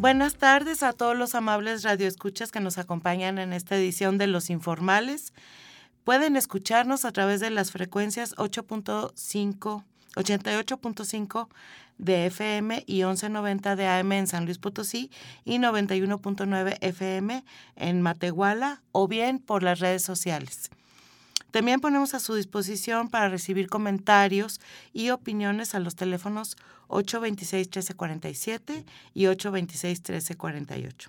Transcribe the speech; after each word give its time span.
Buenas 0.00 0.36
tardes 0.36 0.82
a 0.82 0.94
todos 0.94 1.14
los 1.14 1.34
amables 1.34 1.82
radioescuchas 1.82 2.50
que 2.50 2.60
nos 2.60 2.78
acompañan 2.78 3.36
en 3.36 3.52
esta 3.52 3.76
edición 3.76 4.16
de 4.16 4.28
Los 4.28 4.48
Informales. 4.48 5.34
Pueden 6.04 6.36
escucharnos 6.36 7.04
a 7.04 7.12
través 7.12 7.40
de 7.40 7.50
las 7.50 7.70
frecuencias 7.70 8.34
8.5, 8.36 9.84
88.5 10.14 11.48
de 11.98 12.24
FM 12.24 12.82
y 12.86 13.00
11.90 13.00 13.76
de 13.76 13.88
AM 13.88 14.12
en 14.12 14.26
San 14.26 14.46
Luis 14.46 14.56
Potosí 14.56 15.10
y 15.44 15.58
91.9 15.58 16.78
FM 16.80 17.44
en 17.76 18.00
Matehuala 18.00 18.80
o 18.92 19.06
bien 19.06 19.38
por 19.38 19.62
las 19.62 19.80
redes 19.80 20.02
sociales. 20.02 20.70
También 21.50 21.80
ponemos 21.80 22.14
a 22.14 22.20
su 22.20 22.34
disposición 22.34 23.08
para 23.08 23.28
recibir 23.28 23.68
comentarios 23.68 24.60
y 24.92 25.10
opiniones 25.10 25.74
a 25.74 25.80
los 25.80 25.96
teléfonos 25.96 26.56
826-1347 26.88 28.84
y 29.14 29.24
826-1348. 29.24 31.08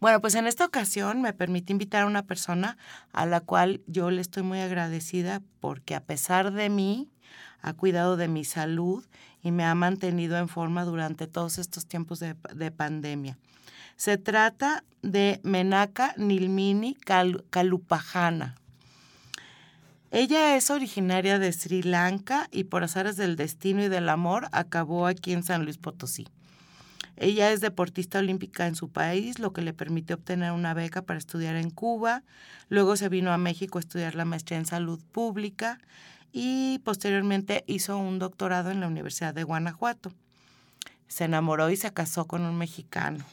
Bueno, 0.00 0.20
pues 0.20 0.34
en 0.34 0.46
esta 0.46 0.64
ocasión 0.64 1.22
me 1.22 1.32
permite 1.32 1.72
invitar 1.72 2.02
a 2.02 2.06
una 2.06 2.24
persona 2.24 2.76
a 3.12 3.26
la 3.26 3.40
cual 3.40 3.80
yo 3.86 4.10
le 4.10 4.20
estoy 4.20 4.42
muy 4.42 4.60
agradecida 4.60 5.40
porque 5.60 5.94
a 5.94 6.02
pesar 6.02 6.52
de 6.52 6.68
mí 6.68 7.10
ha 7.60 7.72
cuidado 7.72 8.16
de 8.16 8.28
mi 8.28 8.44
salud 8.44 9.04
y 9.42 9.50
me 9.50 9.64
ha 9.64 9.74
mantenido 9.74 10.36
en 10.36 10.48
forma 10.48 10.84
durante 10.84 11.26
todos 11.26 11.58
estos 11.58 11.86
tiempos 11.86 12.18
de, 12.18 12.36
de 12.54 12.70
pandemia. 12.70 13.38
Se 13.96 14.18
trata 14.18 14.84
de 15.02 15.40
Menaka 15.44 16.14
Nilmini 16.16 16.96
Kalupajana. 17.50 18.56
Ella 20.16 20.54
es 20.54 20.70
originaria 20.70 21.40
de 21.40 21.52
Sri 21.52 21.82
Lanka 21.82 22.46
y 22.52 22.62
por 22.62 22.84
azares 22.84 23.16
del 23.16 23.34
destino 23.34 23.82
y 23.82 23.88
del 23.88 24.08
amor 24.08 24.46
acabó 24.52 25.08
aquí 25.08 25.32
en 25.32 25.42
San 25.42 25.64
Luis 25.64 25.76
Potosí. 25.76 26.28
Ella 27.16 27.50
es 27.50 27.60
deportista 27.60 28.20
olímpica 28.20 28.68
en 28.68 28.76
su 28.76 28.90
país, 28.90 29.40
lo 29.40 29.52
que 29.52 29.60
le 29.60 29.72
permite 29.72 30.14
obtener 30.14 30.52
una 30.52 30.72
beca 30.72 31.02
para 31.02 31.18
estudiar 31.18 31.56
en 31.56 31.70
Cuba. 31.70 32.22
Luego 32.68 32.94
se 32.94 33.08
vino 33.08 33.32
a 33.32 33.38
México 33.38 33.78
a 33.78 33.80
estudiar 33.80 34.14
la 34.14 34.24
maestría 34.24 34.58
en 34.58 34.66
salud 34.66 35.02
pública 35.10 35.80
y 36.32 36.78
posteriormente 36.84 37.64
hizo 37.66 37.98
un 37.98 38.20
doctorado 38.20 38.70
en 38.70 38.78
la 38.78 38.86
Universidad 38.86 39.34
de 39.34 39.42
Guanajuato. 39.42 40.12
Se 41.08 41.24
enamoró 41.24 41.70
y 41.70 41.76
se 41.76 41.92
casó 41.92 42.28
con 42.28 42.42
un 42.42 42.56
mexicano 42.56 43.24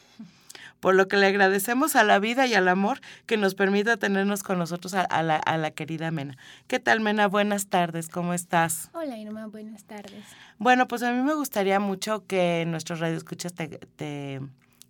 por 0.82 0.96
lo 0.96 1.06
que 1.06 1.16
le 1.16 1.26
agradecemos 1.26 1.94
a 1.94 2.02
la 2.02 2.18
vida 2.18 2.48
y 2.48 2.54
al 2.54 2.66
amor 2.66 3.00
que 3.26 3.36
nos 3.36 3.54
permita 3.54 3.98
tenernos 3.98 4.42
con 4.42 4.58
nosotros 4.58 4.94
a, 4.94 5.22
la, 5.22 5.70
querida 5.70 6.10
Mena. 6.10 6.36
¿Qué 6.66 6.80
tal, 6.80 6.98
Mena? 6.98 7.28
Buenas 7.28 7.68
tardes, 7.68 8.08
¿cómo 8.08 8.34
estás? 8.34 8.90
Hola, 8.92 9.16
Irma, 9.16 9.46
buenas 9.46 9.84
tardes. 9.84 10.24
Bueno, 10.58 10.88
pues 10.88 11.04
a 11.04 11.12
mí 11.12 11.22
me 11.22 11.34
gustaría 11.34 11.78
mucho 11.78 12.26
que 12.26 12.64
nuestros 12.66 12.98
radioescuchas 12.98 13.54
te, 13.54 13.68
te 13.68 14.40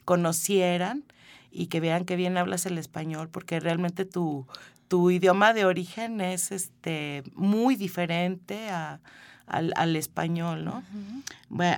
conocieran 0.06 1.04
y 1.50 1.66
que 1.66 1.80
vean 1.80 2.06
que 2.06 2.16
bien 2.16 2.38
hablas 2.38 2.64
el 2.64 2.78
español, 2.78 3.28
porque 3.28 3.60
realmente 3.60 4.06
tu, 4.06 4.46
tu 4.88 5.10
idioma 5.10 5.52
de 5.52 5.66
origen 5.66 6.22
es 6.22 6.52
este 6.52 7.22
muy 7.34 7.76
diferente 7.76 8.70
al, 8.70 9.96
español, 9.96 10.64
¿no? 10.64 10.82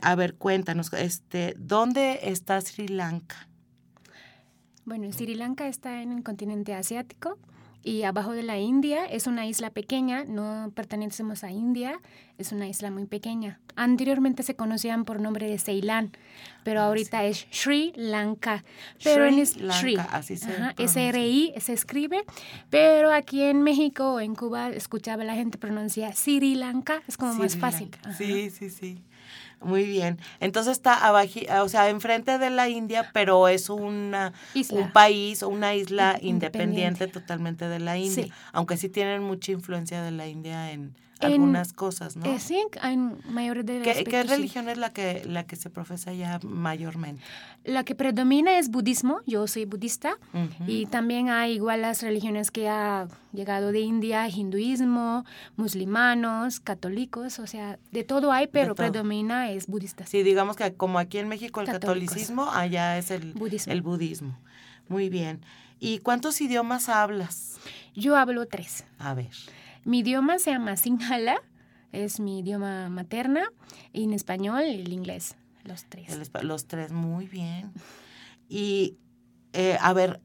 a 0.03 0.15
ver, 0.15 0.37
cuéntanos, 0.37 0.93
este, 0.93 1.57
¿dónde 1.59 2.21
está 2.23 2.61
Sri 2.61 2.87
Lanka? 2.87 3.49
Bueno, 4.85 5.11
Sri 5.13 5.35
Lanka 5.35 5.67
está 5.67 6.03
en 6.03 6.13
el 6.13 6.23
continente 6.23 6.75
asiático 6.75 7.39
y 7.83 8.03
abajo 8.03 8.33
de 8.33 8.43
la 8.43 8.59
India 8.59 9.07
es 9.07 9.27
una 9.27 9.47
isla 9.47 9.71
pequeña, 9.71 10.25
no 10.25 10.73
pertenecemos 10.75 11.43
a 11.43 11.51
India, 11.51 12.01
es 12.39 12.53
una 12.53 12.69
isla 12.69 12.91
muy 12.91 13.07
pequeña. 13.07 13.61
Anteriormente 13.77 14.43
se 14.43 14.57
conocían 14.57 15.05
por 15.05 15.21
nombre 15.21 15.49
de 15.49 15.59
Ceilán, 15.59 16.13
pero 16.65 16.81
ah, 16.81 16.87
ahorita 16.87 17.25
es 17.25 17.47
Sri 17.51 17.93
Lanka. 17.97 18.65
Pero 19.03 19.31
Sri 19.31 19.59
en 19.59 19.67
Lanka, 19.69 20.09
así 20.13 20.37
se 20.37 20.49
S-R-I 20.79 21.55
se 21.59 21.73
escribe, 21.73 22.25
pero 22.69 23.11
aquí 23.11 23.43
en 23.43 23.63
México 23.63 24.15
o 24.15 24.21
en 24.21 24.35
Cuba 24.35 24.71
escuchaba 24.71 25.25
la 25.25 25.35
gente 25.35 25.57
pronuncia 25.57 26.13
Sri 26.13 26.55
Lanka, 26.55 27.03
es 27.07 27.17
como 27.17 27.35
más 27.35 27.57
fácil. 27.57 27.91
Sí, 28.17 28.51
sí, 28.51 28.69
sí. 28.69 29.03
Muy 29.61 29.85
bien. 29.85 30.19
Entonces 30.41 30.73
está 30.73 31.07
abajo, 31.07 31.41
o 31.63 31.69
sea, 31.69 31.89
enfrente 31.89 32.39
de 32.39 32.51
la 32.51 32.69
India, 32.69 33.11
pero 33.13 33.49
es 33.49 33.71
una, 33.71 34.33
un 34.71 34.93
país 34.93 35.43
o 35.43 35.49
una 35.49 35.75
isla 35.75 36.19
independiente, 36.21 37.07
totalmente 37.09 37.69
de 37.69 37.79
la 37.79 37.97
India. 37.97 38.27
Aunque 38.53 38.77
sí 38.77 38.89
tienen 38.89 39.23
mucha 39.23 39.53
influencia 39.53 40.03
de 40.03 40.11
la 40.11 40.27
India 40.27 40.73
en, 40.73 40.95
algunas 41.25 41.73
cosas, 41.73 42.17
¿no? 42.17 42.27
Eh, 42.27 42.39
sí, 42.39 42.63
en 42.83 43.19
mayor 43.29 43.65
de 43.65 43.81
¿Qué, 43.83 44.05
¿Qué 44.05 44.23
religión 44.23 44.69
es 44.69 44.79
la 44.79 44.93
que, 44.93 45.23
la 45.27 45.45
que 45.45 45.57
se 45.57 45.71
profesa 45.71 46.13
ya 46.13 46.41
mayormente? 46.43 47.23
La 47.65 47.85
que 47.85 47.95
predomina 47.95 48.59
es 48.59 48.71
budismo, 48.71 49.21
yo 49.27 49.47
soy 49.47 49.65
budista, 49.65 50.19
y 50.67 50.87
también 50.87 51.31
hay 51.31 51.55
igual 51.55 51.83
las 51.83 52.03
religiones 52.03 52.51
que 52.51 52.69
ha 52.69 53.09
llegado 53.33 53.73
de 53.73 53.81
India, 53.81 54.29
hinduismo, 54.29 55.25
musulmanos, 55.57 56.61
católicos, 56.61 57.39
o 57.39 57.47
sea, 57.47 57.79
de 57.91 58.05
todo 58.05 58.33
hay, 58.33 58.47
pero 58.47 58.75
predomina 58.75 59.51
es 59.51 59.67
budista. 59.67 60.07
Sí, 60.07 60.23
digamos 60.23 60.57
que 60.57 60.75
como 60.75 60.99
aquí 60.99 61.19
en 61.19 61.29
México 61.29 61.61
el 61.61 61.67
catolicismo, 61.67 62.51
allá 62.51 62.99
es 62.99 63.11
el 63.11 63.33
budismo. 63.33 63.73
el 63.73 63.83
budismo. 63.83 64.39
Muy 64.89 65.09
bien. 65.09 65.41
¿Y 65.81 65.99
cuántos 65.99 66.41
idiomas 66.41 66.89
hablas? 66.89 67.59
Yo 67.95 68.17
hablo 68.17 68.47
tres. 68.47 68.85
A 68.99 69.15
ver. 69.15 69.31
Mi 69.85 70.01
idioma 70.01 70.39
se 70.39 70.51
llama 70.53 70.77
Sinhala, 70.77 71.37
es 71.93 72.21
mi 72.21 72.41
idioma 72.41 72.89
materna, 72.89 73.45
y 73.93 74.05
en 74.05 74.13
español 74.13 74.63
el 74.63 74.93
inglés, 74.93 75.37
los 75.65 75.85
tres. 75.85 76.09
los 76.43 76.67
tres, 76.67 76.93
muy 76.93 77.27
bien. 77.27 77.73
Y, 78.49 78.97
eh, 79.53 79.77
a 79.81 79.93
ver, 79.93 80.21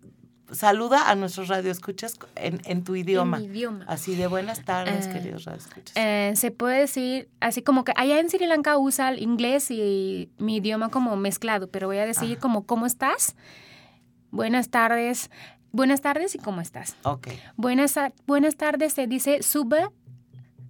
saluda 0.51 1.09
a 1.09 1.15
nuestros 1.15 1.47
radioescuchas 1.47 2.17
en, 2.35 2.61
en 2.65 2.83
tu 2.83 2.95
idioma. 2.95 3.37
En 3.37 3.43
mi 3.43 3.49
idioma. 3.49 3.85
Así 3.87 4.15
de 4.15 4.27
buenas 4.27 4.63
tardes, 4.63 5.07
uh, 5.07 5.11
queridos 5.11 5.45
radioescuchas. 5.45 5.95
Eh, 5.95 6.33
se 6.35 6.51
puede 6.51 6.79
decir, 6.79 7.29
así 7.39 7.61
como 7.61 7.83
que 7.83 7.93
allá 7.95 8.19
en 8.19 8.29
Sri 8.29 8.45
Lanka 8.45 8.77
usa 8.77 9.09
el 9.09 9.21
inglés 9.21 9.71
y 9.71 10.31
mi 10.37 10.57
idioma 10.57 10.89
como 10.89 11.15
mezclado, 11.15 11.69
pero 11.69 11.87
voy 11.87 11.97
a 11.97 12.05
decir 12.05 12.37
como, 12.39 12.65
¿cómo 12.65 12.85
estás? 12.85 13.35
Buenas 14.31 14.69
tardes. 14.69 15.29
Buenas 15.71 16.01
tardes 16.01 16.35
y 16.35 16.39
cómo 16.39 16.61
estás. 16.61 16.95
Ok. 17.03 17.27
Buenas, 17.55 17.95
buenas 18.25 18.55
tardes 18.55 18.93
se 18.93 19.07
dice 19.07 19.43
sube 19.43 19.87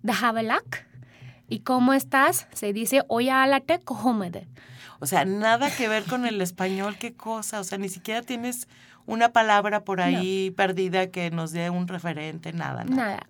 dahavalak 0.04 0.88
y 1.48 1.60
cómo 1.60 1.94
estás 1.94 2.48
se 2.54 2.74
dice 2.74 3.04
oyalate 3.08 3.80
kohomede. 3.80 4.48
O 5.00 5.06
sea, 5.06 5.24
nada 5.26 5.72
que 5.76 5.88
ver 5.88 6.04
con 6.04 6.26
el 6.26 6.42
español, 6.42 6.98
qué 6.98 7.14
cosa. 7.14 7.60
O 7.60 7.64
sea, 7.64 7.78
ni 7.78 7.88
siquiera 7.88 8.22
tienes 8.22 8.68
una 9.06 9.32
palabra 9.32 9.84
por 9.86 10.02
ahí 10.02 10.52
perdida 10.52 11.08
que 11.08 11.32
nos 11.32 11.52
dé 11.52 11.70
un 11.70 11.88
referente, 11.88 12.52
nada. 12.52 12.84
Nada. 12.84 12.96
nada. 12.96 13.30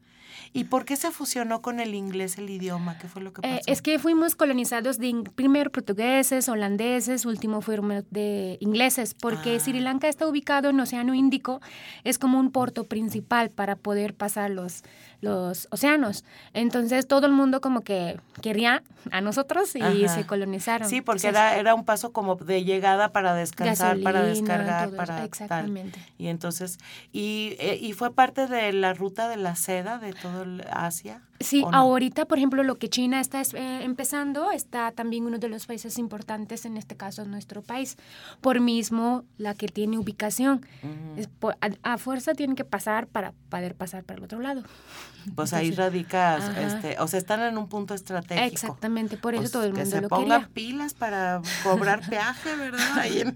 ¿Y 0.54 0.66
por 0.66 0.86
qué 0.86 0.96
se 0.96 1.12
fusionó 1.12 1.62
con 1.62 1.80
el 1.80 1.94
inglés 1.94 2.38
el 2.38 2.50
idioma? 2.50 2.98
¿Qué 2.98 3.08
fue 3.08 3.22
lo 3.22 3.34
que 3.34 3.42
eh, 3.42 3.58
pasó? 3.58 3.72
es 3.72 3.82
que 3.82 4.00
fuimos 4.00 4.36
colonizados 4.36 4.98
de 4.98 5.24
primero 5.36 5.72
portugueses, 5.72 6.50
holandeses, 6.50 7.26
último 7.26 7.62
fueron 7.62 8.06
de 8.10 8.58
ingleses, 8.60 9.14
porque 9.14 9.56
ah. 9.56 9.60
Sri 9.60 9.80
Lanka 9.80 10.08
está 10.08 10.28
ubicado 10.28 10.70
en 10.70 10.80
Océano 10.80 11.14
Índico, 11.14 11.62
es 12.04 12.18
como 12.18 12.40
un 12.40 12.52
puerto 12.52 12.86
principal 12.86 13.50
para 13.50 13.76
poder 13.76 14.14
pasar 14.14 14.50
los, 14.50 14.84
los 15.22 15.68
océanos. 15.72 16.24
Entonces 16.54 17.08
todo 17.08 17.26
el 17.26 17.34
mundo 17.34 17.62
como 17.62 17.82
que 17.82 18.20
quería 18.42 18.84
a 19.12 19.22
nosotros 19.22 19.76
y 19.76 20.08
se 20.08 20.26
colonizaron. 20.26 20.90
Sí, 20.90 21.02
porque 21.02 21.28
era, 21.28 21.58
era 21.58 21.76
un 21.76 21.86
paso 21.86 22.12
como 22.12 22.36
de 22.36 22.64
llegada 22.64 23.12
para 23.12 23.34
descansar, 23.34 24.00
para 24.02 24.24
descargar, 24.24 24.92
para 24.92 25.24
Exactamente. 25.24 26.00
Y 26.18 26.28
entonces, 26.28 26.78
y, 27.12 27.56
eh, 27.60 27.78
y 27.82 27.94
fue 27.94 28.14
parte 28.14 28.48
de 28.48 28.74
la 28.74 28.94
ruta 28.94 29.30
de 29.30 29.38
la 29.38 29.56
seda 29.56 30.00
de 30.00 30.14
todo 30.14 30.46
Asia? 30.72 31.22
Sí, 31.40 31.64
ahorita, 31.72 32.26
por 32.26 32.38
ejemplo, 32.38 32.64
lo 32.64 32.76
que 32.76 32.90
China 32.90 33.22
está 33.22 33.42
eh, 33.42 33.84
empezando, 33.84 34.52
está 34.52 34.92
también 34.92 35.26
uno 35.26 35.38
de 35.38 35.48
los 35.48 35.68
países 35.68 35.98
importantes, 35.98 36.66
en 36.66 36.76
este 36.76 36.98
caso 36.98 37.24
nuestro 37.24 37.62
país, 37.62 37.96
por 38.42 38.60
mismo 38.60 39.24
la 39.38 39.54
que 39.54 39.68
tiene 39.68 39.98
ubicación. 39.98 40.66
a, 41.84 41.98
fuerza 41.98 42.34
tienen 42.34 42.58
que 42.58 42.66
pasar 42.66 43.08
para 43.08 43.34
poder 43.50 43.76
pasar 43.76 44.04
para 44.04 44.18
el 44.18 44.26
otro 44.26 44.40
lado. 44.40 44.64
Pues 45.36 45.54
ahí 45.54 45.72
radicas, 45.72 46.50
este, 46.58 46.98
o 47.00 47.08
sea, 47.08 47.20
están 47.20 47.42
en 47.42 47.58
un 47.58 47.68
punto 47.68 47.94
estratégico. 47.94 48.48
Exactamente, 48.48 49.18
por 49.18 49.34
eso 49.34 49.42
pues 49.42 49.52
todo 49.52 49.64
el 49.64 49.74
mundo 49.74 49.84
que 49.84 49.98
se 49.98 50.08
pongan 50.08 50.48
pilas 50.48 50.94
para 50.94 51.42
cobrar 51.62 52.02
peaje, 52.10 52.56
¿verdad? 52.56 53.36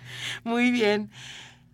Muy 0.44 0.70
bien. 0.70 1.10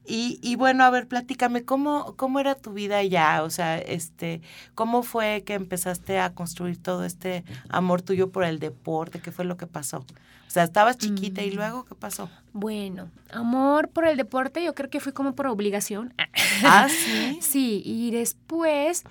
Y, 0.06 0.40
y, 0.42 0.56
bueno, 0.56 0.84
a 0.84 0.90
ver, 0.90 1.06
platícame, 1.06 1.64
¿cómo, 1.64 2.14
¿cómo 2.16 2.40
era 2.40 2.54
tu 2.54 2.72
vida 2.72 2.98
allá? 2.98 3.42
O 3.42 3.50
sea, 3.50 3.78
este, 3.78 4.40
¿cómo 4.74 5.02
fue 5.02 5.42
que 5.44 5.54
empezaste 5.54 6.18
a 6.18 6.34
construir 6.34 6.82
todo 6.82 7.04
este 7.04 7.44
amor 7.68 8.02
tuyo 8.02 8.30
por 8.30 8.44
el 8.44 8.58
deporte? 8.58 9.20
¿Qué 9.20 9.30
fue 9.30 9.44
lo 9.44 9.56
que 9.56 9.66
pasó? 9.66 9.98
O 9.98 10.52
sea, 10.52 10.64
estabas 10.64 10.98
chiquita 10.98 11.44
y 11.44 11.52
mm. 11.52 11.54
luego, 11.54 11.84
¿qué 11.84 11.94
pasó? 11.94 12.28
Bueno, 12.52 13.08
amor 13.32 13.88
por 13.88 14.04
el 14.04 14.16
deporte, 14.16 14.64
yo 14.64 14.74
creo 14.74 14.90
que 14.90 14.98
fue 14.98 15.12
como 15.12 15.36
por 15.36 15.46
obligación. 15.46 16.12
Ah, 16.64 16.88
sí. 16.90 17.38
sí, 17.40 17.82
y 17.84 18.10
después 18.10 19.04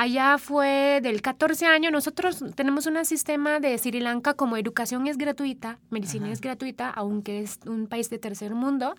Allá 0.00 0.38
fue 0.38 1.00
del 1.02 1.22
14 1.22 1.66
años. 1.66 1.90
Nosotros 1.90 2.44
tenemos 2.54 2.86
un 2.86 3.04
sistema 3.04 3.58
de 3.58 3.76
Sri 3.76 3.98
Lanka 3.98 4.34
como 4.34 4.56
educación 4.56 5.08
es 5.08 5.18
gratuita, 5.18 5.80
medicina 5.90 6.30
es 6.30 6.40
gratuita, 6.40 6.88
aunque 6.88 7.40
es 7.40 7.58
un 7.66 7.88
país 7.88 8.08
de 8.08 8.20
tercer 8.20 8.54
mundo. 8.54 8.94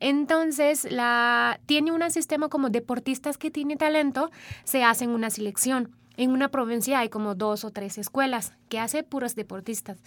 Entonces, 0.00 0.90
la, 0.90 1.60
tiene 1.66 1.92
un 1.92 2.10
sistema 2.10 2.48
como 2.48 2.70
deportistas 2.70 3.36
que 3.36 3.50
tienen 3.50 3.76
talento, 3.76 4.30
se 4.64 4.82
hacen 4.82 5.10
una 5.10 5.28
selección. 5.28 5.94
En 6.16 6.30
una 6.30 6.48
provincia 6.48 6.98
hay 6.98 7.10
como 7.10 7.34
dos 7.34 7.64
o 7.64 7.70
tres 7.70 7.98
escuelas 7.98 8.54
que 8.70 8.78
hace 8.78 9.02
puros 9.02 9.34
deportistas. 9.34 9.98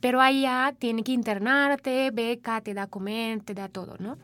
Pero 0.00 0.20
allá 0.20 0.74
tiene 0.78 1.04
que 1.04 1.12
internarte, 1.12 2.10
beca, 2.10 2.60
te 2.60 2.74
da 2.74 2.86
comer, 2.88 3.42
te 3.42 3.54
da 3.54 3.68
todo, 3.68 3.96
¿no? 3.98 4.18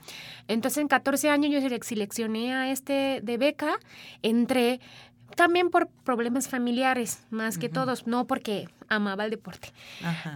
Entonces 0.49 0.79
en 0.79 0.89
14 0.89 1.31
años 1.31 1.53
yo 1.53 1.61
seleccioné 1.83 2.55
a 2.55 2.71
este 2.71 3.21
de 3.23 3.39
beca, 3.39 3.79
entré, 4.23 4.81
también 5.35 5.71
por 5.71 5.89
problemas 6.05 6.49
familiares, 6.49 7.23
más 7.31 7.59
que 7.59 7.69
todos, 7.69 8.07
no 8.07 8.27
porque 8.27 8.69
amaba 8.89 9.25
el 9.25 9.31
deporte. 9.31 9.73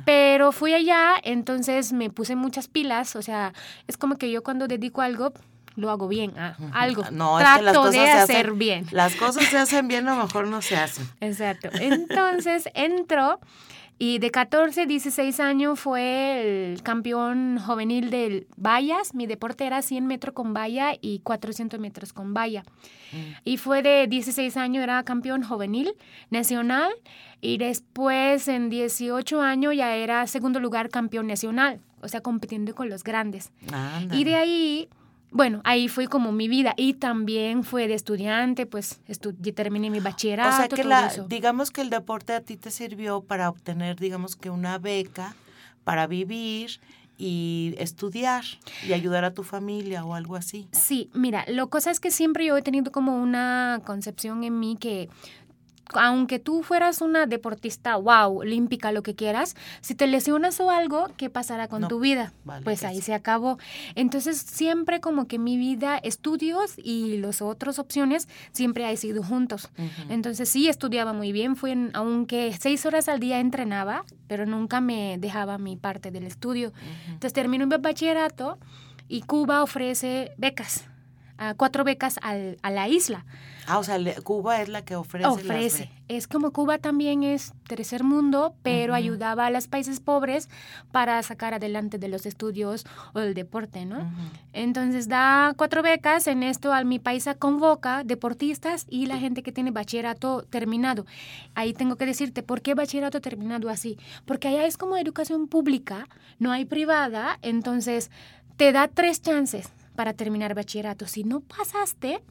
Pero 0.04 0.52
fui 0.52 0.74
allá, 0.74 1.14
entonces 1.22 1.92
me 1.92 2.10
puse 2.10 2.36
muchas 2.36 2.68
pilas, 2.68 3.16
o 3.16 3.22
sea, 3.22 3.52
es 3.86 3.96
como 3.96 4.16
que 4.16 4.30
yo 4.30 4.42
cuando 4.42 4.66
dedico 4.66 5.00
algo, 5.02 5.32
lo 5.76 5.90
hago 5.90 6.08
bien, 6.08 6.36
a 6.38 6.56
algo. 6.72 7.04
No, 7.12 7.38
Trato 7.38 7.56
es 7.56 7.58
que 7.58 7.64
las 7.64 7.76
cosas 7.76 7.92
de 7.92 7.98
se 7.98 8.10
hacer 8.10 8.46
hacen, 8.46 8.58
bien. 8.58 8.86
Las 8.90 9.14
cosas 9.14 9.44
se 9.44 9.58
hacen 9.58 9.88
bien, 9.88 10.08
a 10.08 10.16
lo 10.16 10.24
mejor 10.24 10.48
no 10.48 10.60
se 10.60 10.76
hacen. 10.76 11.08
Exacto. 11.20 11.68
Entonces 11.72 12.68
entro 12.74 13.40
y 13.98 14.20
de 14.20 14.30
14, 14.30 14.86
16 14.86 15.40
años 15.40 15.80
fue 15.80 16.70
el 16.70 16.82
campeón 16.84 17.58
juvenil 17.58 18.10
del 18.10 18.46
vallas. 18.56 19.12
Mi 19.12 19.26
deporte 19.26 19.66
era 19.66 19.82
100 19.82 20.06
metros 20.06 20.34
con 20.34 20.54
valla 20.54 20.92
y 21.00 21.18
400 21.20 21.80
metros 21.80 22.12
con 22.12 22.32
valla. 22.32 22.62
Mm. 23.12 23.16
Y 23.44 23.56
fue 23.56 23.82
de 23.82 24.06
16 24.06 24.56
años, 24.56 24.84
era 24.84 25.02
campeón 25.02 25.42
juvenil 25.42 25.94
nacional. 26.30 26.92
Y 27.40 27.58
después, 27.58 28.46
en 28.46 28.70
18 28.70 29.40
años, 29.40 29.74
ya 29.74 29.96
era 29.96 30.26
segundo 30.28 30.60
lugar 30.60 30.90
campeón 30.90 31.26
nacional. 31.26 31.80
O 32.00 32.06
sea, 32.06 32.20
compitiendo 32.20 32.76
con 32.76 32.88
los 32.88 33.02
grandes. 33.02 33.50
Y 34.12 34.22
de 34.22 34.36
ahí 34.36 34.88
bueno, 35.30 35.60
ahí 35.64 35.88
fue 35.88 36.08
como 36.08 36.32
mi 36.32 36.48
vida 36.48 36.74
y 36.76 36.94
también 36.94 37.64
fue 37.64 37.86
de 37.88 37.94
estudiante, 37.94 38.66
pues 38.66 39.00
terminé 39.54 39.90
mi 39.90 40.00
bachillerato. 40.00 40.48
O 40.48 40.52
sea 40.56 40.68
que 40.68 40.84
la, 40.84 41.12
digamos 41.28 41.70
que 41.70 41.80
el 41.80 41.90
deporte 41.90 42.32
a 42.32 42.40
ti 42.40 42.56
te 42.56 42.70
sirvió 42.70 43.20
para 43.20 43.48
obtener, 43.48 43.96
digamos 43.96 44.36
que 44.36 44.50
una 44.50 44.78
beca 44.78 45.34
para 45.84 46.06
vivir 46.06 46.80
y 47.18 47.74
estudiar 47.78 48.44
y 48.86 48.92
ayudar 48.92 49.24
a 49.24 49.34
tu 49.34 49.42
familia 49.42 50.04
o 50.04 50.14
algo 50.14 50.36
así. 50.36 50.68
Sí, 50.72 51.10
mira, 51.12 51.44
lo 51.48 51.68
cosa 51.68 51.90
es 51.90 52.00
que 52.00 52.10
siempre 52.10 52.46
yo 52.46 52.56
he 52.56 52.62
tenido 52.62 52.92
como 52.92 53.20
una 53.20 53.82
concepción 53.84 54.44
en 54.44 54.58
mí 54.58 54.76
que 54.78 55.10
aunque 55.94 56.38
tú 56.38 56.62
fueras 56.62 57.00
una 57.00 57.26
deportista, 57.26 57.96
wow, 57.96 58.38
olímpica, 58.40 58.92
lo 58.92 59.02
que 59.02 59.14
quieras, 59.14 59.56
si 59.80 59.94
te 59.94 60.06
lesionas 60.06 60.60
o 60.60 60.70
algo, 60.70 61.08
¿qué 61.16 61.30
pasará 61.30 61.68
con 61.68 61.88
tu 61.88 62.00
vida? 62.00 62.32
pues 62.64 62.84
ahí 62.84 63.00
se 63.00 63.14
acabó. 63.14 63.58
Entonces, 63.94 64.38
siempre 64.38 65.00
como 65.00 65.26
que 65.26 65.38
mi 65.38 65.56
vida, 65.56 65.98
estudios 65.98 66.74
y 66.76 67.18
las 67.18 67.42
otras 67.42 67.78
opciones, 67.78 68.28
siempre 68.52 68.86
ha 68.86 68.96
sido 68.96 69.22
juntos. 69.22 69.70
Entonces, 70.08 70.48
sí, 70.48 70.68
estudiaba 70.68 71.12
muy 71.12 71.32
bien, 71.32 71.56
fui 71.56 71.90
aunque 71.92 72.56
seis 72.58 72.86
horas 72.86 73.08
al 73.08 73.20
día 73.20 73.40
entrenaba, 73.40 74.04
pero 74.26 74.46
nunca 74.46 74.80
me 74.80 75.16
dejaba 75.18 75.58
mi 75.58 75.76
parte 75.76 76.10
del 76.10 76.24
estudio. 76.24 76.72
Entonces, 77.06 77.32
termino 77.32 77.66
mi 77.66 77.76
bachillerato 77.76 78.58
y 79.08 79.22
Cuba 79.22 79.62
ofrece 79.62 80.32
becas, 80.36 80.84
cuatro 81.56 81.84
becas 81.84 82.18
al, 82.22 82.58
a 82.62 82.70
la 82.70 82.88
isla. 82.88 83.24
Ah, 83.68 83.78
o 83.78 83.84
sea, 83.84 83.98
Cuba 84.22 84.62
es 84.62 84.70
la 84.70 84.82
que 84.82 84.96
ofrece. 84.96 85.28
Ofrece. 85.28 85.90
es 86.08 86.26
como 86.26 86.52
Cuba 86.52 86.78
también 86.78 87.22
es 87.22 87.52
tercer 87.68 88.02
mundo, 88.02 88.54
pero 88.62 88.94
ayudaba 88.94 89.44
a 89.44 89.50
los 89.50 89.68
países 89.68 90.00
pobres 90.00 90.48
para 90.90 91.22
sacar 91.22 91.52
adelante 91.52 91.98
de 91.98 92.08
los 92.08 92.24
estudios 92.24 92.86
o 93.12 93.20
el 93.20 93.34
deporte, 93.34 93.84
¿no? 93.84 94.10
Entonces 94.54 95.06
da 95.06 95.52
cuatro 95.54 95.82
becas, 95.82 96.26
en 96.28 96.42
esto 96.42 96.72
al 96.72 96.86
mi 96.86 96.98
país 96.98 97.28
convoca 97.38 98.04
deportistas 98.04 98.86
y 98.88 99.04
la 99.04 99.18
gente 99.18 99.42
que 99.42 99.52
tiene 99.52 99.70
bachillerato 99.70 100.46
terminado. 100.48 101.04
Ahí 101.54 101.74
tengo 101.74 101.96
que 101.96 102.06
decirte, 102.06 102.42
¿por 102.42 102.62
qué 102.62 102.72
bachillerato 102.72 103.20
terminado 103.20 103.68
así? 103.68 103.98
Porque 104.24 104.48
allá 104.48 104.64
es 104.64 104.78
como 104.78 104.96
educación 104.96 105.46
pública, 105.46 106.08
no 106.38 106.52
hay 106.52 106.64
privada, 106.64 107.38
entonces 107.42 108.10
te 108.56 108.72
da 108.72 108.88
tres 108.88 109.20
chances 109.20 109.70
para 109.98 110.12
terminar 110.12 110.54
bachillerato. 110.54 111.08
Si 111.08 111.24
no 111.24 111.40
pasaste, 111.40 112.22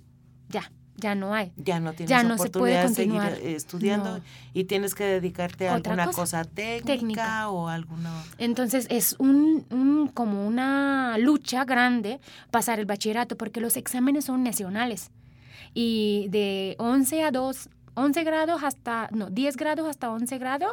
ya, 0.48 0.72
ya 0.96 1.16
no 1.16 1.34
hay. 1.34 1.52
Ya 1.58 1.82
no 1.82 1.92
tienes 1.92 2.10
ya 2.10 2.34
oportunidad 2.34 2.88
de 2.88 2.96
seguir 2.96 3.22
estudiando 3.44 4.22
y 4.54 4.64
tienes 4.64 4.96
que 4.96 5.04
dedicarte 5.04 5.68
a 5.68 5.74
alguna 5.74 6.08
cosa, 6.12 6.46
técnica, 6.46 7.50
o 7.50 7.68
alguna... 7.68 8.24
Entonces 8.38 8.88
es 8.90 9.18
un, 9.20 10.10
como 10.14 10.48
una 10.48 11.18
lucha 11.18 11.66
grande 11.66 12.22
pasar 12.52 12.80
el 12.80 12.86
bachillerato 12.86 13.36
porque 13.36 13.60
los 13.60 13.76
exámenes 13.76 14.24
son 14.24 14.44
nacionales. 14.44 15.12
Y 15.74 16.28
de 16.30 16.78
11 16.80 17.24
a 17.24 17.32
2, 17.32 17.70
11 17.96 18.24
grados 18.24 18.64
hasta, 18.64 19.10
no, 19.12 19.30
10 19.30 19.58
grados 19.58 19.90
hasta 19.90 20.10
11 20.10 20.38
grados 20.38 20.72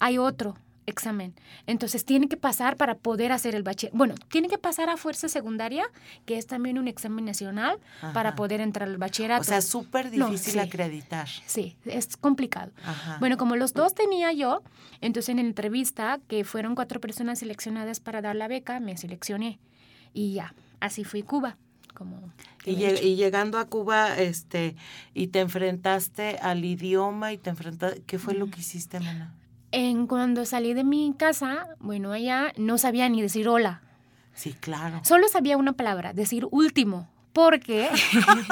hay 0.00 0.18
otro 0.18 0.56
examen. 0.86 1.34
Entonces 1.66 2.04
tiene 2.04 2.28
que 2.28 2.36
pasar 2.36 2.76
para 2.76 2.94
poder 2.94 3.32
hacer 3.32 3.54
el 3.54 3.62
bachillerato. 3.62 3.96
Bueno, 3.96 4.14
tiene 4.30 4.48
que 4.48 4.58
pasar 4.58 4.88
a 4.90 4.96
fuerza 4.96 5.28
secundaria, 5.28 5.84
que 6.26 6.38
es 6.38 6.46
también 6.46 6.78
un 6.78 6.88
examen 6.88 7.24
nacional, 7.24 7.78
para 8.12 8.34
poder 8.34 8.60
entrar 8.60 8.88
al 8.88 8.98
bachillerato. 8.98 9.42
O 9.42 9.44
sea, 9.44 9.60
súper 9.60 10.10
difícil 10.10 10.58
acreditar. 10.58 11.28
Sí, 11.46 11.76
es 11.84 12.16
complicado. 12.16 12.72
Bueno, 13.20 13.36
como 13.36 13.56
los 13.56 13.72
dos 13.72 13.94
tenía 13.94 14.32
yo, 14.32 14.62
entonces 15.00 15.30
en 15.30 15.36
la 15.36 15.42
entrevista, 15.42 16.20
que 16.28 16.44
fueron 16.44 16.74
cuatro 16.74 17.00
personas 17.00 17.38
seleccionadas 17.38 18.00
para 18.00 18.20
dar 18.20 18.36
la 18.36 18.48
beca, 18.48 18.80
me 18.80 18.96
seleccioné. 18.96 19.58
Y 20.12 20.34
ya, 20.34 20.54
así 20.80 21.04
fui 21.04 21.22
a 21.22 21.26
Cuba. 21.26 21.56
Como 21.94 22.32
y, 22.64 22.72
y, 22.72 23.14
llegando 23.14 23.58
a 23.58 23.66
Cuba, 23.66 24.18
este, 24.18 24.74
y 25.12 25.28
te 25.28 25.38
enfrentaste 25.40 26.38
al 26.38 26.64
idioma 26.64 27.32
y 27.32 27.38
te 27.38 27.50
enfrentaste, 27.50 28.02
¿qué 28.02 28.18
fue 28.18 28.34
lo 28.34 28.50
que 28.50 28.60
hiciste, 28.60 28.98
Mana? 28.98 29.32
En, 29.74 30.06
cuando 30.06 30.46
salí 30.46 30.72
de 30.72 30.84
mi 30.84 31.14
casa, 31.18 31.66
bueno, 31.80 32.12
allá 32.12 32.52
no 32.56 32.78
sabía 32.78 33.08
ni 33.08 33.20
decir 33.20 33.48
hola. 33.48 33.82
Sí, 34.34 34.54
claro. 34.58 35.00
Solo 35.04 35.28
sabía 35.28 35.56
una 35.56 35.72
palabra, 35.72 36.12
decir 36.12 36.46
último, 36.50 37.08
porque, 37.32 37.88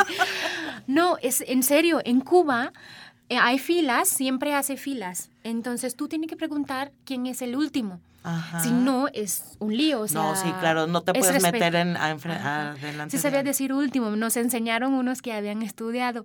no, 0.87 1.17
es 1.23 1.43
en 1.47 1.63
serio, 1.63 2.01
en 2.05 2.21
Cuba 2.21 2.73
eh, 3.29 3.39
hay 3.39 3.59
filas, 3.59 4.09
siempre 4.09 4.55
hace 4.55 4.77
filas. 4.77 5.31
Entonces 5.45 5.97
tú 5.97 6.09
tienes 6.09 6.29
que 6.29 6.37
preguntar 6.37 6.93
quién 7.05 7.27
es 7.27 7.41
el 7.41 7.57
último. 7.57 8.01
Si 8.63 8.71
no, 8.71 9.09
es 9.09 9.57
un 9.59 9.77
lío. 9.77 10.07
no, 10.13 10.37
sí, 10.37 10.53
claro, 10.61 10.87
no 10.87 11.01
te 11.01 11.13
puedes 11.13 11.43
meter 11.43 11.75
en, 11.75 11.97
a, 11.97 12.11
adelante. 12.13 13.17
Sí 13.17 13.21
sabía 13.21 13.43
decir 13.43 13.73
último, 13.73 14.11
nos 14.11 14.37
enseñaron 14.37 14.95
unos 14.95 15.23
que 15.23 15.33
habían 15.33 15.63
estudiado. 15.63 16.25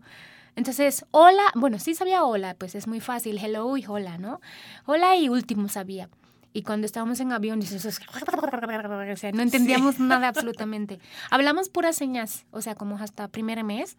Entonces, 0.57 1.05
hola, 1.11 1.43
bueno, 1.53 1.77
sí 1.77 1.93
sabía 1.93 2.23
hola, 2.23 2.55
pues 2.57 2.73
es 2.73 2.87
muy 2.87 2.99
fácil, 2.99 3.37
hello 3.37 3.77
y 3.77 3.85
hola, 3.85 4.17
¿no? 4.17 4.41
Hola 4.87 5.15
y 5.15 5.29
último 5.29 5.69
sabía. 5.69 6.09
Y 6.51 6.63
cuando 6.63 6.87
estábamos 6.87 7.19
en 7.19 7.31
avión, 7.31 7.61
o 7.61 9.15
sea, 9.17 9.31
no 9.33 9.43
entendíamos 9.43 9.99
nada 9.99 10.29
absolutamente. 10.29 10.97
Hablamos 11.29 11.69
puras 11.69 11.95
señas, 11.95 12.47
o 12.49 12.63
sea, 12.63 12.73
como 12.73 12.97
hasta 12.97 13.27
primer 13.27 13.63
mes. 13.63 13.97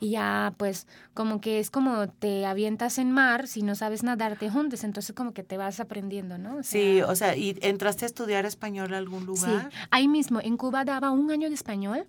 Y 0.00 0.12
ya, 0.12 0.54
pues, 0.56 0.86
como 1.12 1.42
que 1.42 1.58
es 1.58 1.68
como 1.70 2.08
te 2.08 2.46
avientas 2.46 2.96
en 2.96 3.12
mar, 3.12 3.46
si 3.46 3.60
no 3.62 3.74
sabes 3.74 4.02
nadar, 4.02 4.36
te 4.38 4.48
juntes, 4.48 4.84
entonces 4.84 5.14
como 5.14 5.34
que 5.34 5.42
te 5.42 5.58
vas 5.58 5.78
aprendiendo, 5.78 6.38
¿no? 6.38 6.62
sí, 6.62 7.02
o 7.02 7.16
sea, 7.16 7.36
¿y 7.36 7.58
entraste 7.60 8.04
a 8.04 8.06
estudiar 8.06 8.46
español 8.46 8.94
a 8.94 8.98
algún 8.98 9.26
lugar? 9.26 9.68
Sí, 9.70 9.76
ahí 9.90 10.08
mismo, 10.08 10.40
en 10.40 10.56
Cuba 10.56 10.84
daba 10.86 11.10
un 11.10 11.30
año 11.30 11.48
de 11.48 11.54
español 11.56 12.06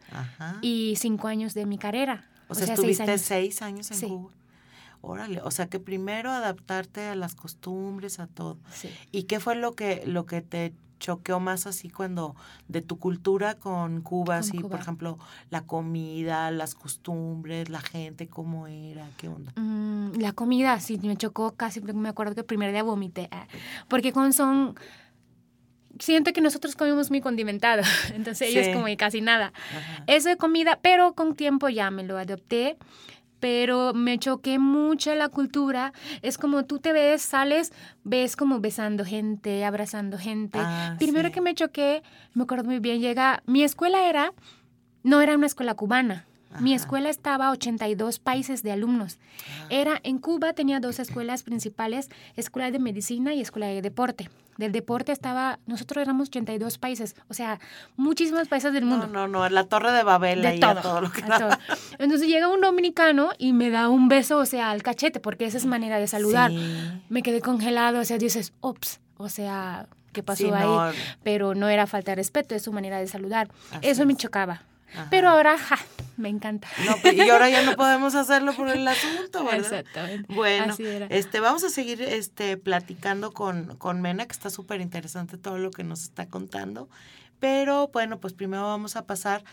y 0.62 0.94
cinco 0.98 1.28
años 1.28 1.54
de 1.54 1.66
mi 1.66 1.78
carrera. 1.78 2.30
O, 2.50 2.56
sea, 2.56 2.74
estuviste 2.74 3.18
seis 3.18 3.62
años, 3.62 3.90
en 3.92 4.10
Cuba. 4.10 4.32
Órale, 5.02 5.42
o 5.42 5.52
sea 5.52 5.68
que 5.68 5.80
primero 5.80 6.30
adaptarte 6.30 7.08
a 7.08 7.16
las 7.16 7.36
costumbres, 7.36 8.20
a 8.20 8.28
todo. 8.28 8.58
Sí. 8.74 8.90
¿Y 9.12 9.24
qué 9.24 9.40
fue 9.40 9.56
lo 9.56 9.72
que, 9.72 10.04
lo 10.06 10.26
que 10.26 10.42
te 10.42 10.74
choqueó 11.00 11.40
más 11.40 11.66
así 11.66 11.90
cuando 11.90 12.36
de 12.68 12.82
tu 12.82 13.00
cultura 13.00 13.56
con 13.56 14.02
Cuba, 14.02 14.38
así, 14.38 14.60
por 14.60 14.80
ejemplo, 14.80 15.18
la 15.50 15.62
comida, 15.62 16.52
las 16.52 16.76
costumbres, 16.76 17.70
la 17.70 17.80
gente, 17.80 18.28
cómo 18.28 18.68
era, 18.68 19.10
qué 19.18 19.30
onda? 19.30 19.54
Mm, 19.56 20.20
la 20.20 20.34
comida, 20.34 20.80
sí, 20.80 21.00
me 21.02 21.18
chocó 21.18 21.56
casi, 21.56 21.82
me 21.82 22.10
acuerdo 22.10 22.36
que 22.36 22.42
el 22.42 22.46
primer 22.46 22.72
día 22.72 22.84
vomité, 22.84 23.30
ah, 23.32 23.48
porque 23.88 24.12
con 24.12 24.34
son 24.34 24.76
siento 26.00 26.34
que 26.34 26.42
nosotros 26.42 26.76
comemos 26.76 27.10
muy 27.10 27.22
condimentado, 27.22 27.84
entonces 28.14 28.50
ellos 28.50 28.68
como 28.74 28.86
casi 28.98 29.22
nada. 29.22 29.54
Eso 30.08 30.30
de 30.30 30.38
comida, 30.38 30.80
pero 30.82 31.14
con 31.14 31.36
tiempo 31.36 31.70
ya 31.70 31.92
me 31.92 32.04
lo 32.04 32.18
adopté 32.18 32.78
pero 33.40 33.94
me 33.94 34.20
choqué 34.20 34.60
mucho 34.60 35.16
la 35.16 35.30
cultura. 35.30 35.94
Es 36.22 36.38
como 36.38 36.66
tú 36.66 36.80
te 36.80 36.92
ves, 36.94 37.22
sales, 37.22 37.72
ves 38.04 38.36
como 38.36 38.60
besando 38.60 39.06
gente, 39.06 39.64
abrazando 39.66 40.18
gente. 40.18 40.60
Ah, 40.62 40.96
Primero 41.00 41.32
que 41.32 41.42
me 41.42 41.56
choqué, 41.56 42.04
me 42.34 42.44
acuerdo 42.44 42.66
muy 42.66 42.80
bien, 42.80 43.00
llega, 43.00 43.42
mi 43.46 43.64
escuela 43.64 44.10
era, 44.10 44.34
no 45.04 45.22
era 45.22 45.36
una 45.36 45.46
escuela 45.46 45.74
cubana, 45.76 46.26
mi 46.60 46.74
escuela 46.74 47.10
estaba 47.10 47.48
a 47.48 47.52
82 47.52 48.20
países 48.20 48.64
de 48.64 48.72
alumnos. 48.72 49.18
Ah. 49.20 49.68
Era 49.70 50.00
en 50.04 50.18
Cuba 50.18 50.54
tenía 50.54 50.80
dos 50.80 51.00
escuelas 51.00 51.44
principales, 51.44 52.10
escuela 52.36 52.72
de 52.72 52.80
medicina 52.80 53.34
y 53.34 53.42
escuela 53.42 53.68
de 53.68 53.82
deporte. 53.82 54.30
Del 54.58 54.74
deporte 54.74 55.14
estaba, 55.14 55.60
nosotros 55.68 56.02
éramos 56.02 56.28
82 56.28 56.80
países, 56.80 57.16
o 57.30 57.34
sea, 57.34 57.62
muchísimos 57.96 58.50
países 58.50 58.74
del 58.74 58.84
mundo. 58.84 59.08
No, 59.08 59.26
no, 59.26 59.28
no, 59.30 59.50
la 59.50 59.64
Torre 59.64 59.94
de 59.94 60.04
Babel 60.04 60.42
de 60.42 60.60
todo, 60.60 61.00
lo 61.00 61.12
que 61.12 61.24
Entonces 61.98 62.28
llega 62.28 62.50
un 62.50 62.60
dominicano 62.60 63.30
y 63.38 63.54
me 63.54 63.70
da 63.70 63.88
un 63.88 64.10
beso, 64.10 64.38
o 64.38 64.46
sea, 64.46 64.72
al 64.72 64.84
cachete, 64.84 65.22
porque 65.22 65.46
esa 65.46 65.58
es 65.58 65.66
manera 65.66 65.98
de 65.98 66.08
saludar. 66.08 66.52
Me 67.08 67.24
quedé 67.24 67.40
congelado, 67.40 68.02
o 68.02 68.04
sea, 68.04 68.18
dices, 68.18 68.52
ops, 68.60 69.00
o 69.16 69.30
sea, 69.30 69.88
¿qué 70.12 70.24
pasó 70.24 70.54
ahí? 70.54 70.94
Pero 71.24 71.56
no 71.56 71.70
era 71.70 71.88
falta 71.88 72.12
de 72.12 72.18
respeto, 72.18 72.54
es 72.54 72.64
su 72.64 72.74
manera 72.74 73.00
de 73.00 73.08
saludar. 73.08 73.50
Eso 73.82 74.06
me 74.06 74.16
chocaba. 74.16 74.64
Pero 75.10 75.30
ahora, 75.30 75.58
ja, 75.58 75.78
me 76.18 76.30
encanta. 76.30 76.68
Pues, 77.02 77.14
y 77.16 77.30
ahora 77.30 77.50
ya 77.50 77.64
no 77.64 77.76
podemos 77.78 78.16
hacerlo 78.16 78.54
por 78.54 78.70
el 78.70 78.88
asunto, 78.88 79.44
¿verdad? 79.44 79.80
Exactamente. 79.80 80.34
Bueno, 80.34 80.76
este, 81.10 81.40
vamos 81.40 81.64
a 81.64 81.70
seguir 81.70 82.02
este, 82.02 82.58
platicando 82.58 83.32
con, 83.32 83.78
con 83.78 84.02
Mena, 84.02 84.26
que 84.26 84.34
está 84.34 84.50
súper 84.50 84.82
interesante 84.82 85.38
todo 85.38 85.58
lo 85.58 85.72
que 85.72 85.84
nos 85.84 86.04
está 86.04 86.28
contando. 86.28 86.90
Pero 87.40 87.90
bueno, 87.94 88.20
pues 88.20 88.34
primero 88.34 88.64
vamos 88.64 88.96
a 88.96 89.06
pasar. 89.06 89.44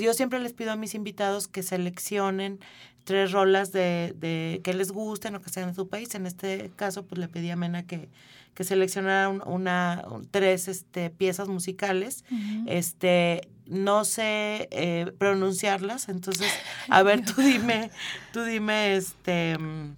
Yo 0.00 0.14
siempre 0.14 0.40
les 0.40 0.54
pido 0.54 0.72
a 0.72 0.76
mis 0.76 0.94
invitados 0.94 1.48
que 1.48 1.62
seleccionen 1.62 2.60
tres 3.04 3.30
rolas 3.32 3.72
de, 3.72 4.14
de 4.16 4.60
que 4.64 4.72
les 4.72 4.90
gusten 4.90 5.34
o 5.34 5.40
que 5.40 5.50
sean 5.50 5.68
de 5.68 5.74
su 5.74 5.88
país. 5.88 6.14
En 6.14 6.26
este 6.26 6.70
caso, 6.76 7.04
pues 7.04 7.18
le 7.18 7.28
pedí 7.28 7.50
a 7.50 7.56
Mena 7.56 7.86
que, 7.86 8.08
que 8.56 8.64
seleccionara 8.64 9.28
una, 9.28 10.02
tres 10.30 10.66
este, 10.66 11.10
piezas 11.10 11.46
musicales. 11.46 12.24
Este, 12.66 13.50
no 13.66 14.06
sé 14.06 14.68
eh, 14.70 15.12
pronunciarlas, 15.18 16.08
entonces, 16.08 16.50
a 16.88 17.02
ver, 17.02 17.22
tú 17.22 17.42
dime, 17.42 17.90
tú 18.32 18.42
dime, 18.44 18.96
este, 18.96 19.58
mm, 19.58 19.96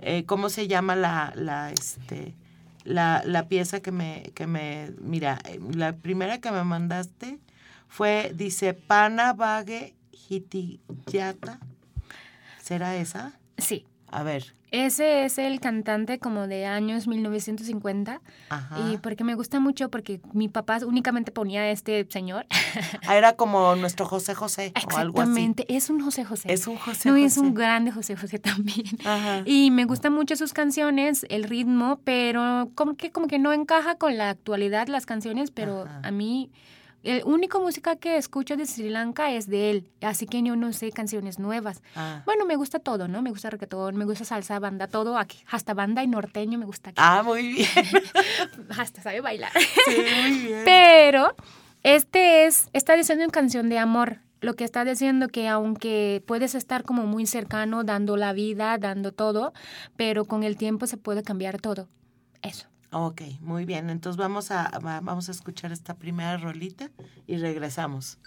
eh, 0.00 0.24
cómo 0.26 0.48
se 0.48 0.66
llama 0.66 0.96
la, 0.96 1.32
la, 1.36 1.70
este, 1.70 2.34
la, 2.82 3.22
la 3.24 3.46
pieza 3.46 3.78
que 3.80 3.92
me, 3.92 4.32
que 4.34 4.48
me, 4.48 4.90
mira, 5.00 5.38
eh, 5.48 5.60
la 5.72 5.96
primera 5.96 6.40
que 6.40 6.50
me 6.50 6.64
mandaste 6.64 7.38
fue, 7.86 8.32
dice, 8.34 8.74
Pana 8.74 9.34
Vague 9.34 9.94
Hitiyata. 10.10 11.60
¿Será 12.60 12.96
esa? 12.96 13.38
Sí. 13.56 13.86
A 14.14 14.22
ver. 14.22 14.54
Ese 14.70 15.24
es 15.24 15.38
el 15.38 15.58
cantante 15.58 16.20
como 16.20 16.46
de 16.46 16.66
años 16.66 17.08
1950. 17.08 18.20
Y 18.88 18.96
porque 18.98 19.24
me 19.24 19.34
gusta 19.34 19.58
mucho 19.58 19.88
porque 19.88 20.20
mi 20.32 20.48
papá 20.48 20.78
únicamente 20.86 21.32
ponía 21.32 21.68
este 21.70 22.06
señor. 22.08 22.46
Ah, 23.06 23.16
era 23.16 23.34
como 23.34 23.74
nuestro 23.76 24.06
José 24.06 24.34
José 24.34 24.72
o 24.74 24.96
algo 24.96 25.20
así. 25.20 25.30
Exactamente, 25.30 25.66
es 25.68 25.90
un 25.90 26.00
José 26.00 26.24
José. 26.24 26.52
Es 26.52 26.66
un 26.66 26.76
José 26.76 27.08
no, 27.08 27.16
es 27.16 27.36
un 27.36 27.54
grande 27.54 27.90
José 27.92 28.16
José 28.16 28.38
también. 28.38 28.86
Y 29.44 29.70
me 29.70 29.84
gustan 29.84 30.12
mucho 30.12 30.36
sus 30.36 30.52
canciones, 30.52 31.26
el 31.28 31.44
ritmo, 31.44 32.00
pero 32.04 32.70
como 32.74 32.96
que, 32.96 33.10
como 33.10 33.26
que 33.26 33.38
no 33.38 33.52
encaja 33.52 33.96
con 33.96 34.16
la 34.16 34.30
actualidad 34.30 34.86
las 34.88 35.06
canciones, 35.06 35.50
pero 35.50 35.86
a 36.02 36.10
mí 36.10 36.50
el 37.04 37.22
único 37.24 37.60
música 37.60 37.96
que 37.96 38.16
escucho 38.16 38.56
de 38.56 38.66
Sri 38.66 38.88
Lanka 38.88 39.30
es 39.30 39.46
de 39.46 39.70
él, 39.70 39.90
así 40.00 40.26
que 40.26 40.42
yo 40.42 40.56
no 40.56 40.72
sé 40.72 40.90
canciones 40.90 41.38
nuevas. 41.38 41.82
Ah. 41.94 42.22
Bueno, 42.24 42.46
me 42.46 42.56
gusta 42.56 42.78
todo, 42.78 43.08
¿no? 43.08 43.22
Me 43.22 43.30
gusta 43.30 43.50
reggaetón, 43.50 43.96
me 43.96 44.04
gusta 44.04 44.24
salsa, 44.24 44.58
banda, 44.58 44.88
todo 44.88 45.18
aquí. 45.18 45.44
Hasta 45.50 45.74
banda 45.74 46.02
y 46.02 46.06
norteño 46.06 46.58
me 46.58 46.64
gusta 46.64 46.90
aquí. 46.90 47.00
Ah, 47.00 47.22
muy 47.22 47.54
bien. 47.54 47.68
Hasta 48.78 49.02
sabe 49.02 49.20
bailar. 49.20 49.52
Sí, 49.86 49.96
muy 50.22 50.38
bien. 50.38 50.62
Pero 50.64 51.34
este 51.82 52.46
es, 52.46 52.68
está 52.72 52.96
diciendo 52.96 53.24
una 53.24 53.32
canción 53.32 53.68
de 53.68 53.78
amor. 53.78 54.20
Lo 54.40 54.54
que 54.56 54.64
está 54.64 54.84
diciendo 54.84 55.28
que 55.28 55.48
aunque 55.48 56.22
puedes 56.26 56.54
estar 56.54 56.84
como 56.84 57.06
muy 57.06 57.26
cercano, 57.26 57.84
dando 57.84 58.16
la 58.16 58.32
vida, 58.32 58.76
dando 58.78 59.12
todo, 59.12 59.52
pero 59.96 60.24
con 60.24 60.42
el 60.42 60.56
tiempo 60.56 60.86
se 60.86 60.96
puede 60.96 61.22
cambiar 61.22 61.60
todo. 61.60 61.88
Eso. 62.42 62.66
Ok, 62.96 63.22
muy 63.40 63.64
bien. 63.64 63.90
Entonces 63.90 64.16
vamos 64.16 64.52
a, 64.52 64.70
vamos 64.80 65.28
a 65.28 65.32
escuchar 65.32 65.72
esta 65.72 65.94
primera 65.94 66.36
rolita 66.36 66.92
y 67.26 67.38
regresamos. 67.38 68.18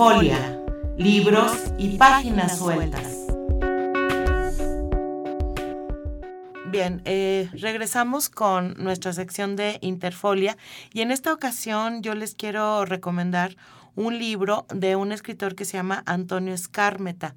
Interfolia, 0.00 0.58
libros 0.96 1.52
y 1.76 1.98
páginas 1.98 2.56
sueltas. 2.56 3.26
Bien, 6.70 7.02
eh, 7.04 7.50
regresamos 7.52 8.30
con 8.30 8.82
nuestra 8.82 9.12
sección 9.12 9.56
de 9.56 9.76
Interfolia 9.82 10.56
y 10.94 11.02
en 11.02 11.10
esta 11.10 11.34
ocasión 11.34 12.00
yo 12.00 12.14
les 12.14 12.34
quiero 12.34 12.86
recomendar 12.86 13.58
un 13.94 14.18
libro 14.18 14.64
de 14.74 14.96
un 14.96 15.12
escritor 15.12 15.54
que 15.54 15.66
se 15.66 15.76
llama 15.76 16.02
Antonio 16.06 16.54
Escármeta. 16.54 17.34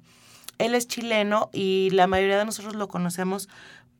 Él 0.56 0.74
es 0.74 0.88
chileno 0.88 1.50
y 1.52 1.90
la 1.90 2.06
mayoría 2.06 2.38
de 2.38 2.46
nosotros 2.46 2.76
lo 2.76 2.88
conocemos 2.88 3.50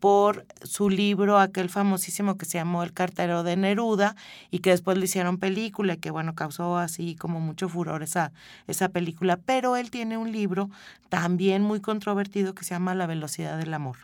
por 0.04 0.44
su 0.62 0.90
libro, 0.90 1.38
aquel 1.38 1.70
famosísimo 1.70 2.36
que 2.36 2.44
se 2.44 2.58
llamó 2.58 2.82
El 2.82 2.92
cartero 2.92 3.42
de 3.42 3.56
Neruda 3.56 4.16
y 4.50 4.58
que 4.58 4.68
después 4.68 4.98
le 4.98 5.06
hicieron 5.06 5.38
película 5.38 5.94
y 5.94 5.96
que 5.96 6.10
bueno, 6.10 6.34
causó 6.34 6.76
así 6.76 7.16
como 7.16 7.40
mucho 7.40 7.70
furor 7.70 8.02
esa, 8.02 8.30
esa 8.66 8.90
película. 8.90 9.38
Pero 9.38 9.76
él 9.76 9.90
tiene 9.90 10.18
un 10.18 10.30
libro 10.30 10.68
también 11.08 11.62
muy 11.62 11.80
controvertido 11.80 12.54
que 12.54 12.64
se 12.64 12.74
llama 12.74 12.94
La 12.94 13.06
velocidad 13.06 13.56
del 13.56 13.72
amor. 13.72 13.96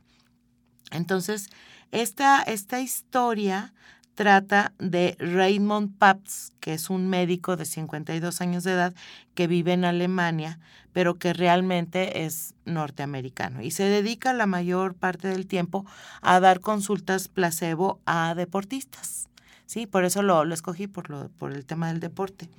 Entonces, 0.91 1.51
esta, 1.93 2.41
esta 2.45 2.81
historia 2.81 3.75
trata 4.21 4.75
de 4.79 5.17
Raymond 5.19 5.97
Pabst, 5.97 6.53
que 6.61 6.75
es 6.75 6.91
un 6.91 7.09
médico 7.09 7.57
de 7.57 7.65
52 7.65 8.43
años 8.43 8.65
de 8.65 8.73
edad 8.73 8.95
que 9.33 9.47
vive 9.47 9.73
en 9.73 9.87
Alemania, 9.87 10.59
pero 10.93 11.15
que 11.15 11.33
realmente 11.33 12.27
es 12.27 12.53
norteamericano 12.67 13.63
y 13.63 13.71
se 13.71 13.85
dedica 13.85 14.35
la 14.35 14.45
mayor 14.45 14.95
parte 14.95 15.29
del 15.29 15.47
tiempo 15.47 15.87
a 16.21 16.39
dar 16.39 16.61
consultas 16.61 17.29
placebo 17.29 17.99
a 18.05 18.35
deportistas. 18.35 19.31
Sí, 19.65 19.87
por 19.87 20.05
eso 20.05 20.21
lo, 20.21 20.45
lo 20.45 20.53
escogí 20.53 20.87
por, 20.87 21.09
lo, 21.09 21.31
por 21.39 21.53
el 21.53 21.65
tema 21.65 21.89
del 21.89 22.01
deporte. 22.01 22.51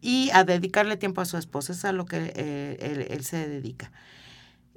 Y 0.00 0.30
a 0.32 0.44
dedicarle 0.44 0.96
tiempo 0.96 1.22
a 1.22 1.24
su 1.24 1.36
esposa, 1.38 1.72
es 1.72 1.84
a 1.84 1.90
lo 1.90 2.06
que 2.06 2.32
eh, 2.36 3.08
él, 3.10 3.24
se 3.24 3.48
dedica. 3.48 3.90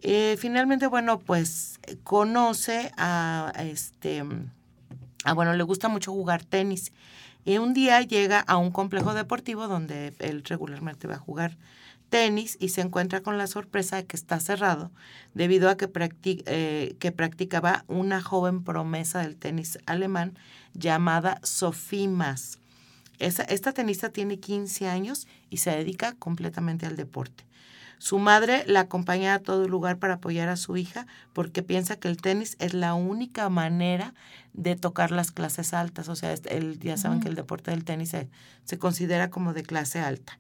Eh, 0.02 0.36
finalmente, 0.40 0.88
bueno, 0.88 1.20
pues 1.20 1.80
conoce 2.04 2.92
a 2.98 3.54
este 3.60 4.24
Ah, 5.24 5.34
bueno, 5.34 5.54
le 5.54 5.64
gusta 5.64 5.88
mucho 5.88 6.12
jugar 6.12 6.44
tenis. 6.44 6.92
Y 7.46 7.58
un 7.60 7.74
día 7.74 8.02
llega 8.02 8.40
a 8.42 8.58
un 8.58 8.72
complejo 8.72 9.14
deportivo 9.14 9.68
donde 9.68 10.14
él 10.20 10.44
regularmente 10.44 11.08
va 11.08 11.16
a 11.16 11.20
jugar 11.20 11.58
tenis 12.10 12.58
y 12.60 12.70
se 12.70 12.82
encuentra 12.82 13.22
con 13.22 13.38
la 13.38 13.48
sorpresa 13.48 13.98
de 13.98 14.06
que 14.06 14.16
está 14.16 14.40
cerrado 14.40 14.92
debido 15.34 15.70
a 15.70 15.78
que, 15.78 15.90
eh, 16.24 16.96
que 17.00 17.12
practicaba 17.12 17.84
una 17.88 18.22
joven 18.22 18.64
promesa 18.64 19.20
del 19.20 19.36
tenis 19.36 19.80
alemán 19.86 20.38
llamada 20.74 21.40
Sophie 21.44 22.08
Mas. 22.08 22.60
esta 23.20 23.72
tenista 23.74 24.10
tiene 24.10 24.40
15 24.40 24.88
años 24.88 25.28
y 25.50 25.58
se 25.58 25.72
dedica 25.72 26.14
completamente 26.14 26.86
al 26.86 26.96
deporte. 26.96 27.47
Su 28.00 28.20
madre 28.20 28.64
la 28.68 28.82
acompaña 28.82 29.34
a 29.34 29.40
todo 29.40 29.68
lugar 29.68 29.98
para 29.98 30.16
apoyar 30.16 30.50
a 30.50 30.56
su 30.56 30.78
hija 30.78 31.08
porque 31.34 31.64
piensa 31.64 31.96
que 31.96 32.08
el 32.08 32.18
tenis 32.18 32.56
es 32.60 32.74
la 32.74 32.94
única 32.94 33.50
manera 33.50 34.14
de 34.54 34.76
tocar 34.76 35.12
las 35.12 35.32
clases 35.32 35.74
altas. 35.74 36.08
O 36.08 36.16
sea, 36.16 36.36
el, 36.50 36.80
ya 36.80 36.98
saben 36.98 37.22
que 37.22 37.28
el 37.28 37.36
deporte 37.36 37.72
del 37.72 37.86
tenis 37.86 38.10
se, 38.66 38.78
considera 38.78 39.30
como 39.30 39.54
de 39.54 39.64
clase 39.64 40.00
alta. 40.00 40.40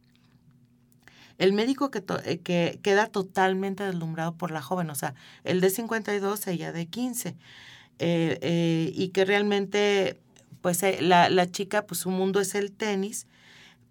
El 1.39 1.54
médico 1.54 1.89
que, 1.89 2.04
eh, 2.26 2.39
que, 2.39 2.80
queda 2.82 3.08
totalmente 3.08 3.84
deslumbrado 3.84 4.36
por 4.36 4.52
la 4.52 4.62
joven, 4.62 4.89
o 4.89 4.96
sea, 4.96 5.13
el 5.43 5.62
de 5.62 5.70
52, 5.70 6.48
ella 6.48 6.72
de 6.72 6.88
15, 6.88 7.30
eh, 7.30 7.36
eh, 8.41 8.91
y 8.96 9.10
que 9.10 9.24
realmente, 9.24 10.20
pues 10.62 10.84
la, 11.02 11.30
la 11.30 11.52
chica, 11.52 11.86
pues 11.86 12.02
su 12.02 12.10
mundo 12.10 12.39
es 12.39 12.56
el 12.56 12.72
tenis, 12.72 13.28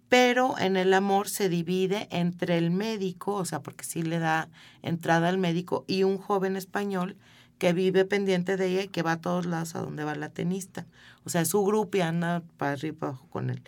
pero 0.09 0.57
en 0.57 0.77
el 0.77 0.93
amor 0.93 1.29
se 1.29 1.49
divide 1.49 2.07
entre 2.11 2.57
el 2.57 2.71
médico, 2.71 3.33
o 3.33 3.45
sea, 3.45 3.61
porque 3.61 3.83
sí 3.83 4.01
le 4.01 4.19
da 4.19 4.49
entrada 4.81 5.29
al 5.29 5.37
médico, 5.37 5.83
y 5.87 6.03
un 6.03 6.17
joven 6.17 6.55
español 6.55 7.17
que 7.57 7.73
vive 7.73 8.05
pendiente 8.05 8.55
de 8.57 8.67
ella 8.67 8.83
y 8.83 8.87
que 8.87 9.01
va 9.01 9.13
a 9.13 9.21
todos 9.21 9.45
lados 9.45 9.75
a 9.75 9.79
donde 9.79 10.03
va 10.03 10.15
la 10.15 10.29
tenista. 10.29 10.85
O 11.25 11.29
sea, 11.29 11.43
su 11.45 11.63
grupo 11.65 11.97
y 11.97 12.01
anda 12.01 12.43
para 12.57 12.73
arriba 12.73 12.97
y 13.01 13.05
abajo 13.05 13.27
con 13.29 13.49
él. 13.49 13.61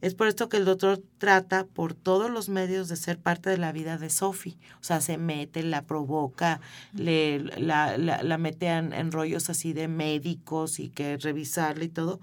Es 0.00 0.14
por 0.14 0.28
esto 0.28 0.48
que 0.48 0.56
el 0.56 0.64
doctor 0.64 1.02
trata 1.18 1.66
por 1.66 1.92
todos 1.92 2.30
los 2.30 2.48
medios 2.48 2.88
de 2.88 2.96
ser 2.96 3.18
parte 3.18 3.50
de 3.50 3.58
la 3.58 3.70
vida 3.70 3.98
de 3.98 4.08
Sophie. 4.08 4.56
O 4.80 4.84
sea, 4.84 5.02
se 5.02 5.18
mete, 5.18 5.62
la 5.62 5.82
provoca, 5.82 6.60
le, 6.94 7.40
la, 7.40 7.98
la, 7.98 8.22
la 8.22 8.38
mete 8.38 8.68
en, 8.68 8.94
en, 8.94 9.12
rollos 9.12 9.50
así 9.50 9.74
de 9.74 9.88
médicos 9.88 10.80
y 10.80 10.88
que 10.88 11.18
revisarle 11.18 11.86
y 11.86 11.88
todo. 11.90 12.20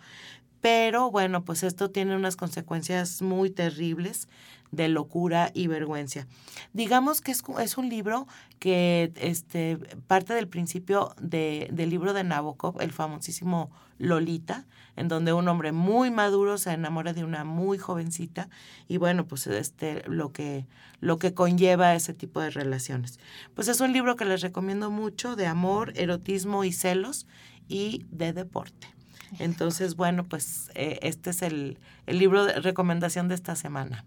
Pero 0.67 1.10
bueno, 1.12 1.45
pues 1.45 1.63
esto 1.63 1.91
tiene 1.91 2.13
unas 2.13 2.36
consecuencias 2.36 3.21
muy 3.21 3.49
terribles 3.49 4.27
de 4.71 4.89
locura 4.89 5.49
y 5.53 5.67
vergüenza. 5.67 6.27
Digamos 6.73 7.21
que 7.21 7.32
es, 7.32 7.77
un 7.77 7.88
libro 7.88 8.27
que 8.60 9.13
este, 9.15 9.77
parte 10.08 10.34
del 10.34 10.49
principio 10.49 11.15
de, 11.21 11.69
del 11.71 11.89
libro 11.89 12.12
de 12.12 12.25
Nabokov, 12.25 12.82
el 12.82 12.91
famosísimo 12.91 13.71
Lolita, 13.97 14.65
en 14.97 15.08
donde 15.08 15.32
un 15.32 15.47
hombre 15.47 15.71
muy 15.71 16.12
maduro 16.12 16.58
se 16.58 16.73
enamora 16.73 17.13
de 17.13 17.23
una 17.23 17.45
muy 17.45 17.77
jovencita 17.77 18.49
y 18.89 18.97
bueno, 18.97 19.25
pues 19.25 19.47
este, 19.47 20.03
lo, 20.06 20.34
que, 20.34 20.67
lo 20.99 21.17
que 21.17 21.34
conlleva 21.34 21.95
ese 21.95 22.13
tipo 22.13 22.41
de 22.41 22.49
relaciones. 22.49 23.21
Pues 23.56 23.69
es 23.69 23.80
un 23.80 23.93
libro 23.93 24.17
que 24.17 24.25
les 24.25 24.41
recomiendo 24.41 24.91
mucho 24.91 25.38
de 25.38 25.47
amor, 25.47 25.93
erotismo 25.95 26.65
y 26.65 26.73
celos 26.73 27.25
y 27.69 28.06
de 28.12 28.34
deporte. 28.34 28.97
Entonces, 29.40 29.96
bueno, 29.96 30.24
pues 30.24 30.72
eh, 30.76 31.00
este 31.02 31.32
es 31.32 31.42
el, 31.42 31.78
libro 32.08 32.46
de 32.46 32.60
recomendación 32.60 33.28
de 33.28 33.36
esta 33.36 33.56
semana. 33.56 34.06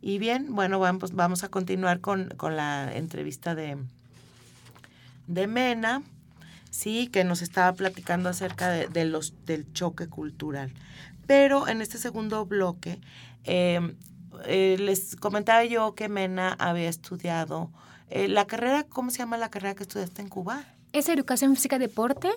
Y 0.00 0.18
bien, 0.18 0.54
bueno, 0.54 0.78
vamos, 0.78 1.12
vamos 1.12 1.44
a 1.44 1.48
continuar 1.48 2.00
con, 2.00 2.30
la 2.40 2.96
entrevista 2.96 3.54
de, 3.54 3.76
de 5.26 5.46
Mena, 5.46 6.02
sí, 6.70 7.08
que 7.08 7.24
nos 7.24 7.42
estaba 7.42 7.72
platicando 7.74 8.28
acerca 8.28 8.68
de, 8.70 9.04
los, 9.04 9.34
del 9.46 9.72
choque 9.72 10.08
cultural. 10.08 10.72
Pero 11.26 11.68
en 11.68 11.82
este 11.82 11.98
segundo 11.98 12.46
bloque, 12.46 13.00
em, 13.44 13.96
eh, 14.46 14.76
les 14.80 15.14
comentaba 15.14 15.64
yo 15.64 15.94
que 15.94 16.08
Mena 16.08 16.56
había 16.58 16.88
estudiado 16.88 17.70
eh, 18.14 18.28
la 18.28 18.46
carrera, 18.46 18.84
¿cómo 18.84 19.10
se 19.10 19.18
llama 19.18 19.38
la 19.38 19.50
carrera 19.50 19.74
que 19.74 19.84
estudiaste 19.84 20.20
en 20.20 20.28
Cuba? 20.28 20.64
Es 20.92 21.08
educación 21.08 21.54
física 21.54 21.78
deporte, 21.78 22.30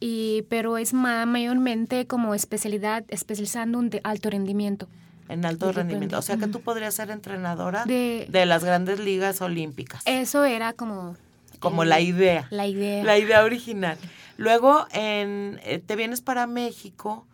y, 0.00 0.42
pero 0.48 0.78
es 0.78 0.94
mayormente 0.94 2.06
como 2.06 2.34
especialidad, 2.34 3.04
especializando 3.08 3.80
en 3.80 3.90
alto 4.04 4.30
rendimiento. 4.30 4.88
En 5.28 5.44
alto 5.44 5.72
rendimiento. 5.72 6.18
O 6.18 6.22
sea 6.22 6.36
que 6.38 6.46
tú 6.46 6.60
podrías 6.60 6.94
ser 6.94 7.10
entrenadora 7.10 7.84
de, 7.84 8.26
las 8.46 8.64
grandes 8.64 8.98
ligas 8.98 9.40
olímpicas. 9.40 10.02
Eso 10.06 10.44
era 10.44 10.72
como... 10.72 11.16
Como 11.58 11.84
la 11.84 12.00
idea. 12.00 12.46
La 12.50 12.66
idea. 12.66 13.02
La 13.04 13.18
idea 13.18 13.42
original. 13.42 13.98
Luego 14.36 14.86
en, 14.92 15.60
eh, 15.64 15.82
te 15.84 15.96
vienes 15.96 16.20
para 16.20 16.46
México 16.46 17.26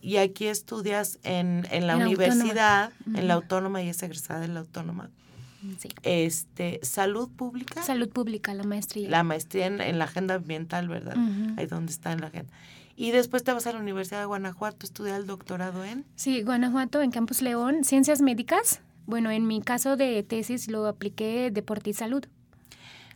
y 0.00 0.18
aquí 0.18 0.46
estudias 0.46 1.18
en, 1.24 1.66
en 1.70 1.88
la 1.88 1.96
universidad, 1.96 2.92
en 3.14 3.26
la 3.26 3.34
autónoma 3.34 3.82
y 3.82 3.88
es 3.88 4.02
egresada 4.02 4.40
de 4.40 4.48
la 4.48 4.60
autónoma. 4.60 5.10
Este, 6.02 6.80
salud 6.82 7.30
pública. 7.30 7.82
Salud 7.82 8.08
pública, 8.08 8.54
la 8.54 8.64
maestría. 8.64 9.08
La 9.08 9.22
maestría 9.22 9.66
en, 9.66 9.98
la 9.98 10.04
agenda 10.04 10.34
ambiental, 10.34 10.88
¿verdad? 10.88 11.16
Ahí 11.56 11.66
donde 11.66 11.92
está 11.92 12.12
en 12.12 12.20
la 12.20 12.28
agenda. 12.28 12.52
Y 12.96 13.10
después 13.10 13.42
te 13.42 13.52
vas 13.52 13.66
a 13.66 13.72
la 13.72 13.78
Universidad 13.78 14.20
de 14.20 14.26
Guanajuato 14.26 14.84
estudiar 14.84 15.20
el 15.20 15.26
doctorado 15.26 15.84
en. 15.84 16.04
Sí, 16.16 16.42
Guanajuato, 16.42 17.00
en 17.00 17.10
Campus 17.10 17.42
León, 17.42 17.84
Ciencias 17.84 18.20
Médicas. 18.20 18.80
Bueno, 19.06 19.30
en 19.30 19.46
mi 19.46 19.62
caso 19.62 19.96
de 19.96 20.22
tesis 20.22 20.68
lo 20.68 20.86
apliqué 20.86 21.50
deporte 21.50 21.90
y 21.90 21.94
salud. 21.94 22.24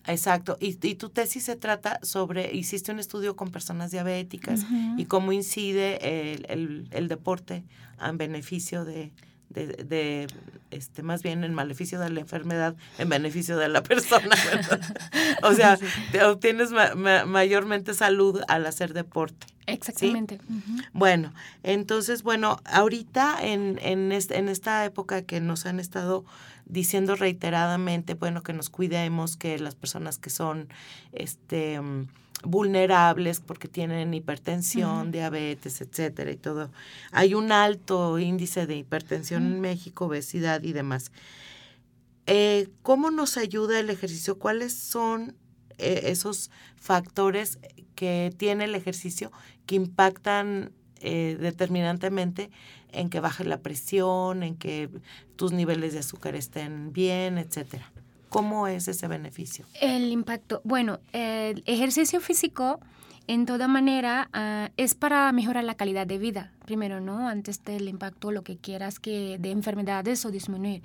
Exacto. 0.06 0.56
Y, 0.61 0.78
y, 0.87 0.94
tu 0.94 1.11
tesis 1.11 1.44
se 1.44 1.56
trata 1.56 1.98
sobre, 2.02 2.54
hiciste 2.54 2.92
un 2.92 2.98
estudio 2.98 3.37
con 3.37 3.50
personas 3.50 3.90
diabéticas 3.90 4.64
y 4.96 5.04
cómo 5.06 5.32
incide 5.32 6.32
el, 6.32 6.46
el, 6.48 6.88
el, 6.92 7.09
deporte 7.09 7.64
en 8.00 8.16
beneficio 8.16 8.85
de, 8.85 9.12
de, 9.48 10.26
este, 10.70 11.02
más 11.02 11.22
bien 11.22 11.44
en 11.44 11.54
maleficio 11.54 11.98
de 11.98 12.11
la 12.11 12.20
enfermedad, 12.20 12.76
en 12.98 13.09
beneficio 13.09 13.56
de 13.56 13.68
la 13.68 13.82
persona. 13.82 14.37
o 15.42 15.52
sea, 15.54 15.78
obtienes 16.28 16.70
mayormente 17.26 17.94
salud 17.94 18.40
al 18.48 18.66
hacer 18.66 18.92
deporte. 18.92 19.46
Exactamente. 19.66 20.38
Bueno, 20.92 21.32
entonces, 21.62 22.22
bueno, 22.22 22.61
ahorita 22.64 23.38
en, 23.42 23.78
en, 23.82 24.12
en 24.12 24.48
esta 24.48 24.85
época 24.85 25.22
que 25.22 25.40
nos 25.40 25.66
han 25.66 25.80
estado 25.80 26.24
diciendo 26.66 27.16
reiteradamente, 27.16 28.14
bueno, 28.14 28.42
que 28.42 28.52
nos 28.52 28.70
cuidemos, 28.70 29.37
que 29.37 29.59
las 29.59 29.74
personas 29.74 30.18
que 30.18 30.30
son 30.30 30.68
este 31.12 31.80
mm, 31.80 32.06
vulnerables 32.42 33.40
porque 33.40 33.68
tienen 33.68 34.14
hipertensión, 34.14 35.11
diabetes, 35.11 35.81
etcétera 35.81 36.31
y 36.31 36.37
todo. 36.37 36.70
Hay 37.12 37.35
un 37.35 37.53
alto 37.53 38.18
índice 38.18 38.66
de 38.66 38.77
hipertensión 38.77 39.46
en 39.46 39.61
México, 39.61 40.07
obesidad 40.07 40.62
y 40.62 40.72
demás. 40.72 41.12
Eh, 42.27 42.68
¿Cómo 42.83 43.11
nos 43.11 43.37
ayuda 43.37 43.79
el 43.79 43.90
ejercicio? 43.90 44.38
¿Cuáles 44.38 44.72
son 44.72 45.37
eh, 45.79 46.03
esos 46.07 46.51
factores 46.77 47.59
que 47.94 48.33
tiene 48.37 48.64
el 48.64 48.75
ejercicio 48.75 49.31
que 49.64 49.77
impactan 49.77 50.72
eh, 51.01 51.37
determinantemente 51.40 52.51
en 52.92 53.11
que 53.11 53.20
baje 53.20 53.44
la 53.44 53.61
presión, 53.61 54.42
en 54.42 54.57
que 54.57 54.88
tus 55.37 55.53
niveles 55.53 55.92
de 55.92 56.01
azúcar 56.01 56.35
estén 56.35 56.92
bien, 56.92 57.38
etcétera? 57.38 57.92
¿Cómo 58.37 58.66
es 58.66 58.87
ese 58.87 59.09
beneficio? 59.09 59.64
El 59.81 60.12
impacto, 60.12 60.61
bueno, 60.62 61.01
el 61.12 61.62
ejercicio 61.64 62.20
físico 62.20 62.81
en 63.29 63.46
toda 63.46 63.66
manera 63.66 64.29
ah, 64.35 64.68
es 64.77 64.94
para 64.94 65.33
mejorar 65.33 65.64
la 65.64 65.75
calidad 65.75 66.07
de 66.07 66.18
vida, 66.18 66.53
primero, 66.66 67.01
¿no? 67.01 67.29
Antes 67.29 67.64
del 67.64 67.88
impacto, 67.88 68.31
lo 68.33 68.42
que 68.42 68.59
quieras 68.59 69.01
que 69.01 69.38
de 69.40 69.53
enfermedades 69.53 70.27
o 70.27 70.31
disminuir. 70.31 70.83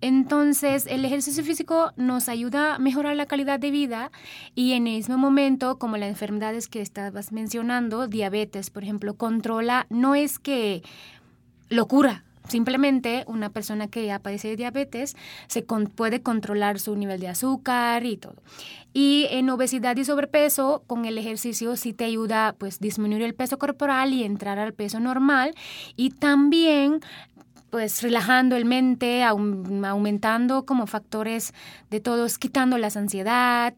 Entonces, 0.00 0.86
el 0.86 1.04
ejercicio 1.04 1.44
físico 1.44 1.92
nos 1.96 2.30
ayuda 2.30 2.76
a 2.76 2.78
mejorar 2.78 3.14
la 3.14 3.26
calidad 3.26 3.60
de 3.60 3.70
vida 3.70 4.10
y 4.54 4.72
en 4.72 4.86
el 4.86 4.94
mismo 4.94 5.18
momento, 5.18 5.78
como 5.78 5.98
las 5.98 6.08
enfermedades 6.08 6.68
que 6.68 6.80
estabas 6.80 7.30
mencionando, 7.30 8.08
diabetes, 8.08 8.70
por 8.70 8.84
ejemplo, 8.84 9.18
controla, 9.18 9.86
no 9.90 10.14
es 10.14 10.38
que 10.38 10.82
lo 11.68 11.86
cura, 11.88 12.24
Simplemente 12.50 13.22
una 13.28 13.50
persona 13.50 13.86
que 13.86 14.06
ya 14.06 14.18
padece 14.18 14.48
de 14.48 14.56
diabetes 14.56 15.16
se 15.46 15.62
puede 15.62 16.20
controlar 16.20 16.80
su 16.80 16.96
nivel 16.96 17.20
de 17.20 17.28
azúcar 17.28 18.04
y 18.04 18.16
todo. 18.16 18.42
Y 18.92 19.28
en 19.30 19.48
obesidad 19.50 19.96
y 19.96 20.04
sobrepeso, 20.04 20.82
con 20.88 21.04
el 21.04 21.16
ejercicio 21.16 21.76
sí 21.76 21.92
te 21.92 22.04
ayuda 22.04 22.56
pues 22.58 22.80
disminuir 22.80 23.22
el 23.22 23.34
peso 23.34 23.56
corporal 23.56 24.12
y 24.12 24.24
entrar 24.24 24.58
al 24.58 24.74
peso 24.74 24.98
normal. 24.98 25.54
Y 25.94 26.10
también 26.10 27.00
pues 27.70 28.02
relajando 28.02 28.56
el 28.56 28.64
mente, 28.64 29.22
aumentando 29.22 30.66
como 30.66 30.88
factores 30.88 31.54
de 31.88 32.00
todos, 32.00 32.36
quitando 32.36 32.78
la 32.78 32.88
ansiedad, 32.88 33.74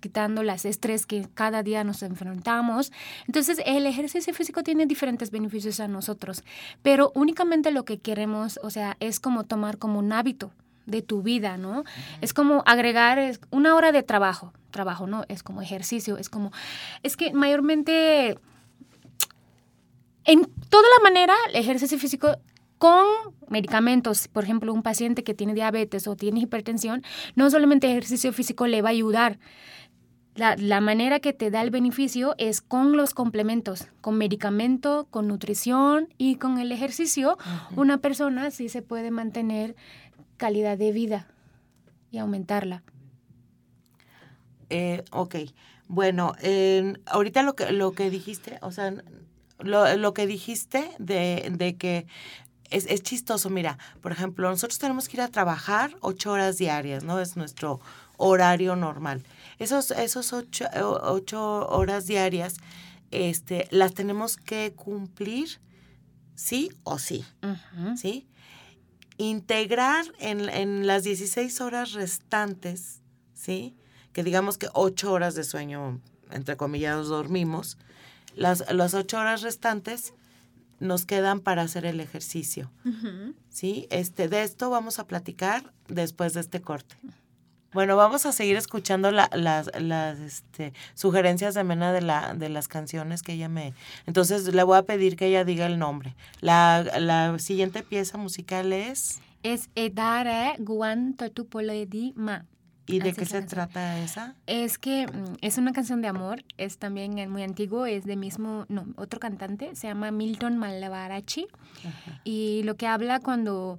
quitando 0.00 0.42
las 0.42 0.64
estrés 0.64 1.06
que 1.06 1.28
cada 1.34 1.62
día 1.62 1.84
nos 1.84 2.02
enfrentamos. 2.02 2.92
Entonces, 3.26 3.60
el 3.64 3.86
ejercicio 3.86 4.32
físico 4.34 4.62
tiene 4.62 4.86
diferentes 4.86 5.30
beneficios 5.30 5.80
a 5.80 5.88
nosotros, 5.88 6.44
pero 6.82 7.12
únicamente 7.14 7.70
lo 7.70 7.84
que 7.84 7.98
queremos, 7.98 8.60
o 8.62 8.70
sea, 8.70 8.96
es 9.00 9.20
como 9.20 9.44
tomar 9.44 9.78
como 9.78 9.98
un 9.98 10.12
hábito 10.12 10.52
de 10.86 11.02
tu 11.02 11.22
vida, 11.22 11.56
¿no? 11.56 11.84
Es 12.20 12.32
como 12.32 12.62
agregar 12.64 13.38
una 13.50 13.74
hora 13.74 13.92
de 13.92 14.02
trabajo, 14.02 14.52
trabajo, 14.70 15.06
¿no? 15.06 15.24
Es 15.28 15.42
como 15.42 15.60
ejercicio, 15.60 16.16
es 16.16 16.28
como, 16.28 16.52
es 17.02 17.16
que 17.16 17.32
mayormente, 17.32 18.38
en 20.24 20.44
toda 20.68 20.88
la 20.96 21.02
manera, 21.02 21.34
el 21.48 21.56
ejercicio 21.56 21.98
físico 21.98 22.36
con 22.78 23.04
medicamentos, 23.48 24.28
por 24.28 24.44
ejemplo, 24.44 24.72
un 24.72 24.82
paciente 24.82 25.24
que 25.24 25.34
tiene 25.34 25.54
diabetes 25.54 26.06
o 26.06 26.16
tiene 26.16 26.40
hipertensión, 26.40 27.02
no 27.34 27.50
solamente 27.50 27.90
ejercicio 27.90 28.32
físico 28.32 28.66
le 28.66 28.82
va 28.82 28.90
a 28.90 28.92
ayudar, 28.92 29.38
la, 30.36 30.80
manera 30.80 31.20
que 31.20 31.32
te 31.32 31.50
da 31.50 31.62
el 31.62 31.70
beneficio 31.70 32.34
es 32.38 32.60
con 32.60 32.96
los 32.96 33.14
complementos, 33.14 33.88
con 34.00 34.18
medicamento, 34.18 35.06
con 35.10 35.28
nutrición 35.28 36.08
y 36.18 36.36
con 36.36 36.58
el 36.58 36.72
ejercicio. 36.72 37.38
Una 37.74 37.98
persona 37.98 38.50
sí 38.50 38.68
se 38.68 38.82
puede 38.82 39.10
mantener 39.10 39.76
calidad 40.36 40.76
de 40.76 40.92
vida 40.92 41.26
y 42.10 42.18
aumentarla. 42.18 42.82
Eh, 44.68 45.04
ok, 45.10 45.36
bueno, 45.88 46.34
ahorita 47.06 47.42
lo 47.42 47.54
que, 47.54 47.72
lo 47.72 47.92
que 47.92 48.10
dijiste, 48.10 48.58
o 48.60 48.72
sea, 48.72 48.92
lo, 49.58 50.14
que 50.14 50.26
dijiste 50.26 50.90
de, 50.98 51.48
de 51.52 51.76
que 51.76 52.06
es, 52.70 52.86
es, 52.86 53.02
chistoso, 53.02 53.48
mira, 53.48 53.78
por 54.00 54.12
ejemplo, 54.12 54.50
nosotros 54.50 54.78
tenemos 54.78 55.08
que 55.08 55.16
ir 55.16 55.20
a 55.20 55.28
trabajar 55.28 55.96
ocho 56.00 56.32
horas 56.32 56.58
diarias, 56.58 57.04
¿no? 57.04 57.20
Es 57.20 57.36
nuestro 57.36 57.80
horario 58.16 58.74
normal. 58.74 59.22
Esos, 59.58 59.90
esos 59.90 60.32
ocho, 60.32 60.66
ocho 61.02 61.66
horas 61.68 62.06
diarias 62.06 62.56
este, 63.10 63.68
las 63.70 63.94
tenemos 63.94 64.36
que 64.36 64.74
cumplir 64.74 65.60
sí 66.34 66.70
o 66.84 66.98
sí, 66.98 67.24
¿sí? 67.96 68.28
Integrar 69.16 70.04
en, 70.18 70.48
en, 70.50 70.86
las 70.86 71.04
16 71.04 71.60
horas 71.62 71.92
restantes, 71.92 73.00
¿sí? 73.32 73.74
Que 74.12 74.22
digamos 74.22 74.58
que 74.58 74.68
ocho 74.74 75.12
horas 75.12 75.34
de 75.34 75.44
sueño, 75.44 76.00
entre 76.30 76.56
comillas, 76.56 77.06
dormimos, 77.06 77.78
las, 78.34 78.70
las 78.72 78.92
ocho 78.92 79.18
horas 79.18 79.40
restantes 79.40 80.12
nos 80.78 81.06
quedan 81.06 81.40
para 81.40 81.62
hacer 81.62 81.86
el 81.86 82.00
ejercicio, 82.00 82.70
¿sí? 83.48 83.86
Este, 83.90 84.28
de 84.28 84.42
esto 84.42 84.68
vamos 84.68 84.98
a 84.98 85.06
platicar 85.06 85.72
después 85.88 86.34
de 86.34 86.40
este 86.40 86.60
corte. 86.60 86.96
Bueno, 87.76 87.94
vamos 87.94 88.24
a 88.24 88.32
seguir 88.32 88.56
escuchando 88.56 89.10
las, 89.10 89.28
las 89.34 90.18
este, 90.18 90.72
sugerencias 90.94 91.52
de 91.52 91.62
Mena 91.62 91.92
de, 91.92 92.00
la, 92.00 92.32
de 92.32 92.48
las 92.48 92.68
canciones 92.68 93.22
que 93.22 93.34
ella 93.34 93.50
me... 93.50 93.74
Entonces 94.06 94.54
le 94.54 94.62
voy 94.62 94.78
a 94.78 94.84
pedir 94.84 95.14
que 95.14 95.26
ella 95.26 95.44
diga 95.44 95.66
el 95.66 95.78
nombre. 95.78 96.16
La, 96.40 96.82
la 96.98 97.38
siguiente 97.38 97.82
pieza 97.82 98.16
musical 98.16 98.72
es... 98.72 99.20
Es 99.42 99.68
Edare 99.74 100.54
Guan 100.58 101.16
Di 101.86 102.14
Ma. 102.16 102.46
¿Y 102.86 103.00
de 103.00 103.12
qué 103.12 103.26
se 103.26 103.42
trata 103.42 104.02
esa? 104.02 104.36
Es 104.46 104.78
que 104.78 105.06
mm, 105.06 105.36
es 105.42 105.58
una 105.58 105.74
canción 105.74 106.00
de 106.00 106.08
amor, 106.08 106.44
es 106.56 106.78
también 106.78 107.30
muy 107.30 107.42
antiguo, 107.42 107.84
es 107.84 108.04
de 108.04 108.16
mismo, 108.16 108.64
no, 108.70 108.86
otro 108.96 109.20
cantante, 109.20 109.74
se 109.74 109.86
llama 109.86 110.10
Milton 110.12 110.56
Malvarachi. 110.56 111.46
Y 112.24 112.62
lo 112.62 112.76
que 112.76 112.86
habla 112.86 113.20
cuando 113.20 113.78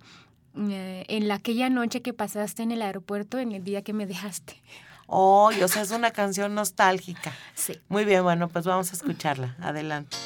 eh, 0.70 1.06
en 1.08 1.32
aquella 1.32 1.70
noche 1.70 2.02
que 2.02 2.14
pasaste 2.14 2.64
en 2.64 2.72
el 2.72 2.82
aeropuerto, 2.82 3.40
en 3.40 3.52
el 3.52 3.64
día 3.64 3.82
que 3.82 3.94
me 3.94 4.06
dejaste. 4.06 4.62
Oh, 5.08 5.52
o 5.64 5.68
sea, 5.68 5.82
es 5.82 5.92
una 5.92 6.12
canción 6.12 6.54
nostálgica. 6.54 7.34
Sí. 7.56 7.80
Muy 7.88 8.04
bien, 8.04 8.24
bueno, 8.24 8.50
pues 8.50 8.66
vamos 8.66 8.92
a 8.92 8.96
escucharla. 8.96 9.56
Adelante. 9.62 10.18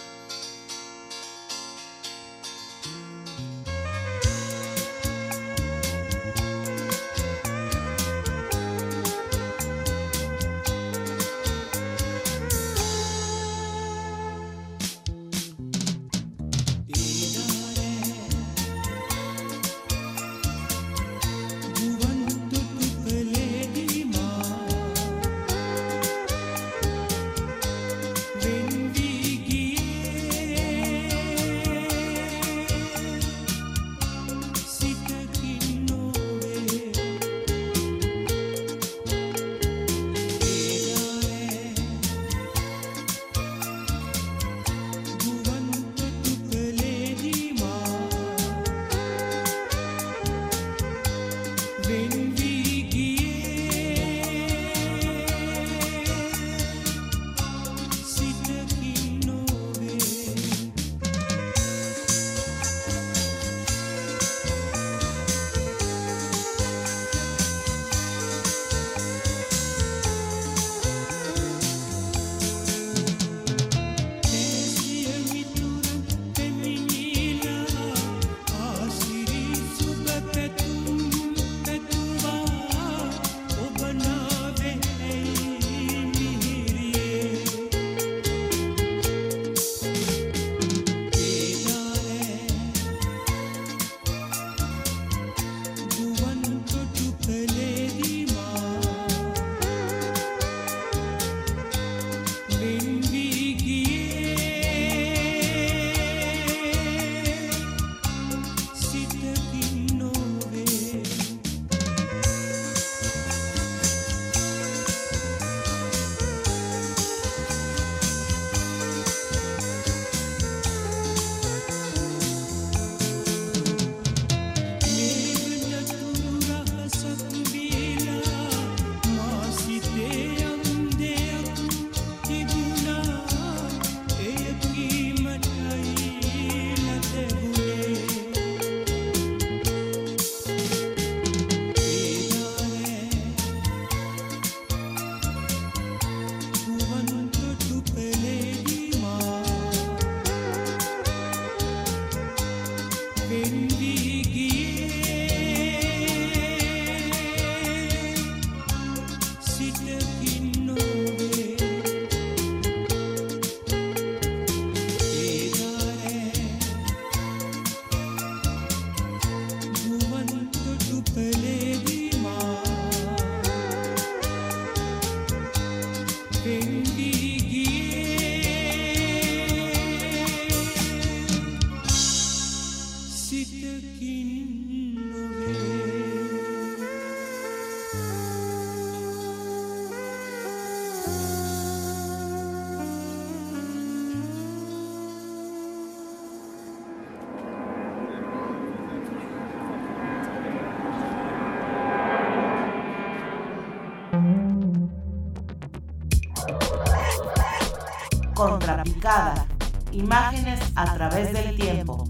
A 210.81 210.93
través 210.95 211.31
del 211.31 211.55
tiempo. 211.55 212.07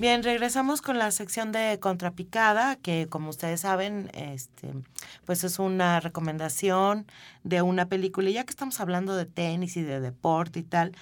Bien, 0.00 0.24
regresamos 0.24 0.82
con 0.82 0.98
la 0.98 1.12
sección 1.12 1.52
de 1.52 1.78
Contrapicada, 1.78 2.74
que 2.74 3.06
como 3.08 3.30
ustedes 3.30 3.60
saben, 3.60 4.10
este, 4.12 4.72
pues 5.24 5.44
es 5.44 5.60
una 5.60 6.00
recomendación 6.00 7.06
de 7.44 7.62
una 7.62 7.86
película. 7.86 8.28
Y 8.28 8.32
ya 8.32 8.42
que 8.42 8.50
estamos 8.50 8.80
hablando 8.80 9.14
de 9.14 9.26
tenis 9.26 9.76
y 9.76 9.82
de 9.82 10.00
deporte 10.00 10.58
y 10.58 10.64
tal, 10.64 10.92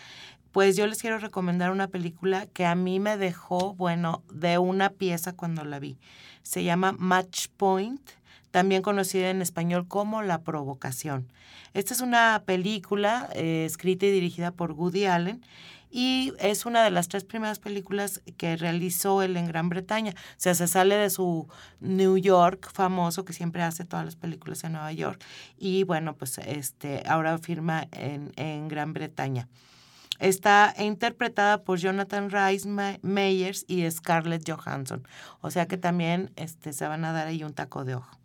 pues 0.52 0.76
yo 0.76 0.86
les 0.86 1.00
quiero 1.00 1.18
recomendar 1.18 1.70
una 1.70 1.88
película 1.88 2.46
que 2.46 2.66
a 2.66 2.74
mí 2.74 3.00
me 3.00 3.16
dejó, 3.16 3.74
bueno, 3.74 4.22
de 4.30 4.58
una 4.58 4.90
pieza 4.90 5.32
cuando 5.32 5.64
la 5.64 5.78
vi. 5.78 5.98
Se 6.42 6.62
llama 6.62 6.92
Match 6.98 7.46
Point, 7.56 8.02
también 8.52 8.82
conocida 8.82 9.30
en 9.30 9.42
español 9.42 9.88
como 9.88 10.22
La 10.22 10.42
Provocación. 10.42 11.32
Esta 11.74 11.94
es 11.94 12.00
una 12.00 12.44
película 12.46 13.28
eh, 13.34 13.64
escrita 13.66 14.06
y 14.06 14.12
dirigida 14.12 14.52
por 14.52 14.72
Woody 14.72 15.06
Allen 15.06 15.42
y 15.90 16.32
es 16.38 16.64
una 16.64 16.84
de 16.84 16.90
las 16.90 17.08
tres 17.08 17.24
primeras 17.24 17.58
películas 17.58 18.22
que 18.36 18.56
realizó 18.56 19.22
él 19.22 19.36
en 19.36 19.46
Gran 19.46 19.68
Bretaña. 19.68 20.12
O 20.12 20.34
sea, 20.36 20.54
se 20.54 20.66
sale 20.68 20.94
de 20.96 21.10
su 21.10 21.48
New 21.80 22.16
York 22.18 22.70
famoso, 22.72 23.24
que 23.24 23.32
siempre 23.32 23.62
hace 23.62 23.84
todas 23.84 24.04
las 24.04 24.16
películas 24.16 24.64
en 24.64 24.72
Nueva 24.72 24.92
York, 24.92 25.22
y 25.58 25.84
bueno, 25.84 26.14
pues 26.14 26.38
este, 26.38 27.02
ahora 27.06 27.36
firma 27.38 27.88
en, 27.92 28.32
en 28.36 28.68
Gran 28.68 28.92
Bretaña. 28.94 29.48
Está 30.18 30.72
interpretada 30.78 31.62
por 31.64 31.78
Jonathan 31.78 32.30
Rice 32.30 32.68
Meyers 33.02 33.64
y 33.66 33.90
Scarlett 33.90 34.48
Johansson. 34.48 35.06
O 35.40 35.50
sea 35.50 35.66
que 35.66 35.76
también 35.76 36.30
este, 36.36 36.72
se 36.72 36.86
van 36.86 37.04
a 37.04 37.12
dar 37.12 37.26
ahí 37.26 37.42
un 37.42 37.54
taco 37.54 37.84
de 37.84 37.96
ojo. 37.96 38.21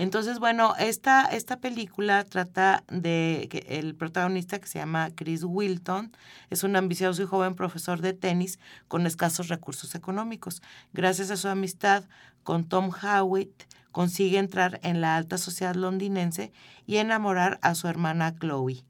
Entonces, 0.00 0.38
bueno, 0.38 0.74
esta, 0.78 1.26
esta 1.26 1.58
película 1.60 2.24
trata 2.24 2.84
de 2.88 3.48
que 3.50 3.66
el 3.78 3.94
protagonista 3.94 4.58
que 4.58 4.66
se 4.66 4.78
llama 4.78 5.10
Chris 5.14 5.44
Wilton 5.44 6.10
es 6.48 6.64
un 6.64 6.74
ambicioso 6.74 7.22
y 7.22 7.26
joven 7.26 7.54
profesor 7.54 8.00
de 8.00 8.14
tenis 8.14 8.58
con 8.88 9.06
escasos 9.06 9.48
recursos 9.48 9.94
económicos. 9.94 10.62
Gracias 10.94 11.30
a 11.30 11.36
su 11.36 11.48
amistad 11.48 12.04
con 12.44 12.64
Tom 12.64 12.90
Howitt, 12.90 13.64
consigue 13.92 14.38
entrar 14.38 14.80
en 14.82 15.02
la 15.02 15.16
alta 15.16 15.36
sociedad 15.36 15.74
londinense 15.74 16.50
y 16.86 16.96
enamorar 16.96 17.58
a 17.60 17.74
su 17.74 17.86
hermana 17.86 18.34
Chloe. 18.34 18.86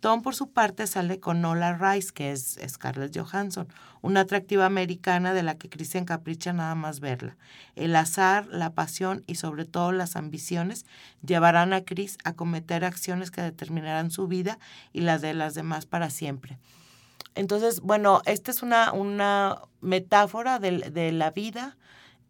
Tom, 0.00 0.22
por 0.22 0.36
su 0.36 0.50
parte, 0.50 0.86
sale 0.86 1.18
con 1.18 1.40
Nola 1.40 1.76
Rice, 1.76 2.12
que 2.12 2.30
es 2.30 2.58
Scarlett 2.68 3.18
Johansson, 3.18 3.66
una 4.00 4.20
atractiva 4.20 4.64
americana 4.64 5.34
de 5.34 5.42
la 5.42 5.56
que 5.56 5.68
Chris 5.68 5.90
se 5.90 5.98
encapricha 5.98 6.52
nada 6.52 6.76
más 6.76 7.00
verla. 7.00 7.36
El 7.74 7.96
azar, 7.96 8.46
la 8.46 8.70
pasión 8.70 9.24
y 9.26 9.34
sobre 9.34 9.64
todo 9.64 9.90
las 9.90 10.14
ambiciones 10.14 10.86
llevarán 11.26 11.72
a 11.72 11.84
Chris 11.84 12.16
a 12.22 12.34
cometer 12.34 12.84
acciones 12.84 13.32
que 13.32 13.42
determinarán 13.42 14.12
su 14.12 14.28
vida 14.28 14.58
y 14.92 15.00
la 15.00 15.18
de 15.18 15.34
las 15.34 15.54
demás 15.54 15.86
para 15.86 16.10
siempre. 16.10 16.58
Entonces, 17.34 17.80
bueno, 17.80 18.20
esta 18.24 18.50
es 18.50 18.62
una, 18.62 18.92
una 18.92 19.62
metáfora 19.80 20.58
de, 20.58 20.90
de 20.90 21.12
la 21.12 21.30
vida, 21.30 21.77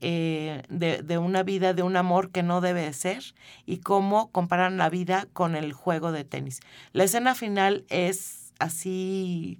eh, 0.00 0.62
de, 0.68 1.02
de, 1.02 1.18
una 1.18 1.42
vida, 1.42 1.74
de 1.74 1.82
un 1.82 1.96
amor 1.96 2.30
que 2.30 2.42
no 2.42 2.60
debe 2.60 2.92
ser 2.92 3.22
y 3.66 3.78
cómo 3.78 4.30
comparan 4.30 4.76
la 4.76 4.90
vida 4.90 5.26
con 5.32 5.56
el 5.56 5.72
juego 5.72 6.12
de 6.12 6.24
tenis. 6.24 6.60
La 6.92 7.04
escena 7.04 7.34
final 7.34 7.84
es 7.88 8.52
así 8.58 9.58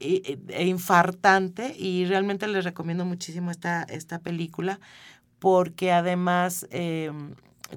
e, 0.00 0.38
e 0.48 0.66
infartante 0.66 1.74
y 1.78 2.06
realmente 2.06 2.48
les 2.48 2.64
recomiendo 2.64 3.04
muchísimo 3.04 3.50
esta, 3.50 3.82
esta 3.82 4.18
película 4.18 4.80
porque 5.40 5.92
además, 5.92 6.66
eh, 6.70 7.12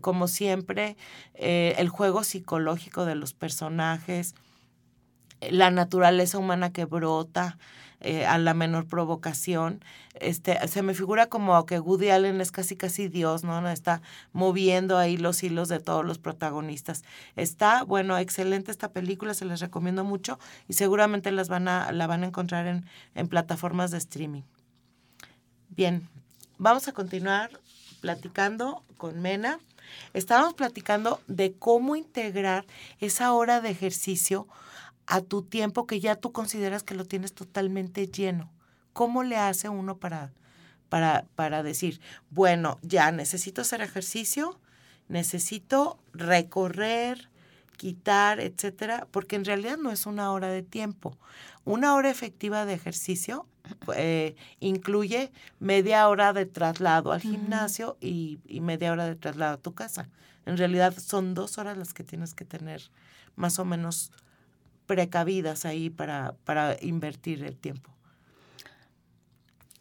como 0.01 0.27
siempre, 0.27 0.95
eh, 1.33 1.75
el 1.77 1.89
juego 1.89 2.23
psicológico 2.23 3.05
de 3.05 3.15
los 3.15 3.33
personajes, 3.33 4.35
la 5.49 5.71
naturaleza 5.71 6.37
humana 6.37 6.71
que 6.71 6.85
brota, 6.85 7.57
eh, 8.03 8.25
a 8.25 8.37
la 8.37 8.53
menor 8.53 8.85
provocación. 8.85 9.83
Este, 10.15 10.67
se 10.67 10.81
me 10.81 10.93
figura 10.93 11.27
como 11.27 11.65
que 11.65 11.79
Woody 11.79 12.09
Allen 12.09 12.41
es 12.41 12.51
casi 12.51 12.75
casi 12.75 13.07
Dios, 13.07 13.43
¿no? 13.43 13.67
Está 13.69 14.01
moviendo 14.33 14.97
ahí 14.97 15.15
los 15.15 15.41
hilos 15.41 15.69
de 15.69 15.79
todos 15.79 16.05
los 16.05 16.19
protagonistas. 16.19 17.03
Está, 17.37 17.83
bueno, 17.83 18.17
excelente 18.17 18.71
esta 18.71 18.91
película, 18.91 19.33
se 19.33 19.45
les 19.45 19.61
recomiendo 19.61 20.03
mucho 20.03 20.37
y 20.67 20.73
seguramente 20.73 21.31
las 21.31 21.47
van 21.47 21.69
a, 21.69 21.93
la 21.93 22.05
van 22.05 22.23
a 22.23 22.27
encontrar 22.27 22.67
en, 22.67 22.85
en 23.15 23.27
plataformas 23.29 23.91
de 23.91 23.99
streaming. 23.99 24.43
Bien, 25.69 26.07
vamos 26.57 26.89
a 26.89 26.91
continuar 26.91 27.51
platicando 28.01 28.83
con 28.97 29.21
Mena. 29.21 29.59
Estábamos 30.13 30.55
platicando 30.55 31.21
de 31.27 31.53
cómo 31.53 31.95
integrar 31.95 32.65
esa 32.99 33.31
hora 33.31 33.61
de 33.61 33.69
ejercicio 33.69 34.45
a 35.07 35.21
tu 35.21 35.41
tiempo 35.41 35.87
que 35.87 35.99
ya 35.99 36.15
tú 36.15 36.31
consideras 36.31 36.83
que 36.83 36.95
lo 36.95 37.05
tienes 37.05 37.33
totalmente 37.33 38.07
lleno. 38.07 38.51
¿Cómo 38.93 39.23
le 39.23 39.37
hace 39.37 39.69
uno 39.69 39.97
para, 39.97 40.31
para, 40.89 41.25
para 41.35 41.63
decir, 41.63 41.99
bueno, 42.29 42.79
ya 42.81 43.11
necesito 43.11 43.61
hacer 43.61 43.81
ejercicio, 43.81 44.59
necesito 45.07 45.99
recorrer, 46.13 47.29
quitar, 47.77 48.39
etcétera? 48.39 49.07
Porque 49.11 49.35
en 49.35 49.45
realidad 49.45 49.77
no 49.77 49.91
es 49.91 50.05
una 50.05 50.31
hora 50.31 50.47
de 50.49 50.63
tiempo. 50.63 51.17
Una 51.65 51.95
hora 51.95 52.09
efectiva 52.09 52.65
de 52.65 52.73
ejercicio 52.73 53.47
eh, 53.95 54.35
incluye 54.59 55.31
media 55.59 56.07
hora 56.07 56.33
de 56.33 56.45
traslado 56.45 57.11
al 57.11 57.21
gimnasio 57.21 57.97
y, 57.99 58.39
y 58.45 58.61
media 58.61 58.91
hora 58.91 59.05
de 59.05 59.15
traslado 59.15 59.55
a 59.55 59.61
tu 59.61 59.73
casa. 59.73 60.09
En 60.45 60.57
realidad 60.57 60.93
son 60.97 61.33
dos 61.33 61.57
horas 61.57 61.77
las 61.77 61.93
que 61.93 62.03
tienes 62.03 62.33
que 62.33 62.45
tener 62.45 62.91
más 63.35 63.59
o 63.59 63.65
menos 63.65 64.11
precavidas 64.85 65.65
ahí 65.65 65.89
para, 65.89 66.35
para 66.43 66.77
invertir 66.81 67.43
el 67.43 67.57
tiempo. 67.57 67.91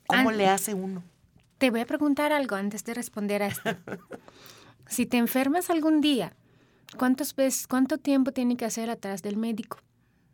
¿Cómo 0.06 0.30
le 0.30 0.48
hace 0.48 0.74
uno? 0.74 1.02
Te 1.58 1.70
voy 1.70 1.80
a 1.80 1.86
preguntar 1.86 2.32
algo 2.32 2.56
antes 2.56 2.84
de 2.84 2.94
responder 2.94 3.42
a 3.42 3.46
esto. 3.46 3.70
si 4.86 5.06
te 5.06 5.16
enfermas 5.16 5.70
algún 5.70 6.00
día, 6.00 6.34
¿cuántos 6.98 7.34
veces, 7.34 7.66
¿cuánto 7.66 7.98
tiempo 7.98 8.32
tiene 8.32 8.56
que 8.56 8.64
hacer 8.64 8.90
atrás 8.90 9.22
del 9.22 9.36
médico? 9.36 9.78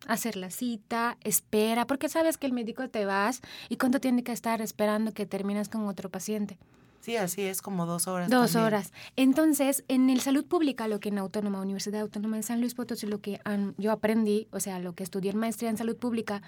Hacer 0.06 0.36
la 0.36 0.50
cita, 0.50 1.18
espera, 1.22 1.86
porque 1.86 2.08
sabes 2.08 2.38
que 2.38 2.46
el 2.46 2.52
médico 2.52 2.88
te 2.88 3.04
vas 3.04 3.40
y 3.68 3.76
cuánto 3.76 4.00
tiene 4.00 4.24
que 4.24 4.32
estar 4.32 4.62
esperando 4.62 5.12
que 5.12 5.26
terminas 5.26 5.68
con 5.68 5.86
otro 5.86 6.08
paciente. 6.08 6.58
Sí, 7.00 7.16
así 7.16 7.42
es, 7.42 7.62
como 7.62 7.86
dos 7.86 8.08
horas. 8.08 8.28
Dos 8.28 8.56
horas. 8.56 8.92
Entonces, 9.16 9.84
en 9.88 10.10
el 10.10 10.20
salud 10.20 10.44
pública, 10.44 10.88
lo 10.88 11.00
que 11.00 11.10
en 11.10 11.18
Autónoma, 11.18 11.60
Universidad 11.60 12.00
Autónoma 12.00 12.36
de 12.36 12.42
San 12.42 12.60
Luis 12.60 12.74
Potosí, 12.74 13.06
lo 13.06 13.20
que 13.20 13.40
yo 13.76 13.92
aprendí, 13.92 14.48
o 14.50 14.60
sea, 14.60 14.78
lo 14.78 14.94
que 14.94 15.04
estudié 15.04 15.30
en 15.30 15.38
maestría 15.38 15.70
en 15.70 15.76
salud 15.76 15.96
pública, 15.96 16.42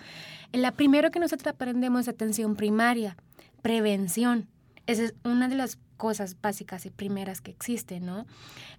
la 0.52 0.72
primero 0.72 1.10
que 1.10 1.20
nosotros 1.20 1.54
aprendemos 1.54 2.02
es 2.02 2.08
atención 2.08 2.56
primaria, 2.56 3.16
prevención. 3.62 4.48
Esa 4.86 5.04
es 5.04 5.14
una 5.24 5.48
de 5.48 5.56
las 5.56 5.78
cosas 5.96 6.36
básicas 6.40 6.86
y 6.86 6.90
primeras 6.90 7.40
que 7.40 7.50
existen, 7.50 8.06
¿no? 8.06 8.26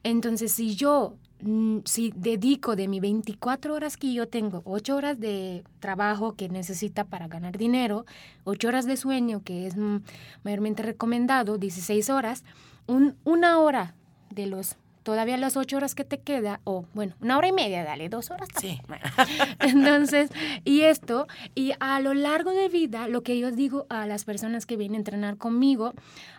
Entonces, 0.04 0.52
si 0.52 0.76
yo 0.76 1.16
Mm, 1.44 1.80
si 1.86 2.14
dedico 2.16 2.76
de 2.76 2.88
mis 2.88 3.02
24 3.02 3.74
horas 3.74 3.98
que 3.98 4.14
yo 4.14 4.28
tengo, 4.28 4.62
8 4.64 4.96
horas 4.96 5.20
de 5.20 5.64
trabajo 5.80 6.36
que 6.36 6.50
necesita 6.50 7.06
para 7.06 7.28
ganar 7.28 7.58
dinero, 7.58 8.06
8 8.44 8.68
horas 8.68 8.86
de 8.86 8.96
sueño 8.96 9.42
que 9.44 9.66
es 9.66 9.76
mm, 9.76 9.98
mayormente 10.44 10.84
recomendado, 10.84 11.58
16 11.58 12.12
horas, 12.12 12.44
un, 12.86 13.16
una 13.24 13.58
hora 13.60 13.96
de 14.30 14.46
los 14.46 14.76
todavía 15.04 15.38
las 15.38 15.58
ocho 15.58 15.78
horas 15.78 15.96
que 15.96 16.04
te 16.04 16.20
queda, 16.20 16.60
o 16.64 16.86
bueno, 16.94 17.16
una 17.22 17.38
hora 17.38 17.48
y 17.48 17.52
media, 17.52 17.84
dale, 17.84 18.10
dos 18.10 18.32
horas. 18.32 18.50
Sí. 18.60 18.80
Entonces, 19.60 20.30
y 20.64 20.82
esto, 20.82 21.28
y 21.56 21.74
a 21.80 22.00
lo 22.00 22.14
largo 22.14 22.52
de 22.52 22.70
vida, 22.70 23.08
lo 23.08 23.24
que 23.24 23.40
yo 23.40 23.52
digo 23.52 23.86
a 23.90 24.06
las 24.06 24.26
personas 24.26 24.66
que 24.66 24.78
vienen 24.78 24.96
a 24.96 25.00
entrenar 25.00 25.38
conmigo, 25.38 25.94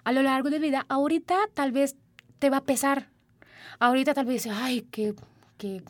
a 0.05 0.12
lo 0.12 0.22
largo 0.22 0.51
de 0.51 0.59
vida, 0.59 0.87
ahorita 0.88 1.37
tal 1.55 1.72
vez 1.72 1.96
te 2.38 2.51
va 2.51 2.59
a 2.59 2.64
pesar 2.64 3.12
Ahorita 3.83 4.14
tal 4.14 4.27
vez 4.27 4.46
ay, 4.46 4.87
qué, 4.92 5.12
qué 5.59 5.83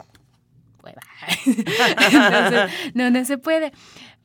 no, 2.94 3.10
no 3.10 3.24
se 3.24 3.38
puede 3.38 3.72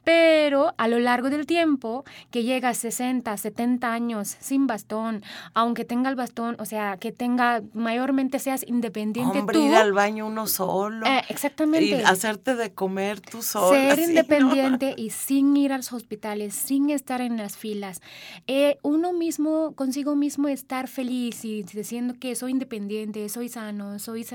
pero 0.08 0.74
a 0.78 0.88
lo 0.88 1.00
largo 1.00 1.30
del 1.30 1.46
tiempo 1.46 2.06
que 2.32 2.44
llega 2.44 2.70
a 2.70 2.74
60, 2.74 3.36
70 3.36 3.92
años 3.92 4.38
sin 4.40 4.66
bastón, 4.66 5.22
aunque 5.54 5.84
tenga 5.84 6.10
el 6.10 6.16
bastón, 6.16 6.56
o 6.60 6.66
sea, 6.66 6.96
que 6.96 7.12
tenga, 7.12 7.62
mayormente 7.74 8.40
seas 8.40 8.64
independiente 8.66 9.40
Hombre, 9.40 9.60
ir 9.60 9.76
al 9.76 9.92
baño 9.92 10.28
uno 10.28 10.48
solo. 10.48 11.06
Eh, 11.06 11.24
exactamente. 11.28 12.06
hacerte 12.06 12.56
de 12.56 12.74
comer 12.74 13.20
tú 13.20 13.44
solo. 13.44 13.72
Ser 13.78 14.00
independiente 14.00 14.94
y 14.96 15.10
sin 15.10 15.58
ir 15.58 15.74
a 15.74 15.78
los 15.78 15.92
hospitales, 15.92 16.56
sin 16.56 16.90
estar 16.90 17.20
en 17.20 17.36
las 17.36 17.58
filas. 17.58 18.02
Eh, 18.48 18.78
uno 18.84 19.12
mismo, 19.12 19.74
consigo 19.76 20.16
mismo 20.16 20.48
estar 20.48 20.88
feliz 20.88 21.44
y 21.44 21.64
diciendo 21.64 22.14
que 22.18 22.34
soy 22.36 22.52
independiente, 22.52 23.28
soy 23.28 23.50
sano, 23.50 24.00
soy... 24.00 24.26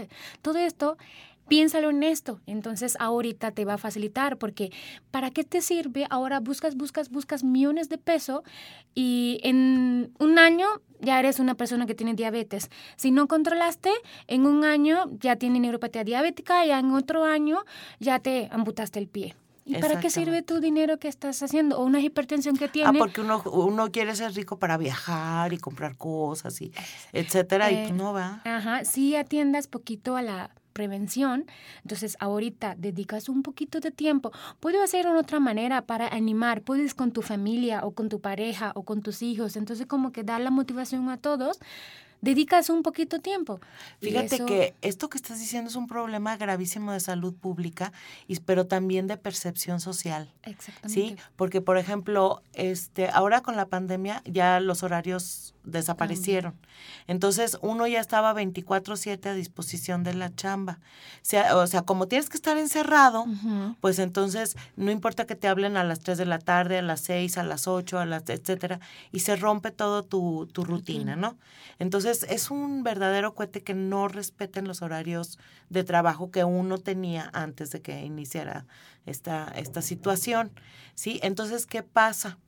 Todo 0.42 0.58
esto 0.58 0.98
piénsalo 1.48 1.90
en 1.90 2.02
esto. 2.02 2.40
Entonces 2.46 2.96
ahorita 2.98 3.50
te 3.52 3.64
va 3.64 3.74
a 3.74 3.78
facilitar 3.78 4.38
porque 4.38 4.70
¿para 5.10 5.30
qué 5.30 5.44
te 5.44 5.60
sirve? 5.60 6.06
Ahora 6.10 6.40
buscas, 6.40 6.76
buscas, 6.76 7.10
buscas 7.10 7.44
millones 7.44 7.88
de 7.88 7.98
pesos 7.98 8.42
y 8.94 9.40
en 9.42 10.12
un 10.18 10.38
año 10.38 10.66
ya 11.00 11.18
eres 11.18 11.40
una 11.40 11.54
persona 11.54 11.86
que 11.86 11.94
tiene 11.94 12.14
diabetes. 12.14 12.70
Si 12.96 13.10
no 13.10 13.26
controlaste, 13.26 13.90
en 14.28 14.46
un 14.46 14.64
año 14.64 15.10
ya 15.20 15.36
tiene 15.36 15.60
neuropatía 15.60 16.04
diabética 16.04 16.64
y 16.64 16.70
en 16.70 16.92
otro 16.92 17.24
año 17.24 17.64
ya 17.98 18.18
te 18.18 18.48
amputaste 18.50 18.98
el 18.98 19.08
pie. 19.08 19.34
¿Y 19.64 19.76
para 19.76 20.00
qué 20.00 20.10
sirve 20.10 20.42
tu 20.42 20.60
dinero 20.60 20.98
que 20.98 21.08
estás 21.08 21.40
haciendo? 21.42 21.78
O 21.78 21.84
una 21.84 22.00
hipertensión 22.00 22.56
que 22.56 22.68
tiene. 22.68 22.88
Ah, 22.88 22.92
porque 22.98 23.20
uno, 23.20 23.42
uno 23.44 23.92
quiere 23.92 24.14
ser 24.16 24.32
rico 24.32 24.58
para 24.58 24.76
viajar 24.76 25.52
y 25.52 25.58
comprar 25.58 25.96
cosas 25.96 26.60
y 26.60 26.72
etcétera, 27.12 27.70
y 27.70 27.76
pues 27.76 27.90
eh, 27.90 27.92
no 27.92 28.12
va. 28.12 28.42
Ajá, 28.44 28.84
sí 28.84 29.14
atiendas 29.14 29.68
poquito 29.68 30.16
a 30.16 30.22
la 30.22 30.50
prevención, 30.72 31.46
entonces 31.82 32.16
ahorita 32.20 32.74
dedicas 32.76 33.28
un 33.28 33.42
poquito 33.42 33.80
de 33.80 33.90
tiempo. 33.90 34.32
Puedo 34.60 34.82
hacer 34.82 35.06
en 35.06 35.16
otra 35.16 35.40
manera 35.40 35.82
para 35.82 36.08
animar, 36.08 36.62
puedes 36.62 36.94
con 36.94 37.12
tu 37.12 37.22
familia 37.22 37.84
o 37.84 37.92
con 37.92 38.08
tu 38.08 38.20
pareja 38.20 38.72
o 38.74 38.82
con 38.84 39.02
tus 39.02 39.22
hijos, 39.22 39.56
entonces 39.56 39.86
como 39.86 40.12
que 40.12 40.24
dar 40.24 40.40
la 40.40 40.50
motivación 40.50 41.08
a 41.08 41.16
todos 41.16 41.60
dedicas 42.22 42.70
un 42.70 42.82
poquito 42.82 43.20
tiempo. 43.20 43.60
Fíjate 44.00 44.44
que 44.46 44.74
esto 44.80 45.10
que 45.10 45.18
estás 45.18 45.38
diciendo 45.40 45.68
es 45.68 45.76
un 45.76 45.88
problema 45.88 46.36
gravísimo 46.36 46.92
de 46.92 47.00
salud 47.00 47.34
pública, 47.34 47.92
y, 48.28 48.38
pero 48.40 48.66
también 48.66 49.06
de 49.08 49.18
percepción 49.18 49.80
social. 49.80 50.32
Exactamente. 50.44 50.88
Sí, 50.88 51.16
porque 51.36 51.60
por 51.60 51.76
ejemplo, 51.76 52.42
este, 52.54 53.08
ahora 53.10 53.42
con 53.42 53.56
la 53.56 53.66
pandemia 53.66 54.22
ya 54.24 54.60
los 54.60 54.82
horarios 54.82 55.54
desaparecieron. 55.64 56.54
Entonces, 57.06 57.58
uno 57.60 57.86
ya 57.86 58.00
estaba 58.00 58.32
24/7 58.32 59.28
a 59.28 59.34
disposición 59.34 60.02
de 60.02 60.14
la 60.14 60.34
chamba. 60.34 60.78
O 60.80 61.18
sea, 61.22 61.56
o 61.56 61.66
sea 61.66 61.82
como 61.82 62.08
tienes 62.08 62.28
que 62.28 62.36
estar 62.36 62.56
encerrado, 62.58 63.26
pues 63.80 63.98
entonces 63.98 64.56
no 64.76 64.90
importa 64.90 65.26
que 65.26 65.36
te 65.36 65.48
hablen 65.48 65.76
a 65.76 65.84
las 65.84 66.00
3 66.00 66.18
de 66.18 66.26
la 66.26 66.38
tarde, 66.38 66.78
a 66.78 66.82
las 66.82 67.00
6, 67.00 67.38
a 67.38 67.42
las 67.42 67.66
8, 67.68 67.98
a 67.98 68.06
las 68.06 68.28
etcétera, 68.28 68.80
y 69.12 69.20
se 69.20 69.36
rompe 69.36 69.70
todo 69.70 70.02
tu, 70.02 70.48
tu 70.52 70.64
rutina, 70.64 71.16
¿no? 71.16 71.36
Entonces, 71.78 72.24
es 72.28 72.50
un 72.50 72.82
verdadero 72.82 73.34
cohete 73.34 73.62
que 73.62 73.74
no 73.74 74.08
respeten 74.08 74.66
los 74.68 74.82
horarios 74.82 75.38
de 75.68 75.84
trabajo 75.84 76.30
que 76.30 76.44
uno 76.44 76.78
tenía 76.78 77.30
antes 77.32 77.70
de 77.70 77.80
que 77.80 78.04
iniciara 78.04 78.66
esta, 79.06 79.52
esta 79.56 79.82
situación, 79.82 80.52
¿sí? 80.94 81.18
Entonces, 81.22 81.66
¿qué 81.66 81.82
pasa? 81.82 82.38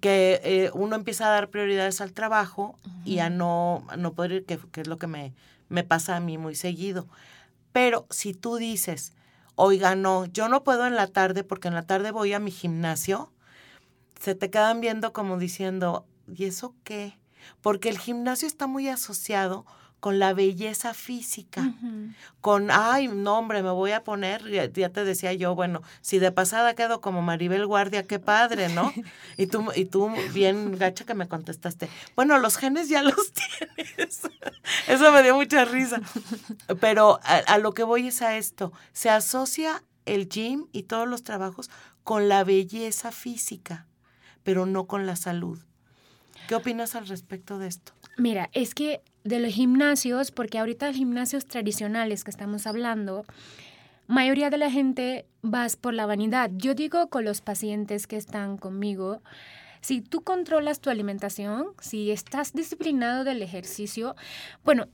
Que 0.00 0.40
eh, 0.42 0.70
uno 0.74 0.96
empieza 0.96 1.26
a 1.26 1.30
dar 1.30 1.50
prioridades 1.50 2.00
al 2.00 2.12
trabajo 2.12 2.78
y 3.04 3.18
a 3.18 3.30
no, 3.30 3.86
no 3.98 4.14
poder 4.14 4.32
ir, 4.32 4.44
que, 4.46 4.58
es 4.80 4.86
lo 4.86 4.98
que 4.98 5.06
me, 5.06 5.32
me 5.68 5.84
pasa 5.84 6.16
a 6.16 6.20
mí 6.20 6.38
muy 6.38 6.54
seguido. 6.54 7.06
Pero 7.72 8.06
si 8.10 8.34
tú 8.34 8.56
dices, 8.56 9.12
oiga, 9.54 9.94
no, 9.94 10.26
yo 10.26 10.48
no 10.48 10.64
puedo 10.64 10.86
en 10.86 10.96
la 10.96 11.06
tarde 11.06 11.44
porque 11.44 11.68
en 11.68 11.74
la 11.74 11.82
tarde 11.82 12.10
voy 12.10 12.32
a 12.32 12.38
mi 12.38 12.50
gimnasio, 12.50 13.32
se 14.20 14.34
te 14.34 14.50
quedan 14.50 14.80
viendo 14.80 15.12
como 15.12 15.38
diciendo, 15.38 16.06
¿y 16.32 16.44
eso 16.44 16.74
qué? 16.84 17.18
Porque 17.60 17.88
el 17.88 17.98
gimnasio 17.98 18.46
está 18.46 18.66
muy 18.66 18.88
asociado 18.88 19.66
con 20.02 20.18
la 20.18 20.34
belleza 20.34 20.94
física, 20.94 21.74
con, 22.40 22.72
ay, 22.72 23.06
no, 23.06 23.38
hombre, 23.38 23.62
me 23.62 23.70
voy 23.70 23.92
a 23.92 24.02
poner, 24.02 24.50
ya, 24.50 24.88
te 24.88 25.04
decía 25.04 25.32
yo, 25.32 25.54
bueno, 25.54 25.80
si 26.00 26.18
de 26.18 26.32
pasada 26.32 26.74
quedo 26.74 27.00
como 27.00 27.22
Maribel 27.22 27.68
Guardia, 27.68 28.04
qué 28.04 28.18
padre, 28.18 28.68
¿no? 28.68 28.92
Y 29.38 29.46
tú, 29.46 29.64
y 29.76 29.84
tú 29.84 30.10
bien 30.34 30.76
gacha 30.76 31.04
que 31.04 31.14
me 31.14 31.28
contestaste, 31.28 31.88
bueno, 32.16 32.36
los 32.40 32.56
genes 32.56 32.88
ya 32.88 33.04
los 33.04 33.32
tienes. 33.76 34.22
Eso 34.88 35.12
me 35.12 35.22
dio 35.22 35.36
mucha 35.36 35.64
risa. 35.64 36.00
Pero 36.80 37.20
a, 37.22 37.36
a 37.36 37.58
lo 37.58 37.72
que 37.72 37.84
voy 37.84 38.08
es 38.08 38.22
a 38.22 38.36
esto, 38.36 38.72
se 38.92 39.08
asocia 39.08 39.84
el 40.04 40.28
gym 40.28 40.66
y 40.72 40.82
todos 40.82 41.06
los 41.06 41.22
trabajos 41.22 41.70
con 42.02 42.28
la 42.28 42.42
belleza 42.42 43.12
física, 43.12 43.86
pero 44.42 44.66
no 44.66 44.88
con 44.88 45.06
la 45.06 45.14
salud. 45.14 45.60
¿Qué 46.48 46.56
opinas 46.56 46.96
al 46.96 47.06
respecto 47.06 47.60
de 47.60 47.68
esto? 47.68 47.92
Mira, 48.18 48.50
es 48.52 48.74
que 48.74 49.00
de 49.24 49.38
los 49.38 49.52
gimnasios, 49.52 50.30
porque 50.30 50.58
ahorita 50.58 50.88
los 50.88 50.96
gimnasios 50.96 51.46
tradicionales 51.46 52.24
que 52.24 52.30
estamos 52.30 52.66
hablando, 52.66 53.24
mayoría 54.06 54.50
de 54.50 54.58
la 54.58 54.70
gente 54.70 55.26
vas 55.42 55.76
por 55.76 55.94
la 55.94 56.06
vanidad. 56.06 56.50
Yo 56.54 56.74
digo 56.74 57.08
con 57.08 57.24
los 57.24 57.40
pacientes 57.40 58.06
que 58.06 58.16
están 58.16 58.56
conmigo, 58.56 59.22
si 59.80 60.00
tú 60.00 60.22
controlas 60.22 60.80
tu 60.80 60.90
alimentación, 60.90 61.66
si 61.80 62.10
estás 62.10 62.52
disciplinado 62.52 63.24
del 63.24 63.42
ejercicio, 63.42 64.14
bueno, 64.64 64.86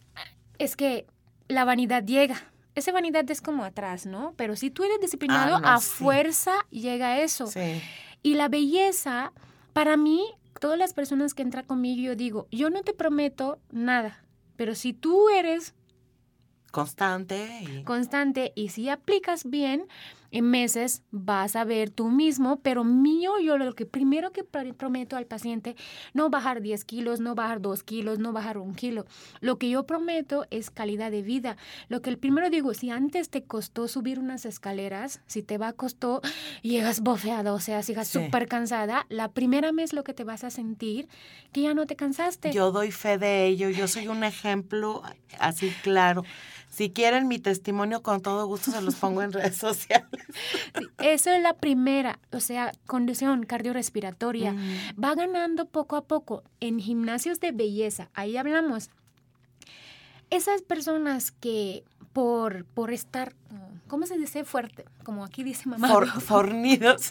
es 0.58 0.76
que 0.76 1.06
la 1.46 1.64
vanidad 1.64 2.04
llega. 2.04 2.36
Esa 2.74 2.92
vanidad 2.92 3.28
es 3.30 3.42
como 3.42 3.64
atrás, 3.64 4.06
¿no? 4.06 4.34
Pero 4.36 4.56
si 4.56 4.70
tú 4.70 4.84
eres 4.84 5.00
disciplinado, 5.00 5.56
ah, 5.62 5.74
a 5.74 5.80
fuerza 5.80 6.52
llega 6.70 7.20
eso. 7.20 7.48
Sí. 7.48 7.82
Y 8.22 8.34
la 8.34 8.48
belleza, 8.48 9.32
para 9.72 9.96
mí, 9.96 10.24
todas 10.58 10.78
las 10.78 10.94
personas 10.94 11.34
que 11.34 11.42
entran 11.42 11.64
conmigo, 11.64 12.02
yo 12.02 12.16
digo, 12.16 12.48
yo 12.50 12.70
no 12.70 12.82
te 12.82 12.92
prometo 12.92 13.58
nada, 13.70 14.24
pero 14.56 14.74
si 14.74 14.92
tú 14.92 15.28
eres 15.28 15.74
constante 16.70 17.62
y... 17.62 17.84
constante 17.84 18.52
y 18.54 18.70
si 18.70 18.88
aplicas 18.88 19.48
bien, 19.48 19.86
en 20.30 20.50
meses 20.50 21.02
vas 21.10 21.56
a 21.56 21.64
ver 21.64 21.90
tú 21.90 22.08
mismo, 22.08 22.60
pero 22.60 22.84
mío, 22.84 23.38
yo 23.40 23.58
lo 23.58 23.74
que 23.74 23.86
primero 23.86 24.32
que 24.32 24.44
prometo 24.44 25.16
al 25.16 25.26
paciente, 25.26 25.76
no 26.14 26.30
bajar 26.30 26.60
10 26.60 26.84
kilos, 26.84 27.20
no 27.20 27.34
bajar 27.34 27.60
2 27.60 27.82
kilos, 27.82 28.18
no 28.18 28.32
bajar 28.32 28.58
un 28.58 28.74
kilo. 28.74 29.06
Lo 29.40 29.58
que 29.58 29.70
yo 29.70 29.84
prometo 29.86 30.46
es 30.50 30.70
calidad 30.70 31.10
de 31.10 31.22
vida. 31.22 31.56
Lo 31.88 32.02
que 32.02 32.10
el 32.10 32.18
primero 32.18 32.50
digo, 32.50 32.74
si 32.74 32.90
antes 32.90 33.30
te 33.30 33.44
costó 33.44 33.88
subir 33.88 34.18
unas 34.18 34.44
escaleras, 34.44 35.20
si 35.26 35.42
te 35.42 35.58
va 35.58 35.68
a 35.68 35.72
costó, 35.72 36.20
llegas 36.62 37.00
bofeado, 37.00 37.54
o 37.54 37.60
sea, 37.60 37.82
si 37.82 37.92
llegas 37.92 38.08
súper 38.08 38.48
cansada, 38.48 39.06
la 39.08 39.32
primera 39.32 39.72
vez 39.72 39.92
lo 39.92 40.04
que 40.04 40.14
te 40.14 40.24
vas 40.24 40.44
a 40.44 40.50
sentir, 40.50 41.08
que 41.52 41.62
ya 41.62 41.74
no 41.74 41.86
te 41.86 41.96
cansaste. 41.96 42.52
Yo 42.52 42.72
doy 42.72 42.90
fe 42.90 43.18
de 43.18 43.46
ello, 43.46 43.70
yo 43.70 43.88
soy 43.88 44.08
un 44.08 44.24
ejemplo 44.24 45.02
así 45.38 45.70
claro. 45.82 46.24
Si 46.78 46.90
quieren 46.90 47.26
mi 47.26 47.40
testimonio, 47.40 48.04
con 48.04 48.22
todo 48.22 48.46
gusto 48.46 48.70
se 48.70 48.80
los 48.80 48.94
pongo 48.94 49.20
en 49.22 49.32
redes 49.32 49.56
sociales. 49.56 50.06
eso 50.98 51.28
es 51.28 51.42
la 51.42 51.54
primera, 51.54 52.20
o 52.30 52.38
sea, 52.38 52.70
condición 52.86 53.44
cardiorrespiratoria. 53.46 54.54
Va 54.94 55.16
ganando 55.16 55.66
poco 55.66 55.96
a 55.96 56.04
poco 56.04 56.44
en 56.60 56.78
gimnasios 56.78 57.40
de 57.40 57.50
belleza. 57.50 58.10
Ahí 58.14 58.36
hablamos. 58.36 58.90
Esas 60.30 60.62
personas 60.62 61.32
que 61.32 61.82
por, 62.12 62.64
por 62.64 62.92
estar 62.92 63.34
¿cómo 63.88 64.06
se 64.06 64.16
dice? 64.16 64.44
Fuerte, 64.44 64.84
como 65.04 65.24
aquí 65.24 65.42
dice 65.42 65.68
mamá. 65.68 65.88
fornidos. 66.20 67.10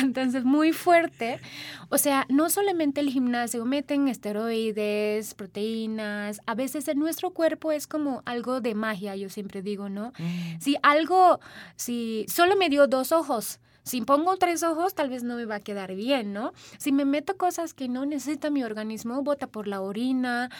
Entonces, 0.00 0.44
muy 0.44 0.72
fuerte. 0.72 1.40
O 1.88 1.98
sea, 1.98 2.26
no 2.28 2.48
solamente 2.50 3.00
el 3.00 3.10
gimnasio, 3.10 3.64
meten 3.64 4.08
esteroides, 4.08 5.34
proteínas. 5.34 6.40
A 6.46 6.54
veces 6.54 6.88
en 6.88 6.98
nuestro 6.98 7.30
cuerpo 7.30 7.72
es 7.72 7.86
como 7.86 8.22
algo 8.24 8.60
de 8.60 8.74
magia, 8.74 9.16
yo 9.16 9.28
siempre 9.28 9.62
digo, 9.62 9.88
¿no? 9.88 10.12
Mm. 10.18 10.60
Si 10.60 10.76
algo, 10.82 11.40
si 11.76 12.24
solo 12.28 12.56
me 12.56 12.68
dio 12.68 12.86
dos 12.86 13.12
ojos, 13.12 13.60
si 13.84 14.00
pongo 14.00 14.36
tres 14.36 14.62
ojos, 14.62 14.94
tal 14.94 15.10
vez 15.10 15.24
no 15.24 15.36
me 15.36 15.44
va 15.44 15.56
a 15.56 15.60
quedar 15.60 15.94
bien, 15.94 16.32
¿no? 16.32 16.52
Si 16.78 16.92
me 16.92 17.04
meto 17.04 17.36
cosas 17.36 17.74
que 17.74 17.88
no 17.88 18.06
necesita 18.06 18.48
mi 18.50 18.62
organismo, 18.62 19.22
bota 19.22 19.48
por 19.48 19.66
la 19.66 19.80
orina 19.80 20.50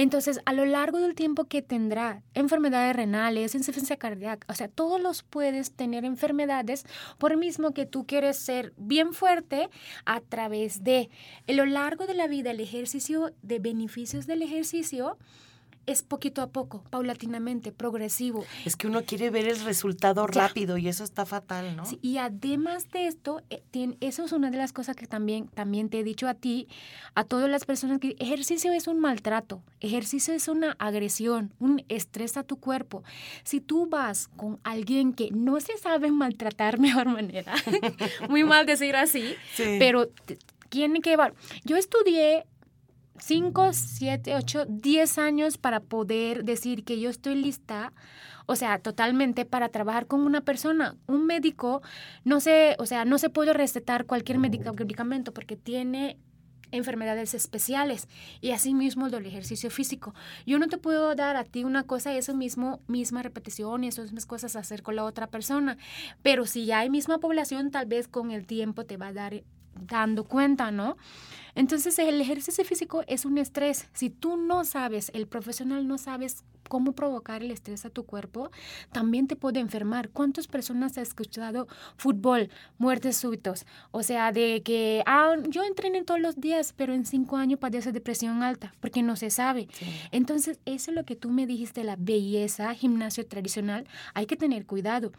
entonces, 0.00 0.38
a 0.44 0.52
lo 0.52 0.64
largo 0.64 1.00
del 1.00 1.16
tiempo 1.16 1.46
que 1.46 1.60
tendrá 1.60 2.22
enfermedades 2.32 2.94
renales, 2.94 3.56
insuficiencia 3.56 3.96
cardíaca, 3.96 4.46
o 4.48 4.54
sea, 4.54 4.68
todos 4.68 5.00
los 5.00 5.24
puedes 5.24 5.72
tener 5.72 6.04
enfermedades 6.04 6.84
por 7.18 7.36
mismo 7.36 7.72
que 7.72 7.84
tú 7.84 8.06
quieres 8.06 8.38
ser 8.38 8.72
bien 8.76 9.12
fuerte 9.12 9.70
a 10.04 10.20
través 10.20 10.84
de, 10.84 11.10
a 11.48 11.52
lo 11.52 11.66
largo 11.66 12.06
de 12.06 12.14
la 12.14 12.28
vida, 12.28 12.52
el 12.52 12.60
ejercicio, 12.60 13.32
de 13.42 13.58
beneficios 13.58 14.28
del 14.28 14.42
ejercicio, 14.42 15.18
es 15.88 16.02
poquito 16.02 16.42
a 16.42 16.48
poco, 16.48 16.84
paulatinamente, 16.90 17.72
progresivo. 17.72 18.44
Es 18.66 18.76
que 18.76 18.86
uno 18.86 19.04
quiere 19.04 19.30
ver 19.30 19.48
el 19.48 19.58
resultado 19.60 20.26
rápido 20.26 20.76
y 20.76 20.86
eso 20.86 21.02
está 21.02 21.24
fatal, 21.24 21.76
¿no? 21.76 21.86
Sí, 21.86 21.98
y 22.02 22.18
además 22.18 22.90
de 22.90 23.06
esto, 23.06 23.42
eh, 23.48 23.62
eso 24.00 24.26
es 24.26 24.32
una 24.32 24.50
de 24.50 24.58
las 24.58 24.74
cosas 24.74 24.96
que 24.96 25.06
también, 25.06 25.48
también 25.48 25.88
te 25.88 26.00
he 26.00 26.04
dicho 26.04 26.28
a 26.28 26.34
ti, 26.34 26.68
a 27.14 27.24
todas 27.24 27.48
las 27.48 27.64
personas, 27.64 28.00
que 28.00 28.16
ejercicio 28.18 28.72
es 28.74 28.86
un 28.86 29.00
maltrato, 29.00 29.62
ejercicio 29.80 30.34
es 30.34 30.46
una 30.46 30.72
agresión, 30.78 31.54
un 31.58 31.82
estrés 31.88 32.36
a 32.36 32.42
tu 32.42 32.60
cuerpo. 32.60 33.02
Si 33.42 33.62
tú 33.62 33.86
vas 33.86 34.28
con 34.36 34.60
alguien 34.64 35.14
que 35.14 35.30
no 35.30 35.58
se 35.60 35.78
sabe 35.78 36.10
maltratar 36.10 36.78
mejor 36.78 37.06
manera, 37.06 37.54
muy 38.28 38.44
mal 38.44 38.66
decir 38.66 38.94
así, 38.94 39.34
pero 39.56 40.10
tiene 40.68 41.00
que 41.00 41.10
llevar. 41.10 41.32
Yo 41.64 41.78
estudié 41.78 42.44
5, 43.20 43.72
7, 43.72 44.34
8, 44.34 44.66
10 44.68 45.18
años 45.18 45.58
para 45.58 45.80
poder 45.80 46.44
decir 46.44 46.84
que 46.84 47.00
yo 47.00 47.10
estoy 47.10 47.34
lista, 47.34 47.92
o 48.46 48.56
sea, 48.56 48.78
totalmente 48.78 49.44
para 49.44 49.68
trabajar 49.68 50.06
con 50.06 50.20
una 50.20 50.40
persona. 50.40 50.96
Un 51.06 51.26
médico 51.26 51.82
no 52.24 52.40
se, 52.40 52.76
o 52.78 52.86
sea, 52.86 53.04
no 53.04 53.18
se 53.18 53.30
puede 53.30 53.52
recetar 53.52 54.06
cualquier 54.06 54.38
medicamento 54.38 55.34
porque 55.34 55.56
tiene 55.56 56.18
enfermedades 56.70 57.34
especiales 57.34 58.08
y 58.40 58.50
así 58.50 58.74
mismo 58.74 59.10
del 59.10 59.26
ejercicio 59.26 59.70
físico. 59.70 60.14
Yo 60.46 60.58
no 60.58 60.68
te 60.68 60.78
puedo 60.78 61.14
dar 61.14 61.36
a 61.36 61.44
ti 61.44 61.64
una 61.64 61.84
cosa 61.84 62.12
y 62.12 62.18
eso 62.18 62.34
mismo, 62.34 62.80
misma 62.86 63.22
repetición 63.22 63.84
y 63.84 63.88
esas 63.88 64.06
mismas 64.06 64.26
cosas 64.26 64.56
hacer 64.56 64.82
con 64.82 64.96
la 64.96 65.04
otra 65.04 65.26
persona, 65.28 65.78
pero 66.22 66.46
si 66.46 66.66
ya 66.66 66.80
hay 66.80 66.90
misma 66.90 67.18
población, 67.18 67.70
tal 67.70 67.86
vez 67.86 68.08
con 68.08 68.30
el 68.30 68.46
tiempo 68.46 68.84
te 68.84 68.96
va 68.96 69.08
a 69.08 69.12
dar 69.12 69.42
dando 69.86 70.24
cuenta, 70.24 70.70
¿no? 70.70 70.96
Entonces 71.54 71.98
el 71.98 72.20
ejercicio 72.20 72.64
físico 72.64 73.02
es 73.06 73.24
un 73.24 73.38
estrés. 73.38 73.88
Si 73.92 74.10
tú 74.10 74.36
no 74.36 74.64
sabes, 74.64 75.10
el 75.14 75.26
profesional 75.26 75.88
no 75.88 75.98
sabes 75.98 76.44
cómo 76.68 76.92
provocar 76.92 77.42
el 77.42 77.50
estrés 77.50 77.84
a 77.84 77.90
tu 77.90 78.04
cuerpo, 78.04 78.50
también 78.92 79.26
te 79.26 79.36
puede 79.36 79.60
enfermar. 79.60 80.10
¿Cuántas 80.10 80.46
personas 80.46 80.96
han 80.96 81.02
escuchado 81.02 81.66
fútbol, 81.96 82.50
muertes 82.78 83.16
súbitos? 83.16 83.66
O 83.90 84.02
sea, 84.02 84.32
de 84.32 84.62
que 84.62 85.02
ah, 85.06 85.34
yo 85.48 85.64
entrené 85.64 86.04
todos 86.04 86.20
los 86.20 86.40
días, 86.40 86.74
pero 86.76 86.92
en 86.92 87.06
cinco 87.06 87.36
años 87.36 87.58
padece 87.58 87.92
depresión 87.92 88.42
alta, 88.42 88.72
porque 88.80 89.02
no 89.02 89.16
se 89.16 89.30
sabe. 89.30 89.68
Entonces, 90.12 90.60
eso 90.64 90.90
es 90.90 90.94
lo 90.94 91.04
que 91.04 91.16
tú 91.16 91.30
me 91.30 91.46
dijiste, 91.46 91.84
la 91.84 91.96
belleza, 91.96 92.74
gimnasio 92.74 93.26
tradicional, 93.26 93.86
hay 94.14 94.26
que 94.26 94.36
tener 94.36 94.66
cuidado. 94.66 95.12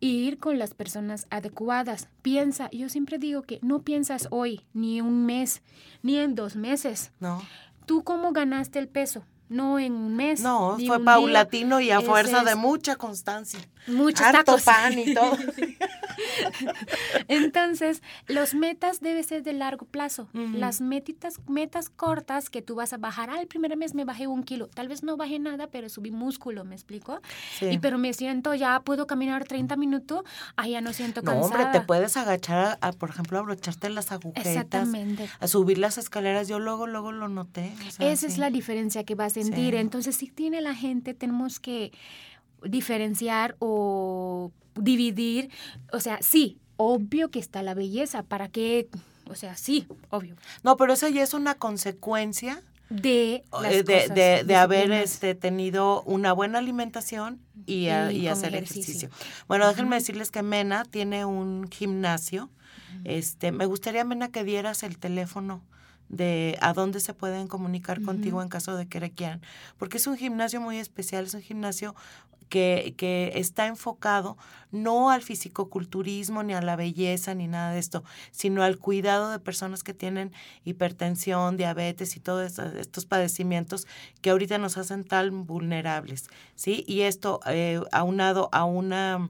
Ir 0.00 0.38
con 0.38 0.58
las 0.58 0.74
personas 0.74 1.26
adecuadas. 1.30 2.08
Piensa, 2.22 2.70
yo 2.70 2.88
siempre 2.88 3.18
digo 3.18 3.42
que 3.42 3.58
no 3.62 3.82
piensas 3.82 4.28
hoy, 4.30 4.60
ni 4.74 5.00
un 5.00 5.24
mes, 5.24 5.62
ni 6.02 6.18
en 6.18 6.34
dos 6.34 6.56
meses. 6.56 7.12
No. 7.20 7.40
¿Tú 7.86 8.02
cómo 8.02 8.32
ganaste 8.32 8.78
el 8.78 8.88
peso? 8.88 9.24
No 9.48 9.78
en 9.78 9.92
un 9.92 10.16
mes. 10.16 10.40
No, 10.40 10.76
fue 10.86 11.02
paulatino 11.02 11.80
y 11.80 11.90
a 11.90 12.00
fuerza 12.00 12.44
de 12.44 12.54
mucha 12.54 12.96
constancia. 12.96 13.60
Muchos 13.86 14.26
Harto 14.26 14.56
pan 14.64 14.98
y 14.98 15.14
todo. 15.14 15.36
Entonces, 17.28 18.02
los 18.26 18.54
metas 18.54 19.00
deben 19.00 19.24
ser 19.24 19.42
de 19.42 19.52
largo 19.52 19.86
plazo. 19.86 20.28
Las 20.32 20.80
metitas, 20.80 21.40
metas 21.48 21.90
cortas 21.90 22.50
que 22.50 22.62
tú 22.62 22.74
vas 22.74 22.92
a 22.92 22.98
bajar. 22.98 23.30
Ah, 23.30 23.40
el 23.40 23.46
primer 23.46 23.76
mes 23.76 23.94
me 23.94 24.04
bajé 24.04 24.26
un 24.26 24.42
kilo. 24.42 24.68
Tal 24.68 24.88
vez 24.88 25.02
no 25.02 25.16
bajé 25.16 25.38
nada, 25.38 25.68
pero 25.68 25.88
subí 25.88 26.10
músculo, 26.10 26.64
¿me 26.64 26.74
explico? 26.74 27.20
Sí. 27.58 27.66
Y 27.66 27.78
pero 27.78 27.98
me 27.98 28.12
siento, 28.12 28.54
ya 28.54 28.80
puedo 28.80 29.06
caminar 29.06 29.44
30 29.44 29.76
minutos, 29.76 30.22
ah, 30.56 30.66
ya 30.66 30.80
no 30.80 30.92
siento 30.92 31.22
cansada. 31.22 31.40
No, 31.40 31.46
hombre, 31.46 31.80
te 31.80 31.84
puedes 31.84 32.16
agachar, 32.16 32.78
a, 32.80 32.92
por 32.92 33.10
ejemplo, 33.10 33.38
a 33.38 33.40
abrocharte 33.40 33.90
las 33.90 34.12
agujetas. 34.12 34.46
Exactamente. 34.46 35.28
A 35.40 35.48
subir 35.48 35.78
las 35.78 35.98
escaleras. 35.98 36.48
Yo 36.48 36.58
luego, 36.58 36.86
luego 36.86 37.12
lo 37.12 37.28
noté. 37.28 37.72
Esa 37.98 38.26
es 38.26 38.38
la 38.38 38.50
diferencia 38.50 39.04
que 39.04 39.14
va 39.14 39.26
a 39.26 39.30
sentir. 39.30 39.74
Entonces, 39.74 40.16
si 40.16 40.28
tiene 40.28 40.60
la 40.60 40.74
gente, 40.74 41.14
tenemos 41.14 41.60
que 41.60 41.92
diferenciar 42.68 43.56
o 43.58 44.52
dividir, 44.74 45.50
o 45.92 46.00
sea, 46.00 46.18
sí, 46.20 46.58
obvio 46.76 47.30
que 47.30 47.38
está 47.38 47.62
la 47.62 47.74
belleza, 47.74 48.22
¿para 48.22 48.48
qué? 48.48 48.88
O 49.28 49.34
sea, 49.34 49.56
sí, 49.56 49.86
obvio. 50.10 50.36
No, 50.62 50.76
pero 50.76 50.92
eso 50.92 51.08
ya 51.08 51.22
es 51.22 51.34
una 51.34 51.54
consecuencia 51.54 52.62
de, 52.90 53.42
eh, 53.64 53.82
de, 53.82 54.44
de, 54.44 54.56
haber 54.56 54.92
este, 54.92 55.34
tenido 55.34 56.02
una 56.02 56.32
buena 56.32 56.58
alimentación 56.58 57.40
y, 57.66 57.88
hacer 57.88 58.54
ejercicio. 58.54 59.08
Bueno, 59.48 59.66
déjenme 59.68 59.96
decirles 59.96 60.30
que 60.30 60.42
Mena 60.42 60.84
tiene 60.84 61.24
un 61.24 61.68
gimnasio. 61.70 62.50
Este, 63.04 63.52
me 63.52 63.66
gustaría, 63.66 64.04
Mena, 64.04 64.28
que 64.28 64.44
dieras 64.44 64.82
el 64.82 64.98
teléfono 64.98 65.62
de 66.16 66.56
a 66.60 66.72
dónde 66.72 67.00
se 67.00 67.14
pueden 67.14 67.48
comunicar 67.48 68.02
contigo 68.02 68.42
en 68.42 68.48
caso 68.48 68.76
de 68.76 68.86
que 68.86 69.00
requieran. 69.00 69.40
Porque 69.78 69.96
es 69.96 70.06
un 70.06 70.16
gimnasio 70.16 70.60
muy 70.60 70.78
especial, 70.78 71.24
es 71.24 71.34
un 71.34 71.42
gimnasio 71.42 71.94
que, 72.48 72.94
que, 72.96 73.32
está 73.34 73.66
enfocado 73.66 74.36
no 74.70 75.10
al 75.10 75.22
fisicoculturismo, 75.22 76.42
ni 76.42 76.52
a 76.52 76.60
la 76.60 76.76
belleza, 76.76 77.34
ni 77.34 77.48
nada 77.48 77.72
de 77.72 77.78
esto, 77.78 78.04
sino 78.30 78.62
al 78.62 78.78
cuidado 78.78 79.30
de 79.30 79.38
personas 79.38 79.82
que 79.82 79.94
tienen 79.94 80.32
hipertensión, 80.64 81.56
diabetes 81.56 82.16
y 82.16 82.20
todos 82.20 82.58
estos 82.58 83.06
padecimientos 83.06 83.86
que 84.20 84.30
ahorita 84.30 84.58
nos 84.58 84.76
hacen 84.76 85.04
tan 85.04 85.46
vulnerables. 85.46 86.28
¿sí? 86.54 86.84
Y 86.86 87.02
esto 87.02 87.40
eh, 87.46 87.80
aunado 87.92 88.48
a 88.52 88.64
una 88.64 89.28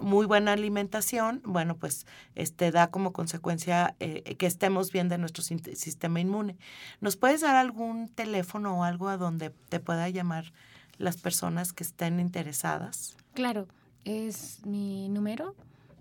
muy 0.00 0.26
buena 0.26 0.52
alimentación, 0.52 1.42
bueno, 1.44 1.76
pues 1.76 2.06
este 2.34 2.70
da 2.70 2.90
como 2.90 3.12
consecuencia 3.12 3.94
eh, 4.00 4.36
que 4.36 4.46
estemos 4.46 4.90
bien 4.90 5.08
de 5.08 5.18
nuestro 5.18 5.42
sistema 5.42 6.20
inmune. 6.20 6.56
¿Nos 7.00 7.16
puedes 7.16 7.42
dar 7.42 7.56
algún 7.56 8.08
teléfono 8.08 8.78
o 8.78 8.84
algo 8.84 9.08
a 9.08 9.16
donde 9.16 9.50
te 9.68 9.80
pueda 9.80 10.08
llamar 10.08 10.52
las 10.98 11.16
personas 11.16 11.72
que 11.72 11.84
estén 11.84 12.20
interesadas? 12.20 13.16
Claro, 13.34 13.68
es 14.04 14.64
mi 14.64 15.08
número, 15.08 15.54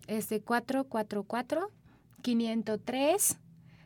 es 0.08 0.30
de 0.30 0.42
444 0.42 1.70
503 2.22 3.38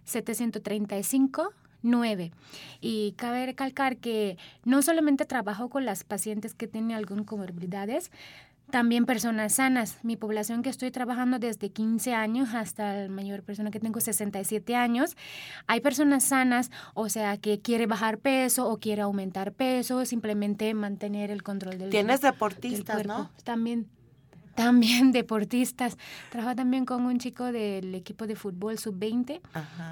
735 0.04 1.54
9. 1.86 2.32
Y 2.82 3.14
cabe 3.14 3.46
recalcar 3.46 3.98
que 3.98 4.38
no 4.64 4.82
solamente 4.82 5.26
trabajo 5.26 5.70
con 5.70 5.86
las 5.86 6.04
pacientes 6.04 6.54
que 6.54 6.68
tienen 6.68 6.98
algunas 6.98 7.26
comorbilidades, 7.26 8.12
también 8.70 9.06
personas 9.06 9.54
sanas. 9.54 10.00
Mi 10.04 10.16
población 10.16 10.62
que 10.62 10.70
estoy 10.70 10.92
trabajando 10.92 11.40
desde 11.40 11.70
15 11.70 12.14
años 12.14 12.54
hasta 12.54 12.94
la 12.94 13.10
mayor 13.10 13.44
persona 13.44 13.72
que 13.72 13.80
tengo 13.80 14.00
67 14.00 14.76
años. 14.76 15.16
Hay 15.68 15.82
personas 15.82 16.24
sanas, 16.24 16.72
o 16.94 17.10
sea, 17.10 17.38
que 17.38 17.60
quiere 17.60 17.88
bajar 17.88 18.18
peso 18.18 18.70
o 18.70 18.78
quiere 18.78 19.02
aumentar 19.02 19.54
peso, 19.54 20.06
simplemente 20.06 20.74
mantener 20.74 21.32
el 21.32 21.44
control 21.44 21.78
del 21.78 21.90
Tienes 21.90 22.22
deportistas, 22.22 23.06
¿no? 23.06 23.30
También 23.44 23.88
también 24.56 25.12
deportistas. 25.12 25.98
Trabajo 26.32 26.56
también 26.56 26.86
con 26.86 27.06
un 27.06 27.20
chico 27.20 27.52
del 27.52 27.94
equipo 27.94 28.26
de 28.26 28.36
fútbol 28.36 28.80
sub-20, 28.80 29.42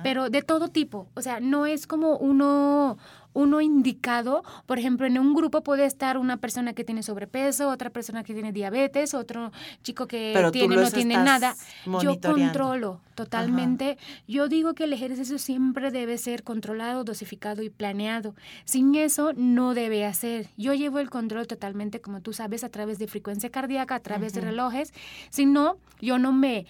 pero 0.02 0.30
de 0.30 0.42
todo 0.42 0.70
tipo. 0.70 1.08
O 1.14 1.22
sea, 1.22 1.40
no 1.40 1.66
es 1.66 1.86
como 1.86 2.18
uno, 2.18 2.98
uno 3.34 3.62
indicado, 3.62 4.44
por 4.66 4.80
ejemplo, 4.80 5.08
en 5.08 5.18
un 5.18 5.34
grupo 5.34 5.62
puede 5.62 5.86
estar 5.86 6.18
una 6.18 6.38
persona 6.38 6.74
que 6.74 6.84
tiene 6.84 7.04
sobrepeso, 7.04 7.70
otra 7.70 7.90
persona 7.90 8.24
que 8.24 8.34
tiene 8.34 8.52
diabetes, 8.52 9.14
otro 9.14 9.52
chico 9.84 10.08
que 10.08 10.34
tiene 10.52 10.76
no 10.76 10.92
tiene 10.92 11.16
nada. 11.16 11.56
Yo 12.02 12.20
controlo 12.20 13.02
totalmente. 13.16 13.98
Yo 14.28 14.48
digo 14.48 14.74
que 14.74 14.86
el 14.86 14.94
ejercicio 14.94 15.38
siempre 15.38 15.92
debe 15.92 16.18
ser 16.18 16.44
controlado, 16.44 17.04
dosificado 17.04 17.62
y 17.62 17.70
planeado. 17.70 18.36
Sin 18.66 18.96
eso 18.96 19.34
no 19.34 19.74
debe 19.74 20.06
hacer. 20.06 20.50
Yo 20.58 20.74
llevo 20.74 21.00
el 21.00 21.10
control 21.10 21.48
totalmente, 21.48 22.02
como 22.02 22.22
tú 22.22 22.34
sabes, 22.34 22.64
a 22.64 22.70
través 22.70 23.00
de 23.00 23.08
frecuencia 23.08 23.50
cardíaca, 23.50 23.96
a 23.96 24.00
través 24.00 24.34
de 24.34 24.42
relojes. 24.42 24.94
Si 25.30 25.46
no, 25.46 25.78
yo 26.02 26.18
no 26.18 26.34
me 26.34 26.66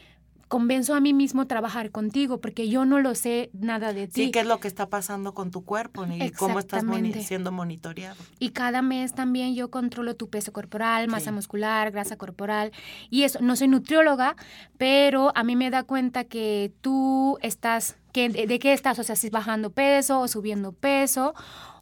convenzo 0.48 0.94
a 0.94 1.00
mí 1.00 1.14
mismo 1.14 1.48
trabajar 1.48 1.92
contigo 1.92 2.40
porque 2.40 2.70
yo 2.70 2.86
no 2.86 3.00
lo 3.00 3.16
sé 3.16 3.50
nada 3.54 3.94
de 3.94 4.08
ti. 4.08 4.26
Sí, 4.26 4.32
qué 4.32 4.42
es 4.42 4.46
lo 4.46 4.60
que 4.60 4.68
está 4.68 4.90
pasando 4.90 5.34
con 5.34 5.52
tu 5.52 5.64
cuerpo 5.64 6.06
y 6.06 6.32
cómo 6.32 6.60
estás 6.60 6.84
siendo 7.26 7.52
monitoreado. 7.52 8.22
Y 8.40 8.50
cada 8.50 8.82
mes 8.82 9.14
también 9.14 9.56
yo 9.56 9.72
controlo 9.72 10.16
tu 10.16 10.30
peso 10.30 10.54
corporal, 10.54 11.08
masa 11.08 11.32
muscular, 11.32 11.92
grasa 11.92 12.18
corporal 12.18 12.72
y 13.10 13.24
eso. 13.24 13.40
No 13.42 13.56
soy 13.56 13.68
nutrióloga, 13.68 14.36
pero 14.78 15.32
a 15.36 15.44
mí 15.44 15.56
me 15.56 15.70
da 15.70 15.84
cuenta 15.84 16.24
que 16.24 16.72
tú 16.82 17.38
estás, 17.42 17.98
que, 18.12 18.30
de, 18.30 18.60
qué 18.60 18.74
estás, 18.74 19.00
o 19.00 19.04
sea, 19.04 19.16
si 19.16 19.30
bajando 19.30 19.72
peso 19.72 20.20
o 20.20 20.28
subiendo 20.28 20.72
peso 20.72 21.34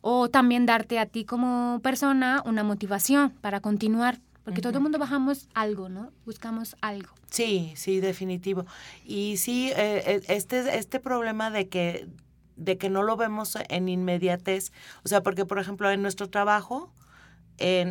o 0.01 0.29
también 0.29 0.65
darte 0.65 0.99
a 0.99 1.05
ti 1.05 1.25
como 1.25 1.79
persona 1.83 2.41
una 2.45 2.63
motivación 2.63 3.31
para 3.41 3.59
continuar 3.59 4.19
porque 4.43 4.61
todo 4.61 4.73
el 4.73 4.81
mundo 4.81 4.97
bajamos 4.97 5.47
algo, 5.53 5.89
¿no? 5.89 6.11
Buscamos 6.25 6.75
algo. 6.81 7.09
Sí, 7.29 7.73
sí, 7.75 7.99
definitivo. 7.99 8.65
Y 9.05 9.37
sí, 9.37 9.71
eh, 9.71 10.03
eh, 10.05 10.21
este, 10.27 10.77
este 10.77 10.99
problema 10.99 11.51
de 11.51 11.69
que, 11.69 12.07
de 12.55 12.77
que 12.77 12.89
no 12.89 13.03
lo 13.03 13.17
vemos 13.17 13.57
en 13.69 13.87
inmediatez, 13.87 14.71
o 15.03 15.07
sea, 15.07 15.21
porque 15.21 15.45
por 15.45 15.59
ejemplo 15.59 15.91
en 15.91 16.01
nuestro 16.01 16.29
trabajo, 16.29 16.91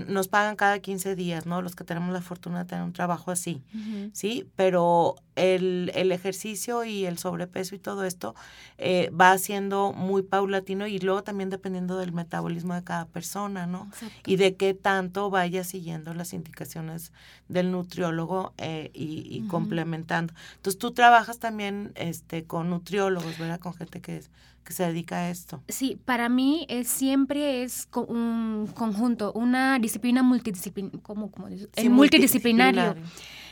nos 0.08 0.28
pagan 0.28 0.56
cada 0.56 0.78
15 0.78 1.14
días, 1.14 1.46
¿no? 1.46 1.62
Los 1.62 1.74
que 1.74 1.84
tenemos 1.84 2.12
la 2.12 2.20
fortuna 2.20 2.60
de 2.60 2.64
tener 2.64 2.84
un 2.84 2.92
trabajo 2.92 3.30
así, 3.30 3.62
¿sí? 4.12 4.48
Pero 4.56 5.16
el, 5.36 5.90
el, 5.94 6.12
ejercicio 6.12 6.84
y 6.84 7.06
el 7.06 7.18
sobrepeso 7.18 7.74
y 7.74 7.78
todo 7.78 8.04
esto 8.04 8.34
eh, 8.78 9.10
va 9.10 9.36
siendo 9.38 9.92
muy 9.92 10.22
paulatino 10.22 10.86
y 10.86 10.98
luego 10.98 11.22
también 11.22 11.50
dependiendo 11.50 11.96
del 11.96 12.12
metabolismo 12.12 12.74
de 12.74 12.84
cada 12.84 13.06
persona, 13.06 13.66
¿no? 13.66 13.90
Y 14.26 14.36
de 14.36 14.56
qué 14.56 14.74
tanto 14.74 15.30
vaya 15.30 15.64
siguiendo 15.64 16.14
las 16.14 16.32
indicaciones 16.32 17.12
del 17.48 17.70
nutriólogo 17.70 18.52
eh, 18.58 18.90
y, 18.92 19.42
complementando. 19.48 20.34
Entonces 20.56 20.78
tú 20.78 20.92
trabajas 20.92 21.38
también 21.38 21.92
este, 21.94 22.44
con 22.44 22.70
nutriólogos, 22.70 23.38
¿verdad? 23.38 23.60
Con 23.60 23.74
gente 23.74 24.00
que 24.00 24.18
es 24.18 24.30
que 24.70 24.74
se 24.74 24.84
dedica 24.84 25.16
a 25.16 25.30
esto. 25.30 25.60
Sí, 25.68 26.00
para 26.04 26.28
mí 26.28 26.64
es, 26.68 26.86
siempre 26.86 27.64
es 27.64 27.88
un 27.92 28.70
conjunto, 28.72 29.32
una 29.32 29.80
disciplina 29.80 30.22
multidisciplinaria, 30.22 31.00
como, 31.02 31.32
multidisciplinario. 31.90 32.94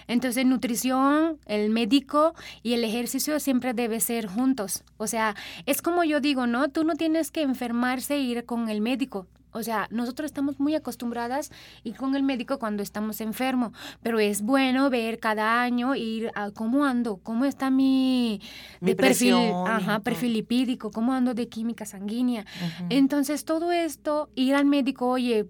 Entonces, 0.08 0.44
nutrición, 0.44 1.38
el 1.46 1.70
médico 1.70 2.34
y 2.62 2.72
el 2.72 2.82
ejercicio 2.82 3.38
siempre 3.38 3.74
debe 3.74 4.00
ser 4.00 4.26
juntos. 4.26 4.82
O 4.96 5.06
sea, 5.06 5.36
es 5.66 5.82
como 5.82 6.02
yo 6.02 6.20
digo, 6.20 6.46
¿no? 6.46 6.68
Tú 6.68 6.82
no 6.84 6.96
tienes 6.96 7.30
que 7.30 7.42
enfermarse 7.42 8.16
e 8.16 8.20
ir 8.20 8.44
con 8.44 8.68
el 8.68 8.80
médico. 8.80 9.26
O 9.52 9.62
sea, 9.62 9.88
nosotros 9.90 10.26
estamos 10.26 10.60
muy 10.60 10.74
acostumbradas 10.74 11.50
ir 11.82 11.96
con 11.96 12.14
el 12.14 12.22
médico 12.22 12.58
cuando 12.58 12.82
estamos 12.82 13.20
enfermos, 13.20 13.72
pero 14.02 14.18
es 14.18 14.42
bueno 14.42 14.90
ver 14.90 15.18
cada 15.18 15.62
año 15.62 15.94
ir 15.94 16.30
a 16.34 16.50
cómo 16.50 16.84
ando, 16.84 17.16
cómo 17.16 17.44
está 17.44 17.70
mi, 17.70 18.40
Mi 18.80 18.90
de 18.90 18.96
perfil, 18.96 19.34
ajá, 19.66 20.00
perfil 20.00 20.34
lipídico, 20.34 20.90
cómo 20.90 21.12
ando 21.12 21.34
de 21.34 21.48
química 21.48 21.86
sanguínea. 21.86 22.44
Entonces, 22.90 23.44
todo 23.44 23.72
esto, 23.72 24.28
ir 24.34 24.54
al 24.54 24.66
médico, 24.66 25.08
oye, 25.08 25.46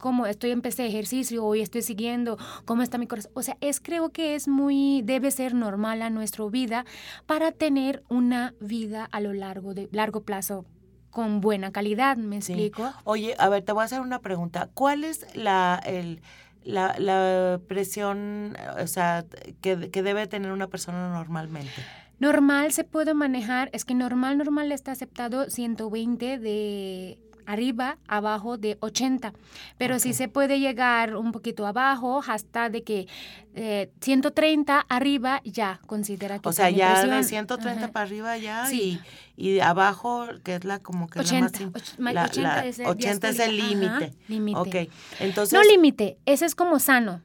cómo 0.00 0.26
estoy 0.26 0.50
empecé 0.50 0.86
ejercicio, 0.86 1.44
hoy 1.44 1.60
estoy 1.60 1.82
siguiendo, 1.82 2.36
cómo 2.64 2.82
está 2.82 2.98
mi 2.98 3.06
corazón. 3.06 3.30
O 3.34 3.42
sea, 3.42 3.56
es 3.60 3.80
creo 3.80 4.08
que 4.10 4.34
es 4.34 4.48
muy 4.48 5.02
debe 5.04 5.30
ser 5.30 5.54
normal 5.54 6.02
a 6.02 6.10
nuestra 6.10 6.44
vida 6.46 6.84
para 7.26 7.52
tener 7.52 8.02
una 8.08 8.54
vida 8.60 9.04
a 9.12 9.20
lo 9.20 9.32
largo 9.32 9.74
de 9.74 9.88
largo 9.92 10.22
plazo 10.22 10.64
con 11.10 11.40
buena 11.40 11.70
calidad, 11.72 12.16
¿me 12.16 12.40
Sí. 12.40 12.52
explico? 12.52 12.92
Oye, 13.04 13.34
a 13.38 13.48
ver, 13.48 13.62
te 13.62 13.72
voy 13.72 13.82
a 13.82 13.84
hacer 13.84 14.00
una 14.00 14.20
pregunta. 14.20 14.70
¿Cuál 14.74 15.02
es 15.04 15.26
la, 15.36 15.80
el, 15.84 16.20
la, 16.62 16.94
la 16.98 17.60
presión, 17.66 18.56
o 18.80 18.86
sea, 18.86 19.24
que, 19.60 19.90
que 19.90 20.02
debe 20.02 20.26
tener 20.28 20.52
una 20.52 20.68
persona 20.68 21.12
normalmente? 21.12 21.72
Normal 22.20 22.70
se 22.72 22.84
puede 22.84 23.14
manejar, 23.14 23.70
es 23.72 23.84
que 23.84 23.94
normal, 23.94 24.38
normal 24.38 24.70
está 24.72 24.92
aceptado 24.92 25.48
120 25.50 26.38
de 26.38 27.18
arriba, 27.46 27.98
abajo 28.08 28.56
de 28.58 28.76
80, 28.80 29.32
pero 29.78 29.98
sí 29.98 30.10
Ok. 30.10 30.14
se 30.14 30.28
puede 30.28 30.60
llegar 30.60 31.16
un 31.16 31.32
poquito 31.32 31.66
abajo 31.66 32.22
hasta 32.26 32.68
de 32.70 32.82
que 32.82 33.06
eh, 33.54 33.90
130 34.00 34.80
arriba 34.88 35.40
ya 35.44 35.80
considera 35.86 36.38
que 36.38 36.48
O 36.48 36.52
sea, 36.52 36.70
ya 36.70 37.00
de 37.02 37.08
presión. 37.08 37.24
130 37.24 37.84
Ajá. 37.84 37.92
para 37.92 38.06
arriba 38.06 38.36
ya 38.38 38.66
Sí. 38.66 39.00
y, 39.36 39.48
y 39.48 39.54
de 39.54 39.62
abajo, 39.62 40.26
que 40.44 40.54
es 40.56 40.64
la 40.64 40.78
como 40.78 41.08
que 41.08 41.18
la 41.18 41.22
más 41.24 41.32
80, 41.32 41.58
sim- 41.58 41.72
och- 41.72 41.98
ma- 41.98 42.12
la- 42.12 42.24
80 42.26 42.42
la- 42.56 42.66
es 42.66 42.78
el 42.78 42.86
80 42.86 43.28
es 43.30 43.38
el 43.40 43.56
límite. 43.56 44.12
límite. 44.28 44.58
Ok, 44.58 44.74
entonces... 45.20 45.52
No 45.52 45.62
límite, 45.64 46.18
ese 46.26 46.44
es 46.46 46.54
como 46.54 46.78
sano, 46.78 47.22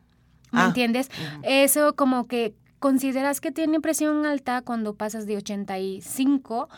¿me 0.52 0.62
Ah, 0.62 0.66
entiendes? 0.68 1.10
ujú. 1.10 1.42
Eso 1.44 1.96
como 1.96 2.28
que 2.28 2.56
consideras 2.80 3.42
que 3.42 3.52
tiene 3.52 3.82
presión 3.82 4.26
alta 4.26 4.62
cuando 4.62 4.96
pasas 4.96 5.26
de 5.26 5.38
85, 5.38 6.70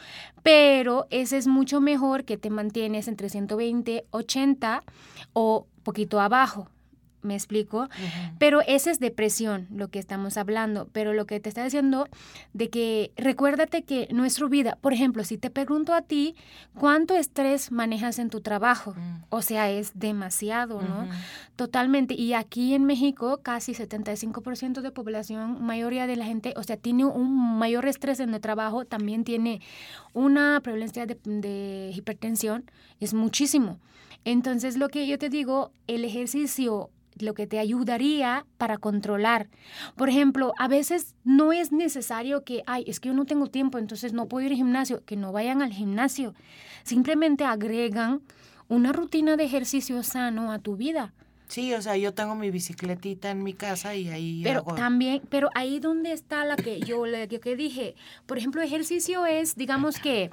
pero 0.43 1.07
ese 1.09 1.37
es 1.37 1.47
mucho 1.47 1.81
mejor 1.81 2.23
que 2.23 2.37
te 2.37 2.49
mantienes 2.49 3.07
entre 3.07 3.29
120, 3.29 4.05
80 4.11 4.83
o 5.33 5.67
poquito 5.83 6.19
abajo. 6.19 6.69
¿Me 7.23 7.33
explico? 7.33 7.89
Pero 8.37 8.61
ese 8.61 8.91
es 8.91 8.99
depresión, 8.99 9.67
lo 9.71 9.87
que 9.89 9.97
estamos 9.97 10.37
hablando. 10.37 10.87
Pero 10.93 11.13
lo 11.13 11.25
que 11.25 11.39
te 11.39 11.49
está 11.49 11.63
diciendo 11.63 12.07
de 12.53 12.69
que 12.69 13.11
recuérdate 13.17 13.81
que 13.83 14.07
nuestra 14.11 14.47
vida, 14.47 14.77
por 14.81 14.93
ejemplo, 14.93 15.23
si 15.23 15.37
te 15.37 15.49
pregunto 15.49 15.93
a 15.93 16.03
ti, 16.03 16.35
¿cuánto 16.75 17.15
estrés 17.15 17.71
manejas 17.71 18.19
en 18.19 18.29
tu 18.29 18.41
trabajo? 18.41 18.93
Mm. 18.93 19.23
O 19.29 19.41
sea, 19.41 19.69
es 19.71 19.91
demasiado, 19.95 20.81
¿no? 20.81 21.07
Totalmente. 21.55 22.13
Y 22.13 22.33
aquí 22.33 22.75
en 22.75 22.85
México, 22.85 23.39
casi 23.41 23.73
75% 23.73 24.81
de 24.81 24.91
población, 24.91 25.63
mayoría 25.63 26.05
de 26.05 26.15
la 26.17 26.25
gente, 26.25 26.53
o 26.55 26.63
sea, 26.63 26.77
tiene 26.77 27.05
un 27.05 27.57
mayor 27.57 27.87
estrés 27.87 28.19
en 28.19 28.33
el 28.33 28.41
trabajo, 28.41 28.85
también 28.85 29.23
tiene 29.23 29.61
una 30.13 30.61
prevalencia 30.61 31.07
de, 31.07 31.17
de 31.23 31.91
hipertensión, 31.95 32.69
es 32.99 33.15
muchísimo. 33.15 33.79
Entonces, 34.23 34.77
lo 34.77 34.89
que 34.89 35.07
yo 35.07 35.17
te 35.17 35.29
digo, 35.29 35.71
el 35.87 36.05
ejercicio 36.05 36.91
lo 37.21 37.33
que 37.33 37.47
te 37.47 37.59
ayudaría 37.59 38.45
para 38.57 38.77
controlar. 38.77 39.49
Por 39.95 40.09
ejemplo, 40.09 40.53
a 40.57 40.67
veces 40.67 41.15
no 41.23 41.53
es 41.53 41.71
necesario 41.71 42.43
que, 42.43 42.63
ay, 42.65 42.83
es 42.87 42.99
que 42.99 43.09
yo 43.09 43.13
no 43.13 43.25
tengo 43.25 43.47
tiempo, 43.47 43.77
entonces 43.77 44.13
no 44.13 44.27
puedo 44.27 44.45
ir 44.45 44.51
al 44.51 44.57
gimnasio, 44.57 45.03
que 45.05 45.15
no 45.15 45.31
vayan 45.31 45.61
al 45.61 45.71
gimnasio. 45.73 46.33
Simplemente 46.83 47.43
agregan 47.43 48.21
una 48.67 48.91
rutina 48.93 49.37
de 49.37 49.43
ejercicio 49.43 50.03
sano 50.03 50.51
a 50.51 50.59
tu 50.59 50.75
vida. 50.75 51.13
Sí, 51.47 51.73
o 51.73 51.81
sea, 51.81 51.95
yo 51.95 52.13
tengo 52.13 52.35
mi 52.35 52.51
bicicletita 52.51 53.31
en 53.31 53.43
mi 53.43 53.53
casa 53.53 53.95
y 53.95 54.09
ahí 54.09 54.41
Pero 54.43 54.59
hago... 54.59 54.75
también, 54.75 55.21
pero 55.29 55.49
ahí 55.55 55.79
donde 55.79 56.11
está 56.11 56.43
la 56.43 56.57
que 56.57 56.79
yo 56.81 57.05
le 57.05 57.27
que 57.27 57.55
dije, 57.55 57.95
por 58.25 58.37
ejemplo, 58.37 58.61
ejercicio 58.61 59.25
es, 59.25 59.55
digamos 59.55 59.99
que 59.99 60.29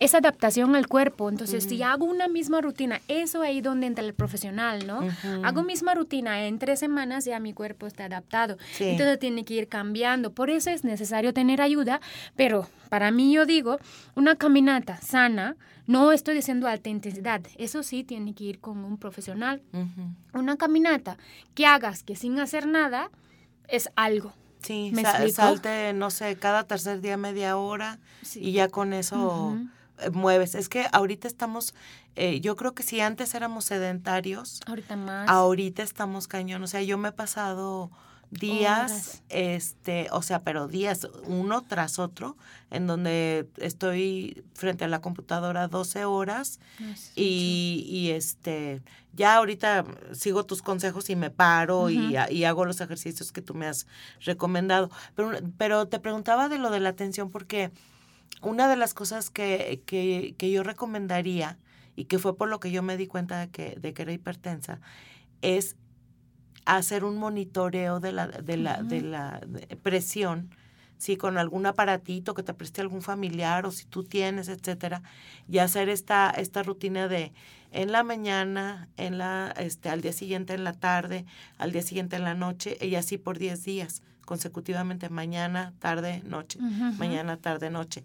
es 0.00 0.14
adaptación 0.14 0.74
al 0.74 0.88
cuerpo. 0.88 1.28
Entonces, 1.28 1.64
si 1.64 1.82
hago 1.82 2.04
una 2.04 2.28
misma 2.28 2.60
rutina, 2.60 3.00
eso 3.08 3.42
ahí 3.42 3.60
donde 3.60 3.86
entra 3.86 4.04
el 4.04 4.14
profesional, 4.14 4.86
¿no? 4.86 5.00
Hago 5.44 5.62
misma 5.62 5.94
rutina 5.94 6.46
en 6.46 6.58
tres 6.58 6.80
semanas 6.80 7.24
ya 7.24 7.38
mi 7.40 7.52
cuerpo 7.52 7.86
está 7.86 8.06
adaptado. 8.06 8.56
Sí. 8.72 8.84
Entonces 8.84 9.18
tiene 9.18 9.44
que 9.44 9.54
ir 9.54 9.68
cambiando. 9.68 10.32
Por 10.32 10.50
eso 10.50 10.70
es 10.70 10.84
necesario 10.84 11.32
tener 11.32 11.60
ayuda, 11.60 12.00
pero 12.36 12.68
para 12.88 13.10
mí 13.10 13.32
yo 13.32 13.46
digo, 13.46 13.78
una 14.14 14.36
caminata 14.36 14.96
sana, 15.00 15.56
no 15.86 16.12
estoy 16.12 16.34
diciendo 16.34 16.66
alta 16.66 16.88
intensidad, 16.88 17.42
eso 17.58 17.82
sí 17.82 18.04
tiene 18.04 18.34
que 18.34 18.44
ir 18.44 18.60
con 18.60 18.84
un 18.84 18.96
profesional. 18.98 19.62
Una 20.32 20.56
caminata 20.56 21.16
que 21.54 21.66
hagas 21.66 22.02
que 22.02 22.16
sin 22.16 22.38
hacer 22.40 22.66
nada 22.66 23.10
es 23.68 23.90
algo. 23.96 24.32
Sí, 24.62 24.90
¿Me 24.94 25.02
sa- 25.02 25.10
explico? 25.10 25.36
salte, 25.36 25.92
no 25.92 26.10
sé, 26.10 26.36
cada 26.36 26.64
tercer 26.64 27.00
día 27.02 27.16
media 27.18 27.56
hora 27.58 27.98
Sí. 28.22 28.40
y 28.42 28.52
ya 28.52 28.68
con 28.68 28.94
eso 28.94 29.58
eh, 29.98 30.10
mueves. 30.10 30.54
Es 30.54 30.68
que 30.70 30.86
ahorita 30.90 31.28
estamos, 31.28 31.74
eh, 32.16 32.40
yo 32.40 32.56
creo 32.56 32.74
que 32.74 32.82
si 32.82 33.00
antes 33.00 33.34
éramos 33.34 33.66
sedentarios, 33.66 34.60
Ahorita 34.66 34.96
más. 34.96 35.28
ahorita 35.28 35.82
estamos 35.82 36.26
cañón. 36.28 36.62
O 36.62 36.66
sea, 36.66 36.82
yo 36.82 36.96
me 36.98 37.10
he 37.10 37.12
pasado 37.12 37.90
días, 38.30 39.22
este, 39.28 40.08
o 40.10 40.22
sea, 40.22 40.40
pero 40.40 40.68
días 40.68 41.08
uno 41.26 41.62
tras 41.62 41.98
otro, 41.98 42.36
en 42.70 42.86
donde 42.86 43.48
estoy 43.56 44.44
frente 44.54 44.84
a 44.84 44.88
la 44.88 45.00
computadora 45.00 45.68
12 45.68 46.04
horas 46.04 46.60
y, 47.14 47.84
y, 47.88 48.10
este, 48.10 48.82
ya 49.12 49.36
ahorita 49.36 49.84
sigo 50.12 50.44
tus 50.44 50.62
consejos 50.62 51.10
y 51.10 51.16
me 51.16 51.30
paro 51.30 51.90
y 51.90 52.44
hago 52.44 52.64
los 52.64 52.80
ejercicios 52.80 53.32
que 53.32 53.42
tú 53.42 53.54
me 53.54 53.66
has 53.66 53.86
recomendado. 54.20 54.90
Pero, 55.14 55.30
pero 55.56 55.86
te 55.86 56.00
preguntaba 56.00 56.48
de 56.48 56.58
lo 56.58 56.70
de 56.70 56.80
la 56.80 56.90
atención 56.90 57.30
porque 57.30 57.70
una 58.42 58.68
de 58.68 58.76
las 58.76 58.94
cosas 58.94 59.30
que, 59.30 59.82
que, 59.86 60.34
que 60.36 60.50
yo 60.50 60.62
recomendaría 60.62 61.58
y 61.96 62.04
que 62.06 62.18
fue 62.18 62.36
por 62.36 62.48
lo 62.48 62.60
que 62.60 62.70
yo 62.70 62.82
me 62.82 62.96
di 62.96 63.06
cuenta 63.06 63.38
de 63.40 63.48
que, 63.48 63.76
de 63.80 63.94
que 63.94 64.02
era 64.02 64.12
hipertensa, 64.12 64.80
es 65.42 65.76
hacer 66.64 67.04
un 67.04 67.16
monitoreo 67.16 68.00
de 68.00 68.12
la, 68.12 68.28
de 68.28 68.56
la, 68.56 68.82
de 68.82 69.00
la 69.02 69.40
presión, 69.82 70.50
sí, 70.98 71.16
con 71.16 71.38
algún 71.38 71.66
aparatito 71.66 72.34
que 72.34 72.42
te 72.42 72.54
preste 72.54 72.80
algún 72.80 73.02
familiar 73.02 73.66
o 73.66 73.70
si 73.70 73.84
tú 73.84 74.04
tienes, 74.04 74.48
etcétera, 74.48 75.02
y 75.48 75.58
hacer 75.58 75.88
esta, 75.88 76.30
esta 76.30 76.62
rutina 76.62 77.08
de 77.08 77.32
en 77.72 77.90
la 77.90 78.04
mañana, 78.04 78.88
en 78.96 79.18
la, 79.18 79.52
este, 79.58 79.88
al 79.88 80.00
día 80.00 80.12
siguiente 80.12 80.54
en 80.54 80.62
la 80.62 80.74
tarde, 80.74 81.26
al 81.58 81.72
día 81.72 81.82
siguiente 81.82 82.14
en 82.14 82.22
la 82.22 82.34
noche, 82.34 82.78
y 82.80 82.94
así 82.94 83.18
por 83.18 83.38
10 83.38 83.64
días 83.64 84.02
consecutivamente, 84.24 85.08
mañana, 85.10 85.74
tarde, 85.80 86.22
noche, 86.24 86.58
mañana, 86.98 87.36
tarde, 87.36 87.70
noche. 87.70 88.04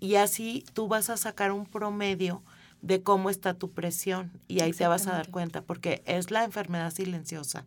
Y 0.00 0.16
así 0.16 0.64
tú 0.74 0.88
vas 0.88 1.08
a 1.10 1.16
sacar 1.16 1.52
un 1.52 1.64
promedio 1.64 2.42
de 2.84 3.02
cómo 3.02 3.30
está 3.30 3.54
tu 3.54 3.70
presión 3.70 4.30
y 4.46 4.60
ahí 4.60 4.72
te 4.72 4.86
vas 4.86 5.06
a 5.06 5.12
dar 5.12 5.30
cuenta, 5.30 5.62
porque 5.62 6.02
es 6.04 6.30
la 6.30 6.44
enfermedad 6.44 6.92
silenciosa. 6.92 7.64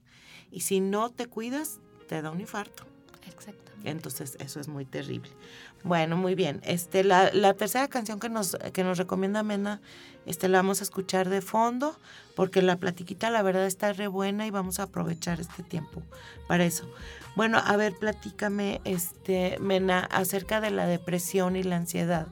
Y 0.52 0.62
si 0.62 0.80
no 0.80 1.10
te 1.10 1.26
cuidas, 1.26 1.80
te 2.08 2.22
da 2.22 2.30
un 2.30 2.40
infarto. 2.40 2.84
Exactamente. 3.28 3.90
Entonces, 3.90 4.38
eso 4.40 4.60
es 4.60 4.68
muy 4.68 4.86
terrible. 4.86 5.32
Bueno, 5.84 6.18
muy 6.18 6.36
bien. 6.36 6.62
Este, 6.64 7.04
la, 7.04 7.32
la 7.34 7.56
tercera 7.56 7.88
canción 7.88 8.20
que 8.20 8.30
nos, 8.30 8.58
que 8.74 8.84
nos 8.84 9.00
recomienda 9.00 9.42
Mena, 9.42 9.82
este, 10.28 10.50
la 10.50 10.60
vamos 10.60 10.82
a 10.82 10.84
escuchar 10.84 11.30
de 11.30 11.42
fondo, 11.42 11.98
porque 12.36 12.62
la 12.62 12.78
platiquita, 12.78 13.32
la 13.32 13.42
verdad, 13.42 13.66
está 13.66 13.94
re 13.94 14.08
buena 14.08 14.46
y 14.46 14.52
vamos 14.52 14.80
a 14.80 14.84
aprovechar 14.84 15.40
este 15.40 15.64
tiempo 15.64 16.04
para 16.48 16.64
eso. 16.64 16.88
Bueno, 17.36 17.58
a 17.58 17.76
ver, 17.76 17.96
platícame, 17.96 18.82
este, 18.84 19.58
Mena, 19.60 20.02
acerca 20.12 20.62
de 20.62 20.70
la 20.70 20.86
depresión 20.86 21.56
y 21.56 21.64
la 21.64 21.78
ansiedad 21.78 22.28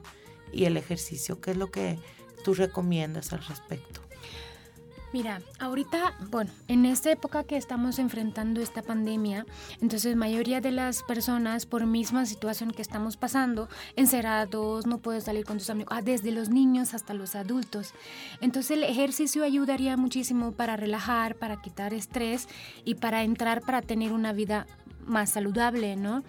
y 0.52 0.66
el 0.66 0.76
ejercicio. 0.76 1.40
¿Qué 1.40 1.50
es 1.50 1.56
lo 1.56 1.70
que 1.70 1.98
tú 2.46 2.54
recomiendas 2.54 3.32
al 3.32 3.44
respecto? 3.44 4.00
Mira, 5.12 5.40
ahorita, 5.58 6.14
bueno, 6.30 6.52
en 6.68 6.86
esta 6.86 7.10
época 7.10 7.42
que 7.42 7.56
estamos 7.56 7.98
enfrentando 7.98 8.60
esta 8.60 8.82
pandemia, 8.82 9.46
entonces 9.80 10.14
mayoría 10.14 10.60
de 10.60 10.70
las 10.70 11.02
personas 11.02 11.66
por 11.66 11.86
misma 11.86 12.24
situación 12.24 12.70
que 12.70 12.82
estamos 12.82 13.16
pasando, 13.16 13.68
encerrados, 13.96 14.86
no 14.86 14.98
puedes 14.98 15.24
salir 15.24 15.44
con 15.44 15.58
tus 15.58 15.70
amigos, 15.70 15.92
ah, 15.96 16.02
desde 16.02 16.30
los 16.30 16.50
niños 16.50 16.94
hasta 16.94 17.14
los 17.14 17.34
adultos. 17.34 17.94
Entonces 18.40 18.76
el 18.76 18.84
ejercicio 18.84 19.42
ayudaría 19.42 19.96
muchísimo 19.96 20.52
para 20.52 20.76
relajar, 20.76 21.34
para 21.34 21.60
quitar 21.60 21.94
estrés 21.94 22.46
y 22.84 22.94
para 22.94 23.24
entrar 23.24 23.62
para 23.62 23.82
tener 23.82 24.12
una 24.12 24.32
vida 24.32 24.68
más 25.04 25.30
saludable, 25.30 25.96
¿no? 25.96 26.22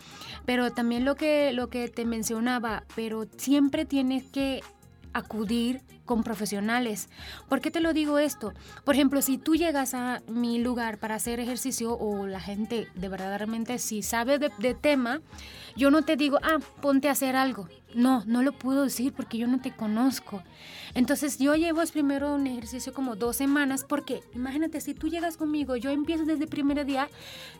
Pero 0.47 0.71
también 0.71 1.05
lo 1.05 1.15
que 1.15 1.51
lo 1.53 1.69
que 1.69 1.89
te 1.89 2.05
mencionaba, 2.05 2.85
pero 2.95 3.27
siempre 3.37 3.85
tienes 3.85 4.23
que 4.31 4.61
acudir 5.13 5.81
con 6.07 6.23
profesionales. 6.23 7.09
¿Por 7.47 7.61
qué 7.61 7.69
te 7.69 7.81
lo 7.81 7.93
digo 7.93 8.17
esto? 8.17 8.53
Por 8.83 8.95
ejemplo, 8.95 9.21
si 9.21 9.37
tú 9.37 9.55
llegas 9.55 9.93
a 9.93 10.23
mi 10.27 10.57
lugar 10.57 10.97
para 10.97 11.13
hacer 11.13 11.39
ejercicio 11.39 11.95
o 11.95 12.25
la 12.25 12.39
gente 12.39 12.87
de 12.95 13.09
verdaderamente 13.09 13.77
si 13.77 14.01
sabe 14.01 14.39
de, 14.39 14.51
de 14.57 14.73
tema, 14.73 15.21
yo 15.75 15.91
no 15.91 16.01
te 16.01 16.15
digo, 16.15 16.39
ah, 16.41 16.57
ponte 16.81 17.09
a 17.09 17.11
hacer 17.11 17.35
algo. 17.35 17.69
No, 17.93 18.23
no 18.25 18.43
lo 18.43 18.51
puedo 18.51 18.83
decir 18.83 19.13
porque 19.13 19.37
yo 19.37 19.47
no 19.47 19.61
te 19.61 19.71
conozco. 19.71 20.43
Entonces 20.93 21.37
yo 21.37 21.55
llevo 21.55 21.81
primero 21.93 22.33
un 22.33 22.47
ejercicio 22.47 22.93
como 22.93 23.15
dos 23.15 23.35
semanas 23.35 23.85
porque 23.87 24.23
imagínate, 24.33 24.81
si 24.81 24.93
tú 24.93 25.07
llegas 25.07 25.37
conmigo, 25.37 25.75
yo 25.75 25.91
empiezo 25.91 26.25
desde 26.25 26.45
el 26.45 26.49
primer 26.49 26.85
día, 26.85 27.07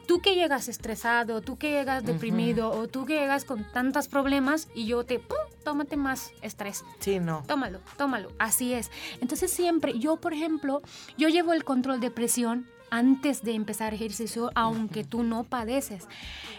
tú 0.08 0.20
que 0.20 0.36
llegas 0.36 0.68
estresado, 0.68 1.42
tú 1.42 1.58
que 1.58 1.72
llegas 1.72 2.06
deprimido 2.06 2.72
o 2.72 2.88
tú 2.88 3.06
que 3.06 3.20
llegas 3.20 3.46
con 3.46 3.64
tantos 3.72 4.08
problemas 4.08 4.68
y 4.74 4.86
yo 4.86 5.04
te, 5.04 5.20
¡pum!, 5.20 5.38
tómate 5.64 5.98
más 5.98 6.32
estrés. 6.42 6.84
Sí, 7.00 7.20
no. 7.20 7.44
Tómalo, 7.48 7.80
tómalo. 7.98 8.32
Así 8.40 8.74
es. 8.74 8.92
Entonces 9.22 9.52
siempre, 9.52 9.98
yo 10.00 10.18
por 10.18 10.34
ejemplo, 10.34 10.82
yo 11.18 11.30
llevo 11.30 11.54
el 11.54 11.64
control 11.64 12.00
de 12.00 12.12
presión 12.12 12.68
antes 12.90 13.44
de 13.44 13.54
empezar 13.54 13.94
ejercicio, 13.94 14.52
aunque 14.56 15.04
tú 15.04 15.24
no 15.24 15.44
padeces. 15.44 16.08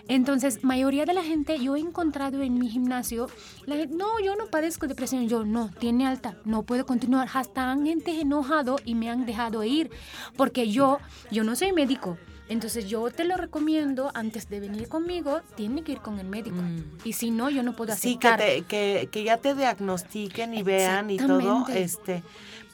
Entonces, 0.08 0.64
mayoría 0.64 1.04
de 1.04 1.14
la 1.14 1.22
gente, 1.22 1.58
yo 1.58 1.76
he 1.76 1.80
encontrado 1.80 2.42
en 2.42 2.58
mi 2.58 2.68
gimnasio, 2.68 3.28
no, 3.66 4.20
yo 4.20 4.36
no 4.36 4.46
padezco 4.46 4.86
depresión, 4.86 5.28
yo 5.28 5.44
no, 5.44 5.70
tiene 5.78 6.06
alta, 6.06 6.38
no 6.44 6.62
puedo 6.62 6.86
continuar. 6.86 7.28
Hasta 7.32 7.70
han 7.70 7.86
gente 7.86 8.20
enojado 8.20 8.76
y 8.84 8.94
me 8.94 9.10
han 9.10 9.26
dejado 9.26 9.64
ir, 9.64 9.90
porque 10.36 10.70
yo, 10.70 10.98
yo 11.30 11.44
no 11.44 11.56
soy 11.56 11.72
médico. 11.72 12.18
Entonces 12.48 12.88
yo 12.88 13.10
te 13.10 13.24
lo 13.24 13.36
recomiendo, 13.36 14.10
antes 14.14 14.48
de 14.48 14.60
venir 14.60 14.88
conmigo, 14.88 15.40
tiene 15.54 15.82
que 15.82 15.92
ir 15.92 15.98
con 15.98 16.18
el 16.18 16.26
médico. 16.26 16.56
Mm. 16.56 16.98
Y 17.04 17.12
si 17.12 17.30
no, 17.30 17.50
yo 17.50 17.62
no 17.62 17.74
puedo 17.74 17.92
aceptar. 17.92 18.40
Sí, 18.40 18.62
que, 18.66 19.08
que, 19.10 19.22
ya 19.22 19.36
te 19.36 19.54
diagnostiquen 19.54 20.54
y 20.54 20.62
vean 20.62 21.10
y 21.10 21.18
todo, 21.18 21.66
este, 21.68 22.22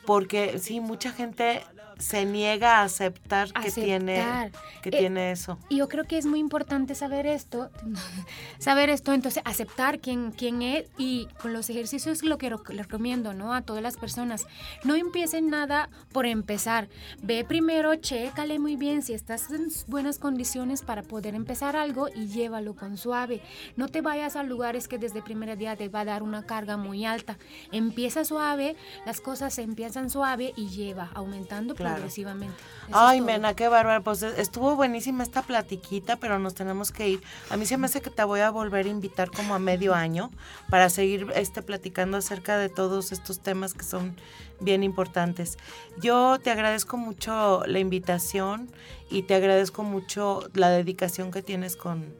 porque 0.06 0.58
sí, 0.58 0.80
mucha 0.80 1.10
gente 1.10 1.62
se 1.98 2.24
niega 2.24 2.78
a 2.78 2.82
aceptar, 2.84 3.52
que 3.52 3.70
tiene 3.70 4.50
que 4.82 4.90
eh, 4.90 4.98
tiene 4.98 5.32
eso. 5.32 5.58
Y 5.68 5.78
yo 5.78 5.88
creo 5.88 6.04
que 6.04 6.18
es 6.18 6.26
muy 6.26 6.38
importante 6.38 6.94
saber 6.94 7.26
esto, 7.26 7.70
saber 8.58 8.90
esto, 8.90 9.12
entonces 9.12 9.42
aceptar 9.46 10.00
quién, 10.00 10.30
quién 10.30 10.62
es 10.62 10.86
y 10.98 11.28
con 11.40 11.52
los 11.52 11.70
ejercicios 11.70 12.22
lo 12.22 12.38
que 12.38 12.50
recomiendo, 12.50 13.32
¿no? 13.32 13.54
A 13.54 13.62
todas 13.62 13.82
las 13.82 13.96
personas. 13.96 14.46
No 14.84 14.94
empiecen 14.94 15.50
nada 15.50 15.88
por 16.12 16.26
empezar. 16.26 16.88
Ve 17.22 17.44
primero, 17.44 17.94
chécale 17.96 18.58
muy 18.58 18.76
bien 18.76 19.02
si 19.02 19.14
estás 19.14 19.50
en 19.50 19.68
buenas 19.86 20.18
condiciones 20.18 20.82
para 20.82 21.02
poder 21.02 21.34
empezar 21.34 21.76
algo 21.76 22.08
y 22.14 22.26
llévalo 22.26 22.74
con 22.74 22.96
suave. 22.96 23.40
No 23.76 23.88
te 23.88 24.00
vayas 24.00 24.36
a 24.36 24.42
lugares 24.42 24.88
que 24.88 24.98
desde 24.98 25.18
el 25.18 25.24
primer 25.24 25.56
día 25.56 25.76
te 25.76 25.88
va 25.88 26.00
a 26.00 26.04
dar 26.04 26.22
una 26.22 26.44
carga 26.44 26.76
muy 26.76 27.04
alta. 27.04 27.38
Empieza 27.72 28.24
suave, 28.24 28.76
las 29.06 29.20
cosas 29.20 29.54
se 29.54 29.62
empiezan 29.62 30.10
suave 30.10 30.52
y 30.56 30.68
lleva 30.68 31.10
aumentando 31.14 31.74
progresivamente. 31.92 32.56
Ay, 32.92 33.20
Mena, 33.20 33.54
qué 33.54 33.68
bárbaro. 33.68 34.02
Pues 34.02 34.22
e, 34.22 34.40
estuvo 34.40 34.76
buenísima 34.76 35.22
esta 35.22 35.42
platiquita, 35.42 36.16
pero 36.16 36.38
nos 36.38 36.54
tenemos 36.54 36.92
que 36.92 37.08
ir. 37.08 37.22
A 37.50 37.56
mí 37.56 37.66
se 37.66 37.76
me 37.76 37.86
hace 37.86 38.00
que 38.00 38.10
te 38.10 38.24
voy 38.24 38.40
a 38.40 38.50
volver 38.50 38.86
a 38.86 38.88
invitar 38.88 39.30
como 39.30 39.54
a 39.54 39.58
medio 39.58 39.94
año 39.94 40.30
para 40.70 40.90
seguir 40.90 41.32
este, 41.34 41.62
platicando 41.62 42.16
acerca 42.16 42.58
de 42.58 42.68
todos 42.68 43.12
estos 43.12 43.40
temas 43.40 43.74
que 43.74 43.84
son 43.84 44.16
bien 44.60 44.82
importantes. 44.82 45.58
Yo 46.00 46.38
te 46.42 46.50
agradezco 46.50 46.96
mucho 46.96 47.62
la 47.66 47.78
invitación 47.78 48.70
y 49.10 49.22
te 49.22 49.34
agradezco 49.34 49.82
mucho 49.82 50.48
la 50.54 50.70
dedicación 50.70 51.30
que 51.30 51.42
tienes 51.42 51.76
con, 51.76 52.14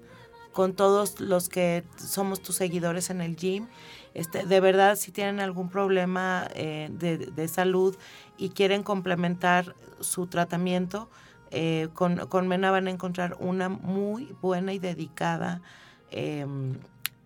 con 0.53 0.75
todos 0.75 1.21
los 1.21 1.49
que 1.49 1.85
somos 1.97 2.41
tus 2.41 2.57
seguidores 2.57 3.11
en 3.11 3.21
el 3.21 3.37
gym. 3.37 3.67
Este, 4.15 4.47
de 4.47 4.61
verdad, 4.61 4.97
si 4.97 5.11
tienen 5.11 5.41
algún 5.41 5.69
problema 5.69 6.49
eh, 6.55 6.89
de, 6.93 7.19
de, 7.19 7.49
salud 7.49 7.97
y 8.39 8.51
quieren 8.51 8.85
complementar 8.85 9.75
su 10.01 10.29
tratamiento, 10.29 11.11
eh, 11.57 11.89
con, 11.95 12.17
con, 12.27 12.49
Mena 12.49 12.73
van 12.73 12.89
a 12.89 12.91
encontrar 12.91 13.37
una 13.39 13.69
muy 13.69 14.35
buena 14.43 14.73
y 14.73 14.81
dedicada 14.81 15.63
em, 16.11 16.79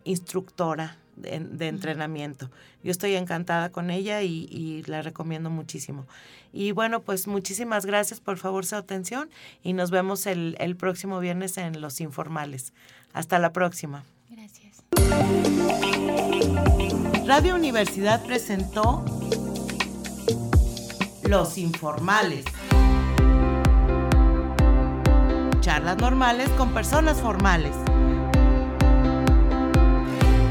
instructora 0.05 0.99
de, 1.17 1.69
entrenamiento. 1.69 2.51
Yo 2.83 2.91
estoy 2.91 3.15
encantada 3.15 3.71
con 3.71 3.91
ella 3.91 4.21
y, 4.23 4.83
la 4.87 5.01
recomiendo 5.01 5.49
muchísimo. 5.49 6.07
Y 6.53 6.73
bueno, 6.73 7.01
pues 7.01 7.27
muchísimas 7.27 7.87
gracias 7.87 8.21
por 8.21 8.37
favor 8.37 8.67
su 8.67 8.77
atención 8.77 9.31
y 9.63 9.73
nos 9.73 9.91
vemos 9.91 10.27
el, 10.27 10.57
el 10.61 10.77
próximo 10.77 11.21
viernes 11.21 11.57
en 11.57 11.81
Los 11.81 12.01
Informales. 12.01 12.75
Hasta 13.15 13.39
la 13.39 13.55
próxima. 13.55 14.05
Radio 17.27 17.55
Universidad 17.55 18.25
presentó 18.25 19.05
Los 21.23 21.59
Informales. 21.59 22.45
Charlas 25.61 25.99
normales 25.99 26.49
con 26.57 26.73
personas 26.73 27.21
formales. 27.21 27.75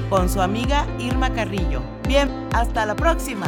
Con 0.10 0.30
su 0.30 0.42
amiga 0.42 0.86
Irma 1.00 1.34
Carrillo. 1.34 1.82
Bien, 2.08 2.30
hasta 2.54 2.86
la 2.86 2.96
próxima. 2.96 3.48